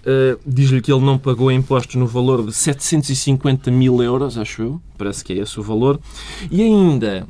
Uh, 0.02 0.38
Diz-lhe 0.44 0.80
que 0.80 0.92
ele 0.92 1.04
não 1.04 1.16
pagou 1.16 1.50
impostos 1.52 1.94
no 1.94 2.06
valor 2.06 2.44
de 2.44 2.52
750 2.52 3.70
mil 3.70 4.02
euros, 4.02 4.36
acho 4.36 4.62
eu, 4.62 4.82
parece 4.98 5.24
que 5.24 5.32
é 5.32 5.36
esse 5.36 5.60
o 5.60 5.62
valor, 5.62 6.00
e 6.50 6.60
ainda 6.60 7.26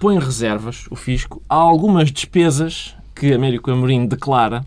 põe 0.00 0.18
reservas, 0.18 0.86
o 0.90 0.96
fisco, 0.96 1.42
a 1.46 1.56
algumas 1.56 2.10
despesas 2.10 2.94
que 3.14 3.34
Américo 3.34 3.70
Amorim 3.70 4.06
declara 4.06 4.64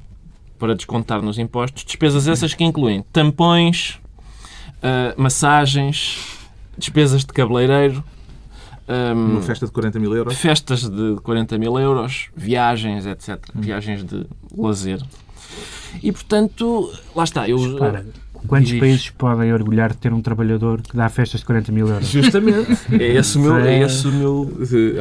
para 0.60 0.76
descontar 0.76 1.22
nos 1.24 1.40
impostos, 1.40 1.84
despesas 1.84 2.28
essas 2.28 2.54
que 2.54 2.64
incluem 2.64 3.04
tampões, 3.12 4.00
uh, 4.78 5.20
massagens, 5.20 6.20
despesas 6.78 7.22
de 7.26 7.34
cabeleireiro, 7.34 8.04
um, 8.88 8.94
ehm, 8.94 9.32
Uma 9.34 9.42
festa 9.42 9.68
de 9.68 9.72
40 9.72 10.00
mil 10.00 10.16
euros? 10.16 10.36
Festas 10.36 10.90
de 10.90 11.16
40 11.22 11.58
mil 11.60 11.78
euros, 11.78 12.30
viagens, 12.36 13.06
etc. 13.06 13.38
Viagens 13.54 14.04
de 14.04 14.26
lazer. 14.58 15.00
E, 16.02 16.12
portanto, 16.12 16.92
lá 17.16 17.24
está. 17.24 17.48
Eu, 17.50 17.78
Para, 17.78 18.06
quantos 18.48 18.70
diz... 18.70 18.80
países 18.80 19.10
podem 19.10 19.52
orgulhar 19.54 19.92
de 19.92 19.98
ter 19.98 20.14
um 20.14 20.22
trabalhor 20.22 20.82
que 20.82 20.96
dá 20.96 21.10
festas 21.10 21.42
de 21.42 21.46
40 21.46 21.72
mil 21.72 21.88
euros? 21.88 22.08
Justamente. 22.08 22.78
É 22.92 23.16
esse 23.16 23.38
o 23.38 23.42
meu... 23.42 23.58
É 23.58 23.82
esse 23.82 24.08
o 24.08 24.12
meu... 24.12 24.52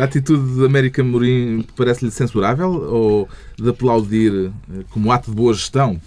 A 0.01 0.05
atitude 0.05 0.55
de 0.55 0.65
América 0.65 1.05
Morim 1.05 1.65
parece-lhe 1.77 2.11
censurável 2.11 2.71
ou 2.71 3.29
de 3.57 3.69
aplaudir 3.69 4.51
eh, 4.73 4.85
como 4.91 5.13
ato 5.13 5.31
de 5.31 5.37
boa 5.37 5.53
gestão? 5.55 6.01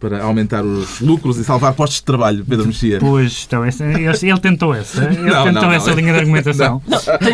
Para 0.00 0.22
aumentar 0.22 0.64
os 0.64 1.00
lucros 1.00 1.38
e 1.38 1.44
salvar 1.44 1.72
postos 1.72 1.98
de 1.98 2.04
trabalho, 2.04 2.44
Pedro 2.44 2.66
Mexia? 2.66 3.00
Pois, 3.00 3.44
então, 3.46 3.64
ele, 3.64 4.38
tentou 4.40 4.72
essa. 4.72 5.04
Ele 5.04 5.22
não, 5.22 5.44
tentou 5.44 5.62
não, 5.62 5.72
essa 5.72 5.90
não. 5.90 5.96
linha 5.96 6.12
de 6.12 6.18
argumentação. 6.20 6.80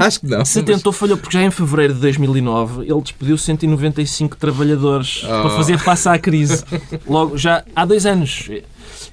Acho 0.00 0.20
que 0.20 0.26
não. 0.26 0.44
Se 0.46 0.62
tentou, 0.62 0.90
falhou, 0.90 1.18
porque 1.18 1.36
já 1.36 1.44
em 1.44 1.50
fevereiro 1.50 1.92
de 1.92 2.00
2009 2.00 2.86
ele 2.90 3.02
despediu 3.02 3.36
195 3.36 4.36
trabalhadores 4.36 5.22
oh. 5.24 5.26
para 5.26 5.50
fazer 5.50 5.78
face 5.78 6.08
à 6.08 6.18
crise. 6.18 6.64
Logo, 7.06 7.36
já 7.36 7.62
há 7.76 7.84
dois 7.84 8.06
anos. 8.06 8.48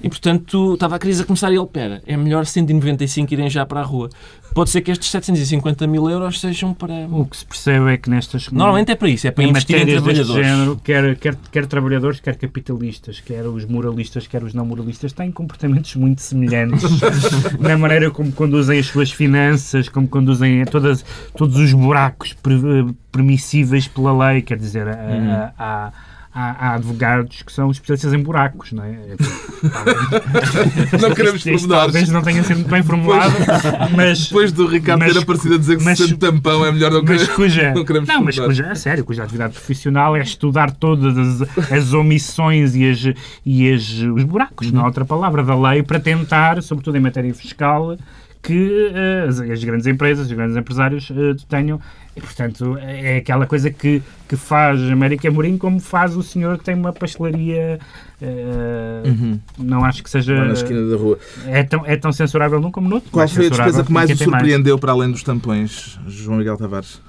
E, 0.02 0.08
portanto, 0.08 0.74
estava 0.74 0.96
a 0.96 0.98
crise 0.98 1.22
a 1.22 1.24
começar 1.24 1.52
e 1.52 1.56
ele, 1.56 1.66
pera, 1.66 2.02
é 2.06 2.16
melhor 2.16 2.44
195 2.44 3.32
irem 3.32 3.48
já 3.48 3.64
para 3.64 3.80
a 3.80 3.84
rua. 3.84 4.10
Pode 4.54 4.68
ser 4.68 4.82
que 4.82 4.90
estes 4.90 5.08
750 5.10 5.86
mil 5.86 6.10
euros 6.10 6.40
sejam 6.40 6.74
para... 6.74 7.06
O 7.10 7.24
que 7.24 7.36
se 7.36 7.46
percebe 7.46 7.92
é 7.92 7.96
que 7.96 8.10
nestas... 8.10 8.50
Normalmente 8.50 8.92
é 8.92 8.96
para 8.96 9.08
isso, 9.08 9.26
é 9.26 9.30
para 9.30 9.44
em 9.44 9.50
investir 9.50 9.76
em 9.76 9.86
trabalhadores. 9.86 10.46
Género, 10.46 10.80
quer, 10.82 11.16
quer, 11.16 11.36
quer 11.50 11.66
trabalhadores, 11.66 12.20
quer 12.20 12.36
capitalistas, 12.36 13.20
quer 13.20 13.46
os 13.46 13.64
moralistas, 13.64 14.26
quer 14.26 14.42
os 14.42 14.52
não 14.52 14.66
moralistas, 14.66 15.12
têm 15.12 15.30
comportamentos 15.30 15.94
muito 15.94 16.20
semelhantes 16.20 16.82
na 17.58 17.78
maneira 17.78 18.10
como 18.10 18.30
conduzem 18.32 18.78
as 18.78 18.86
suas 18.86 19.10
finanças, 19.10 19.88
como 19.88 20.06
conduzem 20.06 20.64
todas, 20.66 21.04
todos 21.34 21.56
os 21.56 21.72
buracos 21.72 22.36
permissíveis 23.10 23.88
pela 23.88 24.32
lei, 24.32 24.42
quer 24.42 24.58
dizer, 24.58 24.86
hum. 24.86 25.92
A, 26.34 26.40
a 26.40 26.42
há, 26.42 26.68
há, 26.68 26.74
advogados 26.74 27.42
que 27.42 27.52
são 27.52 27.70
especialistas 27.70 28.12
em 28.12 28.22
buracos, 28.22 28.72
não 28.72 28.84
é? 28.84 28.92
não 31.00 31.14
queremos 31.14 31.42
pormenores. 31.42 31.68
Talvez 31.68 32.08
não 32.08 32.22
tenha 32.22 32.42
sido 32.42 32.56
muito 32.56 32.70
bem 32.70 32.82
formulado, 32.82 33.34
mas... 33.94 34.28
Depois 34.28 34.52
do 34.52 34.66
Ricardo 34.66 35.00
mas, 35.00 35.12
ter 35.12 35.18
aparecido 35.20 35.54
a 35.54 35.58
dizer 35.58 35.78
que 35.78 35.84
mas, 35.84 35.98
se 35.98 36.16
tampão 36.16 36.64
é 36.64 36.72
melhor 36.72 36.90
não, 36.90 37.02
mas 37.02 37.28
cuja, 37.28 37.72
não 37.74 37.84
queremos 37.84 38.08
Não, 38.08 38.22
mas 38.22 38.38
cuja, 38.38 38.66
é 38.66 38.74
sério, 38.74 39.04
cuja 39.04 39.24
atividade 39.24 39.52
profissional 39.52 40.16
é 40.16 40.20
estudar 40.20 40.72
todas 40.72 41.16
as, 41.16 41.70
as 41.70 41.92
omissões 41.92 42.74
e, 42.74 42.90
as, 42.90 43.04
e 43.44 43.72
as, 43.72 43.90
os 43.90 44.24
buracos, 44.24 44.68
uhum. 44.68 44.74
não 44.74 44.82
há 44.82 44.86
outra 44.86 45.04
palavra, 45.04 45.42
da 45.42 45.54
lei, 45.54 45.82
para 45.82 46.00
tentar, 46.00 46.62
sobretudo 46.62 46.96
em 46.96 47.00
matéria 47.00 47.34
fiscal, 47.34 47.96
que 48.42 48.90
uh, 48.90 49.28
as, 49.28 49.40
as, 49.40 49.62
grandes 49.62 49.86
empresas, 49.86 50.26
os 50.26 50.32
grandes 50.32 50.56
empresários 50.56 51.08
uh, 51.10 51.34
tenham. 51.48 51.80
E, 52.14 52.20
portanto, 52.20 52.76
é 52.78 53.18
aquela 53.18 53.46
coisa 53.46 53.70
que, 53.70 54.02
que 54.28 54.36
faz 54.36 54.78
América 54.82 55.30
Mourinho 55.30 55.56
como 55.56 55.80
faz 55.80 56.14
o 56.16 56.22
senhor 56.22 56.58
que 56.58 56.64
tem 56.64 56.74
uma 56.74 56.92
pastelaria. 56.92 57.78
Uh, 58.20 59.08
uhum. 59.08 59.40
Não 59.58 59.84
acho 59.84 60.02
que 60.02 60.10
seja. 60.10 60.44
na 60.44 60.52
esquina 60.52 60.90
da 60.90 60.96
rua. 60.96 61.18
É 61.46 61.62
tão, 61.62 61.86
é 61.86 61.96
tão 61.96 62.12
censurável 62.12 62.60
num 62.60 62.70
como 62.70 62.88
no 62.88 62.96
outro. 62.96 63.10
Qual 63.10 63.26
foi 63.28 63.46
a 63.46 63.48
despesa 63.48 63.84
que 63.84 63.92
mais 63.92 64.10
o 64.10 64.16
surpreendeu 64.16 64.74
mais. 64.74 64.80
para 64.80 64.92
além 64.92 65.10
dos 65.10 65.22
tampões, 65.22 65.98
João 66.06 66.38
Miguel 66.38 66.56
Tavares? 66.56 67.00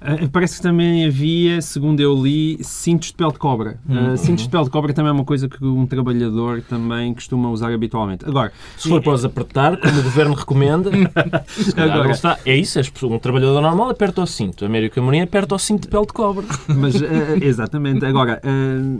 Uh, 0.00 0.28
parece 0.28 0.56
que 0.56 0.62
também 0.62 1.06
havia, 1.06 1.60
segundo 1.62 2.00
eu 2.00 2.14
li, 2.14 2.58
cintos 2.62 3.08
de 3.08 3.14
pele 3.14 3.32
de 3.32 3.38
cobra. 3.38 3.78
Uh, 3.88 3.92
uhum. 3.92 4.16
Cintos 4.16 4.44
de 4.44 4.50
pele 4.50 4.64
de 4.64 4.70
cobra 4.70 4.92
também 4.92 5.08
é 5.08 5.12
uma 5.12 5.24
coisa 5.24 5.48
que 5.48 5.64
um 5.64 5.86
trabalhador 5.86 6.60
também 6.62 7.14
costuma 7.14 7.48
usar 7.50 7.72
habitualmente. 7.72 8.24
Agora, 8.26 8.52
se 8.76 8.88
for 8.88 9.02
para 9.02 9.12
os 9.12 9.24
apertar, 9.24 9.76
como 9.78 9.98
o 9.98 10.02
governo 10.02 10.34
recomenda, 10.34 10.90
agora 11.76 12.10
está, 12.10 12.38
é 12.44 12.54
isso. 12.54 12.78
Um 13.04 13.18
trabalhador 13.18 13.60
normal 13.60 13.90
aperta 13.90 14.22
o 14.22 14.26
cinto. 14.26 14.64
A 14.64 14.68
América 14.68 15.00
Morim 15.00 15.22
aperta 15.22 15.54
o 15.54 15.58
cinto 15.58 15.82
de 15.82 15.88
pele 15.88 16.06
de 16.06 16.12
cobra. 16.12 16.44
Mas, 16.68 16.94
uh, 16.96 17.06
exatamente. 17.40 18.04
Agora, 18.04 18.40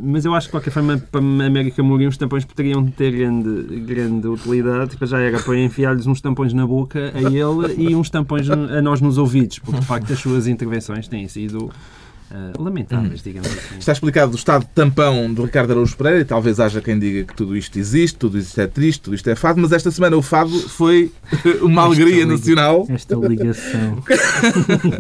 mas 0.02 0.24
eu 0.24 0.34
acho 0.34 0.48
que 0.48 0.50
de 0.50 0.58
qualquer 0.58 0.70
forma, 0.70 0.98
para 1.10 1.20
a 1.20 1.46
América 1.46 1.82
Morim, 1.82 2.06
os 2.06 2.16
tampões 2.16 2.44
poderiam 2.44 2.84
ter 2.86 3.12
grande, 3.12 3.80
grande 3.80 4.26
utilidade. 4.26 4.90
Tipo, 4.90 5.06
já 5.06 5.20
era 5.20 5.38
para 5.40 5.58
enfiar-lhes 5.58 6.06
uns 6.06 6.20
tampões 6.20 6.52
na 6.52 6.66
boca 6.66 7.12
a 7.14 7.20
ele 7.20 7.74
e 7.76 7.94
uns 7.94 8.08
tampões 8.08 8.48
a 8.48 8.80
nós 8.80 9.00
nos 9.00 9.18
ouvidos, 9.18 9.58
porque 9.58 9.80
de 9.80 9.86
facto 9.86 10.12
as 10.12 10.18
suas 10.18 10.46
intervenções 10.46 10.95
têm 11.08 11.28
sido 11.28 11.70
Uh, 12.28 12.60
lamentáveis, 12.60 13.20
hum. 13.20 13.22
digamos 13.24 13.48
assim. 13.48 13.78
Está 13.78 13.92
explicado 13.92 14.32
o 14.32 14.34
estado 14.34 14.66
tampão 14.74 15.32
do 15.32 15.44
Ricardo 15.44 15.70
Araújo 15.70 15.96
Pereira 15.96 16.20
e 16.22 16.24
talvez 16.24 16.58
haja 16.58 16.80
quem 16.80 16.98
diga 16.98 17.22
que 17.22 17.32
tudo 17.32 17.56
isto 17.56 17.78
existe, 17.78 18.18
tudo 18.18 18.36
isto 18.36 18.60
é 18.60 18.66
triste, 18.66 19.02
tudo 19.02 19.14
isto 19.14 19.30
é 19.30 19.36
fado, 19.36 19.60
mas 19.60 19.70
esta 19.70 19.92
semana 19.92 20.16
o 20.16 20.22
fado 20.22 20.50
foi 20.68 21.12
uma 21.62 21.82
esta 21.82 21.94
alegria 21.94 22.24
liga, 22.24 22.26
nacional. 22.26 22.84
Esta 22.88 23.14
ligação. 23.14 24.02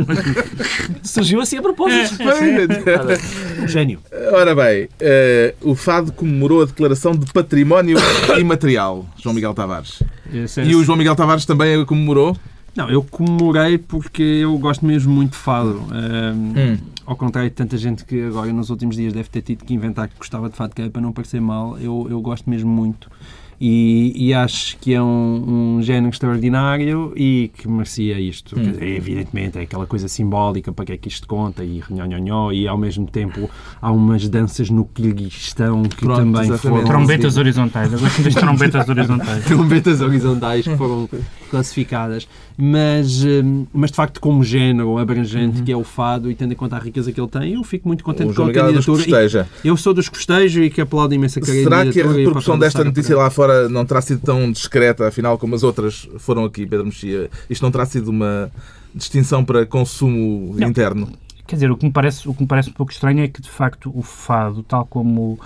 Surgiu 1.02 1.40
assim 1.40 1.58
a 1.58 1.62
propósito. 1.62 2.22
É, 2.22 3.66
Gênio. 3.66 3.98
Ora 4.32 4.54
bem, 4.54 4.84
uh, 4.84 5.68
o 5.68 5.74
fado 5.74 6.12
comemorou 6.12 6.62
a 6.62 6.66
declaração 6.66 7.10
de 7.10 7.26
património 7.32 7.98
imaterial, 8.38 9.04
João 9.18 9.34
Miguel 9.34 9.52
Tavares. 9.52 10.00
É 10.32 10.64
e 10.64 10.76
o 10.76 10.84
João 10.84 10.96
Miguel 10.96 11.16
Tavares 11.16 11.44
também 11.44 11.74
a 11.74 11.84
comemorou? 11.84 12.36
Não, 12.76 12.90
eu 12.90 13.02
comemorei 13.02 13.78
porque 13.78 14.22
eu 14.22 14.56
gosto 14.58 14.84
mesmo 14.84 15.12
muito 15.12 15.32
de 15.32 15.38
fado. 15.38 15.80
Um, 15.90 16.74
hum. 16.74 16.78
Ao 17.06 17.16
contrário 17.16 17.48
de 17.48 17.56
tanta 17.56 17.78
gente 17.78 18.04
que 18.04 18.22
agora 18.22 18.52
nos 18.52 18.68
últimos 18.68 18.96
dias 18.96 19.12
deve 19.12 19.28
ter 19.28 19.40
tido 19.40 19.64
que 19.64 19.72
inventar 19.72 20.08
que 20.08 20.18
gostava 20.18 20.50
de 20.50 20.56
fado, 20.56 20.74
que 20.74 20.82
é 20.82 20.88
para 20.88 21.00
não 21.00 21.12
parecer 21.12 21.40
mal, 21.40 21.78
eu, 21.78 22.06
eu 22.10 22.20
gosto 22.20 22.50
mesmo 22.50 22.70
muito. 22.70 23.10
E, 23.58 24.12
e, 24.14 24.34
acho 24.34 24.76
que 24.78 24.92
é 24.92 25.02
um, 25.02 25.76
um, 25.78 25.82
género 25.82 26.10
extraordinário 26.10 27.12
e 27.16 27.50
que 27.56 27.66
merecia 27.66 28.20
isto. 28.20 28.58
Hum. 28.58 28.62
Dizer, 28.62 28.86
evidentemente, 28.86 29.58
é 29.58 29.62
aquela 29.62 29.86
coisa 29.86 30.08
simbólica 30.08 30.70
para 30.72 30.84
que 30.84 30.92
é 30.92 30.96
que 30.98 31.08
isto 31.08 31.26
conta 31.26 31.64
e 31.64 31.82
nhonhonhó, 31.88 32.52
e 32.52 32.68
ao 32.68 32.76
mesmo 32.76 33.06
tempo 33.06 33.48
há 33.80 33.90
umas 33.90 34.28
danças 34.28 34.68
no 34.68 34.84
Quilguistão 34.84 35.84
que 35.84 36.04
Pronto, 36.04 36.18
também 36.18 36.42
exatamente. 36.42 36.82
foram. 36.82 36.84
Trombetas 36.84 37.36
horizontais, 37.38 37.92
eu 37.92 37.98
gosto 37.98 38.22
das 38.22 38.34
trombetas 38.34 38.88
horizontais. 38.88 39.44
trombetas 39.46 40.00
horizontais 40.02 40.64
que 40.66 40.76
foram 40.76 41.08
classificadas, 41.50 42.28
mas, 42.58 43.24
hum, 43.24 43.66
mas 43.72 43.90
de 43.90 43.96
facto, 43.96 44.20
como 44.20 44.44
género 44.44 44.98
abrangente 44.98 45.60
uhum. 45.60 45.64
que 45.64 45.72
é 45.72 45.76
o 45.76 45.84
fado 45.84 46.30
e 46.30 46.34
tendo 46.34 46.52
em 46.52 46.56
conta 46.56 46.76
a 46.76 46.78
riqueza 46.78 47.10
que 47.10 47.20
ele 47.20 47.28
tem, 47.28 47.54
eu 47.54 47.64
fico 47.64 47.88
muito 47.88 48.04
contente 48.04 48.34
com 48.34 48.42
a 48.42 48.52
candidatura. 48.52 49.48
Eu 49.64 49.76
sou 49.76 49.94
dos 49.94 50.08
costejos 50.08 50.64
e 50.64 50.68
que 50.68 50.80
aplaudo 50.80 51.14
imensa 51.14 51.40
candidatura. 51.40 51.84
Será 51.84 51.92
que 51.92 52.00
a 52.02 52.12
repercussão 52.12 52.58
desta 52.58 52.84
notícia 52.84 53.16
lá 53.16 53.30
fora 53.30 53.45
não 53.68 53.84
terá 53.84 54.00
sido 54.00 54.20
tão 54.20 54.50
discreta, 54.50 55.06
afinal, 55.06 55.38
como 55.38 55.54
as 55.54 55.62
outras 55.62 56.08
foram 56.18 56.44
aqui, 56.44 56.66
Pedro 56.66 56.86
Mexia? 56.86 57.30
Isto 57.48 57.62
não 57.62 57.70
terá 57.70 57.86
sido 57.86 58.08
uma 58.08 58.50
distinção 58.94 59.44
para 59.44 59.66
consumo 59.66 60.54
não. 60.56 60.68
interno? 60.68 61.08
Quer 61.46 61.56
dizer, 61.56 61.70
o 61.70 61.76
que, 61.76 61.84
me 61.84 61.92
parece, 61.92 62.28
o 62.28 62.34
que 62.34 62.42
me 62.42 62.48
parece 62.48 62.70
um 62.70 62.72
pouco 62.72 62.92
estranho 62.92 63.22
é 63.22 63.28
que, 63.28 63.40
de 63.40 63.50
facto, 63.50 63.92
o 63.94 64.02
fado, 64.02 64.62
tal 64.62 64.84
como 64.84 65.38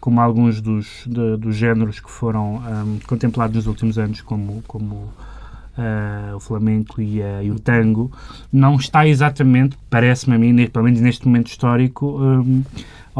como 0.00 0.20
alguns 0.20 0.60
dos, 0.60 1.02
de, 1.06 1.36
dos 1.36 1.56
géneros 1.56 2.00
que 2.00 2.10
foram 2.10 2.56
um, 2.56 2.98
contemplados 3.06 3.56
nos 3.56 3.66
últimos 3.66 3.98
anos, 3.98 4.20
como, 4.20 4.62
como 4.66 4.94
uh, 4.94 6.36
o 6.36 6.40
flamenco 6.40 7.00
e, 7.00 7.20
uh, 7.20 7.42
e, 7.42 7.50
o 7.50 7.58
tango, 7.58 8.10
não 8.52 8.76
está 8.76 9.06
exatamente, 9.06 9.76
parece-me 9.90 10.36
a 10.36 10.38
mim, 10.38 10.66
pelo 10.68 10.84
menos 10.84 11.00
neste 11.00 11.26
momento 11.26 11.48
histórico, 11.48 12.06
um, 12.20 12.62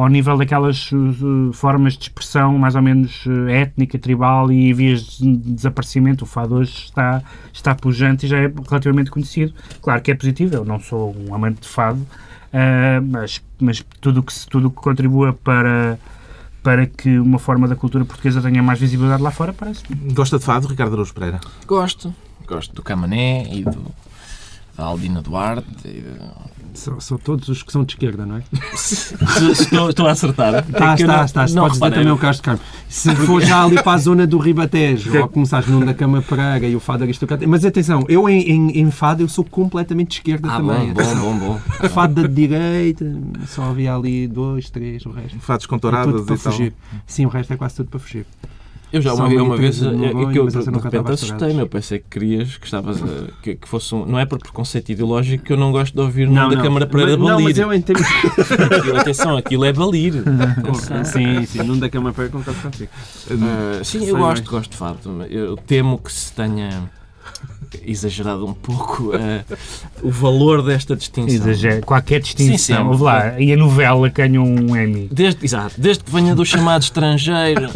ao 0.03 0.09
nível 0.09 0.37
daquelas 0.37 0.91
uh, 0.93 1.53
formas 1.53 1.95
de 1.95 2.05
expressão 2.05 2.57
mais 2.59 2.75
ou 2.75 2.83
menos 2.83 3.25
étnica, 3.49 3.99
tribal 3.99 4.51
e 4.53 4.73
vias 4.73 5.19
de 5.19 5.37
desaparecimento. 5.37 6.25
O 6.25 6.27
fado 6.27 6.57
hoje 6.57 6.73
está, 6.87 7.23
está 7.53 7.75
pujante 7.75 8.27
e 8.27 8.29
já 8.29 8.39
é 8.39 8.53
relativamente 8.69 9.11
conhecido. 9.11 9.53
Claro 9.81 10.01
que 10.03 10.11
é 10.11 10.15
positivo, 10.15 10.55
eu 10.55 10.65
não 10.65 10.79
sou 10.79 11.17
um 11.17 11.35
amante 11.35 11.63
de 11.63 11.69
fado, 11.69 12.07
mas, 13.11 13.43
mas 13.61 13.85
tudo 14.01 14.23
que, 14.23 14.33
tudo 14.47 14.71
que 14.71 14.77
contribua 14.77 15.33
para 15.33 15.99
para 16.63 16.87
que 16.87 17.19
uma 17.19 17.39
forma 17.39 17.67
da 17.67 17.75
cultura 17.75 18.05
portuguesa 18.05 18.43
tenha 18.43 18.63
mais 18.63 18.79
visibilidade 18.79 19.23
lá 19.23 19.31
fora, 19.31 19.55
parece. 19.55 19.85
Gosta 20.13 20.39
de 20.39 20.45
fado, 20.45 20.67
Ricardo 20.67 20.93
Araújo 20.93 21.15
Pereira? 21.15 21.41
Gosto 21.67 22.13
gosto 22.49 22.75
do 22.75 22.83
Camané 22.83 23.47
e 23.53 23.63
do, 23.63 23.95
da 24.75 24.85
Aldina 24.85 25.21
Duarte. 25.21 25.87
E 25.87 26.03
são, 26.75 27.01
são, 27.01 27.19
todos 27.19 27.49
os 27.49 27.63
que 27.63 27.73
são 27.73 27.85
de 27.85 27.95
esquerda, 27.95 28.25
não 28.25 28.37
é? 28.37 28.43
estou, 28.73 29.91
estou, 29.91 30.07
a 30.07 30.13
acertar. 30.13 30.65
Está, 30.69 30.95
está, 30.95 31.25
está. 31.25 31.49
Se 31.49 31.55
podes 31.55 31.79
dizer 31.79 31.91
também 31.91 32.13
o 32.13 32.19
Castro 32.19 32.45
Carmo. 32.45 32.61
Se 32.89 33.15
for 33.17 33.43
já 33.43 33.65
ali 33.65 33.83
para 33.83 33.93
a 33.93 33.99
zona 33.99 34.27
do 34.27 34.39
Ribatejo, 34.39 35.19
ou 35.21 35.29
começares 35.29 35.69
no 35.69 35.85
da 35.85 35.95
Cama 35.95 36.23
Praga 36.23 36.67
e 36.67 36.75
o 36.75 36.81
Fado 36.81 37.05
Aristocrata. 37.05 37.47
Mas 37.47 37.65
atenção, 37.65 38.05
eu 38.09 38.29
em, 38.29 38.41
em, 38.43 38.81
em, 38.81 38.91
Fado 38.91 39.23
eu 39.23 39.29
sou 39.29 39.45
completamente 39.45 40.09
de 40.09 40.15
esquerda 40.17 40.49
ah, 40.51 40.57
também. 40.57 40.93
Bom, 40.93 41.17
bom, 41.17 41.39
bom. 41.39 41.61
Fado 41.89 42.23
da 42.23 42.29
direita, 42.29 43.05
só 43.47 43.65
havia 43.65 43.95
ali 43.95 44.27
dois, 44.27 44.71
três, 44.71 45.05
o 45.07 45.11
resto. 45.11 45.39
Fados 45.41 45.67
com 45.67 45.79
touradas 45.79 46.29
é 46.29 46.35
e 46.35 46.37
fugir. 46.37 46.75
Sim, 47.07 47.27
o 47.27 47.29
resto 47.29 47.53
é 47.53 47.57
quase 47.57 47.77
tudo 47.77 47.91
para 47.91 48.01
fugir. 48.01 48.27
Eu 48.93 49.03
já 49.03 49.13
uma, 49.13 49.29
uma 49.29 49.57
vez, 49.57 49.83
é, 49.83 49.89
que 50.33 50.39
eu 50.39 50.47
de 50.47 50.57
repente 50.57 51.13
assustei-me, 51.13 51.61
eu 51.61 51.69
pensei 51.69 51.99
que 51.99 52.07
querias, 52.09 52.57
que 52.57 52.65
estavas, 52.65 53.03
que, 53.43 53.55
que 53.55 53.69
fosse 53.69 53.95
um, 53.95 54.07
não 54.07 54.19
é 54.19 54.25
por 54.25 54.39
preconceito 54.39 54.91
ideológico 54.91 55.45
que 55.45 55.53
eu 55.53 55.57
não 55.57 55.71
gosto 55.71 55.95
de 55.95 56.01
ouvir 56.01 56.27
não, 56.27 56.49
da 56.49 56.57
não. 56.57 56.63
Câmara 56.63 56.87
para 56.87 57.01
balir. 57.01 57.19
Não, 57.19 57.41
mas 57.41 57.59
eu 57.59 57.73
entendo. 57.73 58.01
aquilo, 58.79 58.97
atenção, 58.99 59.37
aquilo 59.37 59.65
é 59.65 59.73
balir. 59.73 60.15
sim, 61.05 61.45
sim, 61.45 61.63
não 61.65 61.79
da 61.79 61.91
Câmara 61.91 62.15
para 62.15 62.29
concordo 62.29 62.61
contigo. 62.63 62.91
Uh, 63.31 63.85
sim, 63.85 64.07
eu 64.07 64.17
gosto, 64.17 64.51
gosto 64.51 64.71
de 64.71 64.77
fato. 64.77 65.23
Eu 65.29 65.57
temo 65.57 65.99
que 65.99 66.11
se 66.11 66.33
tenha 66.33 66.91
exagerado 67.85 68.47
um 68.47 68.55
pouco 68.55 69.15
uh, 69.15 69.59
o 70.03 70.11
valor 70.11 70.63
desta 70.63 70.97
distinção. 70.97 71.35
Exagero. 71.35 71.85
Qualquer 71.85 72.21
distinção. 72.21 72.93
Sim, 72.93 72.99
sim. 72.99 73.05
lá. 73.05 73.41
E 73.41 73.53
a 73.53 73.57
novela 73.57 74.09
ganhou 74.09 74.47
um 74.47 74.77
Emmy. 74.77 75.09
Desde, 75.11 75.45
exato. 75.45 75.75
Desde 75.79 76.05
que 76.05 76.11
venha 76.11 76.35
do 76.35 76.45
chamado 76.45 76.83
estrangeiro. 76.83 77.71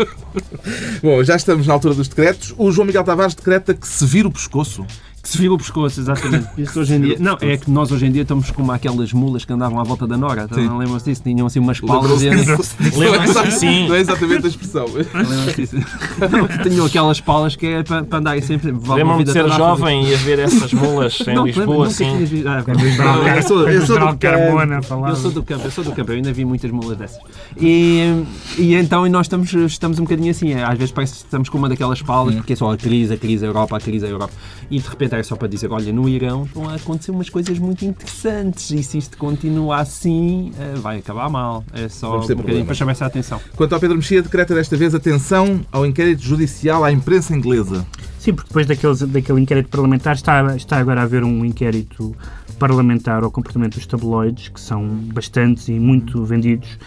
Bom, 1.02 1.22
já 1.22 1.36
estamos 1.36 1.66
na 1.66 1.74
altura 1.74 1.94
dos 1.94 2.08
decretos. 2.08 2.54
O 2.56 2.70
João 2.70 2.86
Miguel 2.86 3.04
Tavares 3.04 3.34
decreta 3.34 3.74
que 3.74 3.86
se 3.86 4.06
vira 4.06 4.28
o 4.28 4.30
pescoço. 4.30 4.86
Que 5.22 5.28
se 5.28 5.38
vira 5.38 5.54
o 5.54 5.58
pescoço, 5.58 6.00
exatamente. 6.00 6.48
Isto 6.58 6.80
hoje 6.80 6.94
em 6.94 7.00
dia. 7.00 7.16
Não, 7.20 7.38
é 7.40 7.56
que 7.56 7.70
nós 7.70 7.92
hoje 7.92 8.06
em 8.06 8.10
dia 8.10 8.22
estamos 8.22 8.50
como 8.50 8.72
aquelas 8.72 9.12
mulas 9.12 9.44
que 9.44 9.52
andavam 9.52 9.78
à 9.78 9.84
volta 9.84 10.04
da 10.04 10.16
Nora. 10.16 10.48
Sim. 10.52 10.66
Não 10.66 10.78
lembram-se 10.78 11.04
disso? 11.04 11.22
Tinham 11.22 11.46
assim 11.46 11.60
umas 11.60 11.80
palas. 11.80 12.20
Lembram-se 12.20 13.58
Sim. 13.58 13.88
Não 13.88 13.94
é 13.94 14.00
exatamente 14.00 14.46
a 14.46 14.48
expressão. 14.48 14.86
Lembram-se 14.90 15.54
disso? 15.54 15.76
Tinham 16.68 16.86
aquelas 16.86 17.20
palas 17.20 17.54
que 17.54 17.66
é 17.66 17.82
para, 17.84 18.02
para 18.02 18.18
andarem 18.18 18.42
sempre. 18.42 18.72
Lembram-me 18.72 19.22
de 19.22 19.30
ser 19.30 19.48
jovem 19.50 20.08
e 20.08 20.14
a 20.14 20.16
ver 20.18 20.40
essas 20.40 20.72
mulas 20.72 21.20
em 21.20 21.34
não, 21.34 21.46
Lisboa, 21.46 21.88
sim. 21.88 22.44
Ah, 22.44 23.36
eu 23.36 23.42
sou, 23.44 23.68
eu 23.68 23.86
sou 23.86 24.00
do 24.00 24.16
Carmona 24.18 24.80
Eu 25.08 25.16
sou 25.16 25.30
do 25.30 25.42
campo, 25.44 25.64
eu 25.64 25.70
sou 25.70 25.84
do 25.84 25.92
campo. 25.92 26.10
Eu 26.10 26.16
ainda 26.16 26.32
vi 26.32 26.44
muitas 26.44 26.70
mulas 26.72 26.98
dessas. 26.98 27.20
E, 27.56 28.24
e 28.58 28.74
então 28.74 29.06
e 29.06 29.10
nós 29.10 29.26
estamos, 29.26 29.52
estamos 29.52 30.00
um 30.00 30.02
bocadinho 30.02 30.32
assim. 30.32 30.52
Às 30.54 30.76
vezes 30.76 30.90
parece 30.90 31.12
que 31.12 31.18
estamos 31.20 31.48
com 31.48 31.58
uma 31.58 31.68
daquelas 31.68 32.02
palas, 32.02 32.34
hum. 32.34 32.38
porque 32.38 32.54
é 32.54 32.56
só 32.56 32.72
a 32.72 32.76
crise, 32.76 33.14
a 33.14 33.16
crise, 33.16 33.44
a 33.44 33.48
Europa, 33.48 33.76
a 33.76 33.80
crise, 33.80 34.04
a 34.04 34.08
Europa. 34.08 34.32
E 34.68 34.80
de 34.80 34.88
repente 34.88 35.11
é 35.18 35.22
só 35.22 35.36
para 35.36 35.48
dizer: 35.48 35.70
olha, 35.70 35.92
no 35.92 36.08
Irão 36.08 36.44
estão 36.44 36.68
a 36.68 36.74
acontecer 36.74 37.10
umas 37.10 37.28
coisas 37.28 37.58
muito 37.58 37.84
interessantes 37.84 38.70
e 38.70 38.82
se 38.82 38.98
isto 38.98 39.16
continuar 39.16 39.80
assim, 39.80 40.52
eh, 40.58 40.74
vai 40.76 40.98
acabar 40.98 41.28
mal. 41.28 41.64
É 41.72 41.88
só 41.88 42.18
um 42.18 42.26
bocadinho 42.26 42.64
para 42.64 42.74
chamar 42.74 42.92
essa 42.92 43.06
atenção. 43.06 43.40
Quanto 43.56 43.74
ao 43.74 43.80
Pedro 43.80 43.96
Mexia, 43.96 44.22
decreta 44.22 44.54
desta 44.54 44.76
vez 44.76 44.94
atenção 44.94 45.60
ao 45.70 45.86
inquérito 45.86 46.22
judicial 46.22 46.84
à 46.84 46.92
imprensa 46.92 47.34
inglesa. 47.34 47.86
Sim, 48.18 48.34
porque 48.34 48.48
depois 48.48 48.66
daqueles, 48.66 49.00
daquele 49.00 49.40
inquérito 49.40 49.68
parlamentar 49.68 50.14
está, 50.14 50.54
está 50.54 50.78
agora 50.78 51.00
a 51.00 51.04
haver 51.04 51.24
um 51.24 51.44
inquérito 51.44 52.14
parlamentar 52.58 53.24
ao 53.24 53.30
comportamento 53.30 53.74
dos 53.74 53.86
tabloides, 53.86 54.48
que 54.48 54.60
são 54.60 54.86
bastantes 54.86 55.66
e 55.68 55.72
muito 55.72 56.24
vendidos, 56.24 56.78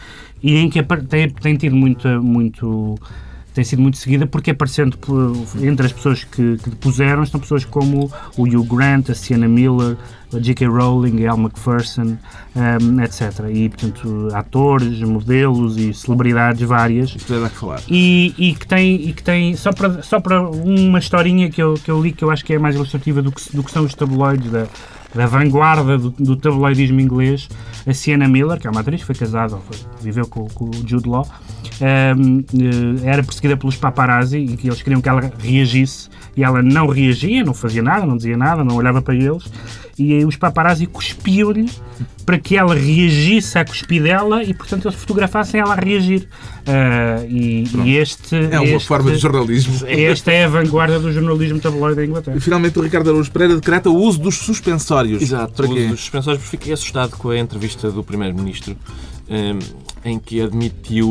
e 0.41 0.55
em 0.55 0.69
que 0.69 0.81
tem, 1.09 1.29
tem 1.29 1.57
tido 1.57 1.75
muita, 1.75 2.21
muito 2.21 2.95
tem 3.55 3.63
sido 3.63 3.81
muito 3.81 3.97
seguida 3.97 4.27
porque 4.27 4.51
aparecendo 4.51 4.99
entre 5.61 5.85
as 5.85 5.93
pessoas 5.93 6.25
que, 6.25 6.57
que 6.57 6.69
depuseram 6.69 7.23
estão 7.23 7.39
pessoas 7.39 7.63
como 7.63 8.11
o 8.37 8.43
Hugh 8.43 8.65
Grant, 8.65 9.09
a 9.09 9.15
Sienna 9.15 9.47
Miller, 9.47 9.95
J.K. 10.33 10.67
Rowling, 10.67 11.25
a 11.25 11.31
Al 11.31 11.37
McPherson, 11.37 12.17
um, 12.55 13.01
etc. 13.01 13.49
E, 13.51 13.69
portanto, 13.69 14.29
atores, 14.33 15.01
modelos 15.01 15.77
e 15.77 15.93
celebridades 15.93 16.67
várias. 16.67 17.15
Isto 17.15 17.33
é 17.33 17.49
que 17.49 17.55
falar. 17.55 17.81
E, 17.89 18.33
e, 18.37 18.55
que 18.55 18.67
tem, 18.67 18.95
e 18.95 19.13
que 19.13 19.23
tem 19.23 19.55
só 19.55 19.71
para, 19.71 20.01
só 20.01 20.19
para 20.19 20.41
uma 20.41 20.99
historinha 20.99 21.49
que 21.49 21.61
eu, 21.61 21.75
que 21.75 21.89
eu 21.89 22.01
li 22.01 22.11
que 22.11 22.23
eu 22.23 22.31
acho 22.31 22.43
que 22.43 22.53
é 22.53 22.59
mais 22.59 22.75
ilustrativa 22.75 23.21
do 23.21 23.31
que, 23.31 23.55
do 23.55 23.63
que 23.63 23.71
são 23.71 23.83
os 23.83 23.93
tabloides 23.93 24.51
da, 24.51 24.67
da 25.15 25.25
vanguarda 25.25 25.97
do, 25.97 26.09
do 26.11 26.35
tabloidismo 26.35 26.99
inglês, 26.99 27.47
a 27.87 27.93
Sienna 27.93 28.27
Miller, 28.27 28.59
que 28.59 28.67
é 28.67 28.69
uma 28.69 28.81
atriz, 28.81 29.01
foi 29.01 29.15
casada, 29.15 29.57
foi, 29.57 29.77
viveu 30.01 30.27
com, 30.27 30.45
com 30.49 30.65
o 30.65 30.73
Jude 30.85 31.07
Law, 31.07 31.25
um, 31.81 32.39
eh, 32.39 33.09
era 33.09 33.23
perseguida 33.23 33.55
pelos 33.55 33.77
paparazzi 33.77 34.37
e 34.37 34.57
que 34.57 34.67
eles 34.67 34.81
queriam 34.81 35.01
que 35.01 35.07
ela 35.07 35.31
reagisse 35.39 36.09
e 36.35 36.43
ela 36.43 36.61
não 36.61 36.87
reagia, 36.87 37.43
não 37.43 37.53
fazia 37.53 37.81
nada, 37.81 38.05
não 38.05 38.17
dizia 38.17 38.37
nada, 38.37 38.63
não 38.63 38.75
olhava 38.75 39.01
para 39.01 39.15
eles 39.15 39.49
e 39.97 40.25
os 40.25 40.35
paparazzi 40.35 40.85
cuspiam-lhe 40.85 41.69
para 42.25 42.39
que 42.39 42.57
ela 42.57 42.73
reagisse 42.73 43.57
à 43.57 43.63
cuspidela 43.63 44.43
e, 44.43 44.53
portanto, 44.53 44.87
eles 44.87 44.97
fotografassem 44.97 45.61
ela 45.61 45.73
a 45.73 45.75
reagir. 45.75 46.27
Uh, 46.67 47.25
e, 47.29 47.63
e, 47.85 47.97
este... 47.97 48.35
É 48.35 48.59
uma 48.59 48.65
este, 48.65 48.87
forma 48.87 49.11
de 49.11 49.17
jornalismo. 49.17 49.87
Esta 49.87 50.31
é 50.31 50.45
a 50.45 50.49
vanguarda 50.49 50.99
do 50.99 51.13
jornalismo 51.13 51.59
tabloide 51.59 51.97
da 51.97 52.05
Inglaterra. 52.05 52.35
E, 52.35 52.39
finalmente, 52.39 52.77
o 52.79 52.81
Ricardo 52.81 53.09
Araújo 53.09 53.31
Pereira 53.31 53.55
decreta 53.55 53.89
o 53.89 53.95
uso 53.95 54.19
dos 54.19 54.37
suspensórios. 54.37 55.21
Exato, 55.21 55.53
para 55.53 55.67
o 55.67 55.71
uso 55.71 55.87
dos 55.89 55.99
suspensórios, 55.99 56.43
porque 56.43 56.57
fiquei 56.57 56.73
assustado 56.73 57.11
com 57.11 57.29
a 57.29 57.37
entrevista 57.37 57.91
do 57.91 58.03
Primeiro-Ministro, 58.03 58.75
um, 59.29 59.59
em 60.03 60.17
que 60.17 60.41
admitiu 60.41 61.09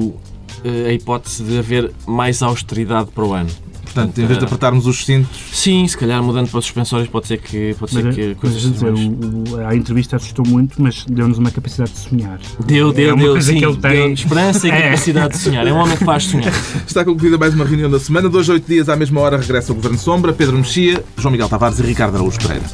uh, 0.65 0.89
a 0.89 0.93
hipótese 0.93 1.45
de 1.45 1.59
haver 1.59 1.93
mais 2.07 2.43
austeridade 2.43 3.11
para 3.13 3.25
o 3.25 3.33
ano. 3.33 3.51
Portanto, 3.95 4.19
em 4.21 4.27
vez 4.27 4.39
de 4.41 4.45
apertarmos 4.45 4.87
os 4.87 5.05
cintos. 5.05 5.41
Sim, 5.53 5.87
se 5.87 5.97
calhar 5.97 6.21
mudando 6.21 6.51
para 6.51 6.61
suspensórios 6.61 7.09
pode 7.09 7.29
ser 7.29 7.39
que, 7.39 7.75
pode 7.79 7.93
ser 7.93 8.13
que 8.13 8.35
coisas. 8.35 8.61
Dizer, 8.61 8.93
o, 8.93 9.67
a 9.69 9.77
entrevista 9.77 10.17
assustou 10.17 10.45
muito, 10.45 10.83
mas 10.83 11.05
deu-nos 11.05 11.39
uma 11.39 11.51
capacidade 11.51 11.93
de 11.93 11.99
sonhar. 11.99 12.41
Deu, 12.67 12.93
deu, 12.93 13.15
é 13.15 13.17
deu. 13.17 13.41
Sim, 13.41 13.59
que 13.59 13.65
ele 13.65 13.77
tem. 13.77 14.13
esperança 14.13 14.67
e 14.67 14.71
é. 14.73 14.83
capacidade 14.83 15.35
de 15.35 15.39
sonhar. 15.39 15.65
É 15.65 15.73
um 15.73 15.77
homem 15.77 15.97
que 15.97 16.05
faz 16.05 16.25
sonhar. 16.25 16.53
Está 16.85 17.05
concluída 17.05 17.39
mais 17.39 17.55
uma 17.55 17.65
reunião 17.65 17.89
da 17.89 18.01
semana. 18.01 18.29
Dois, 18.29 18.49
oito 18.49 18.67
dias 18.67 18.89
à 18.89 18.97
mesma 18.97 19.21
hora 19.21 19.37
regressa 19.37 19.71
o 19.71 19.77
Governo 19.77 19.99
Sombra, 19.99 20.33
Pedro 20.33 20.57
Mexia, 20.57 21.05
João 21.17 21.31
Miguel 21.31 21.49
Tavares 21.49 21.79
e 21.79 21.83
Ricardo 21.83 22.17
Araújo 22.17 22.39
Pereira. 22.41 22.65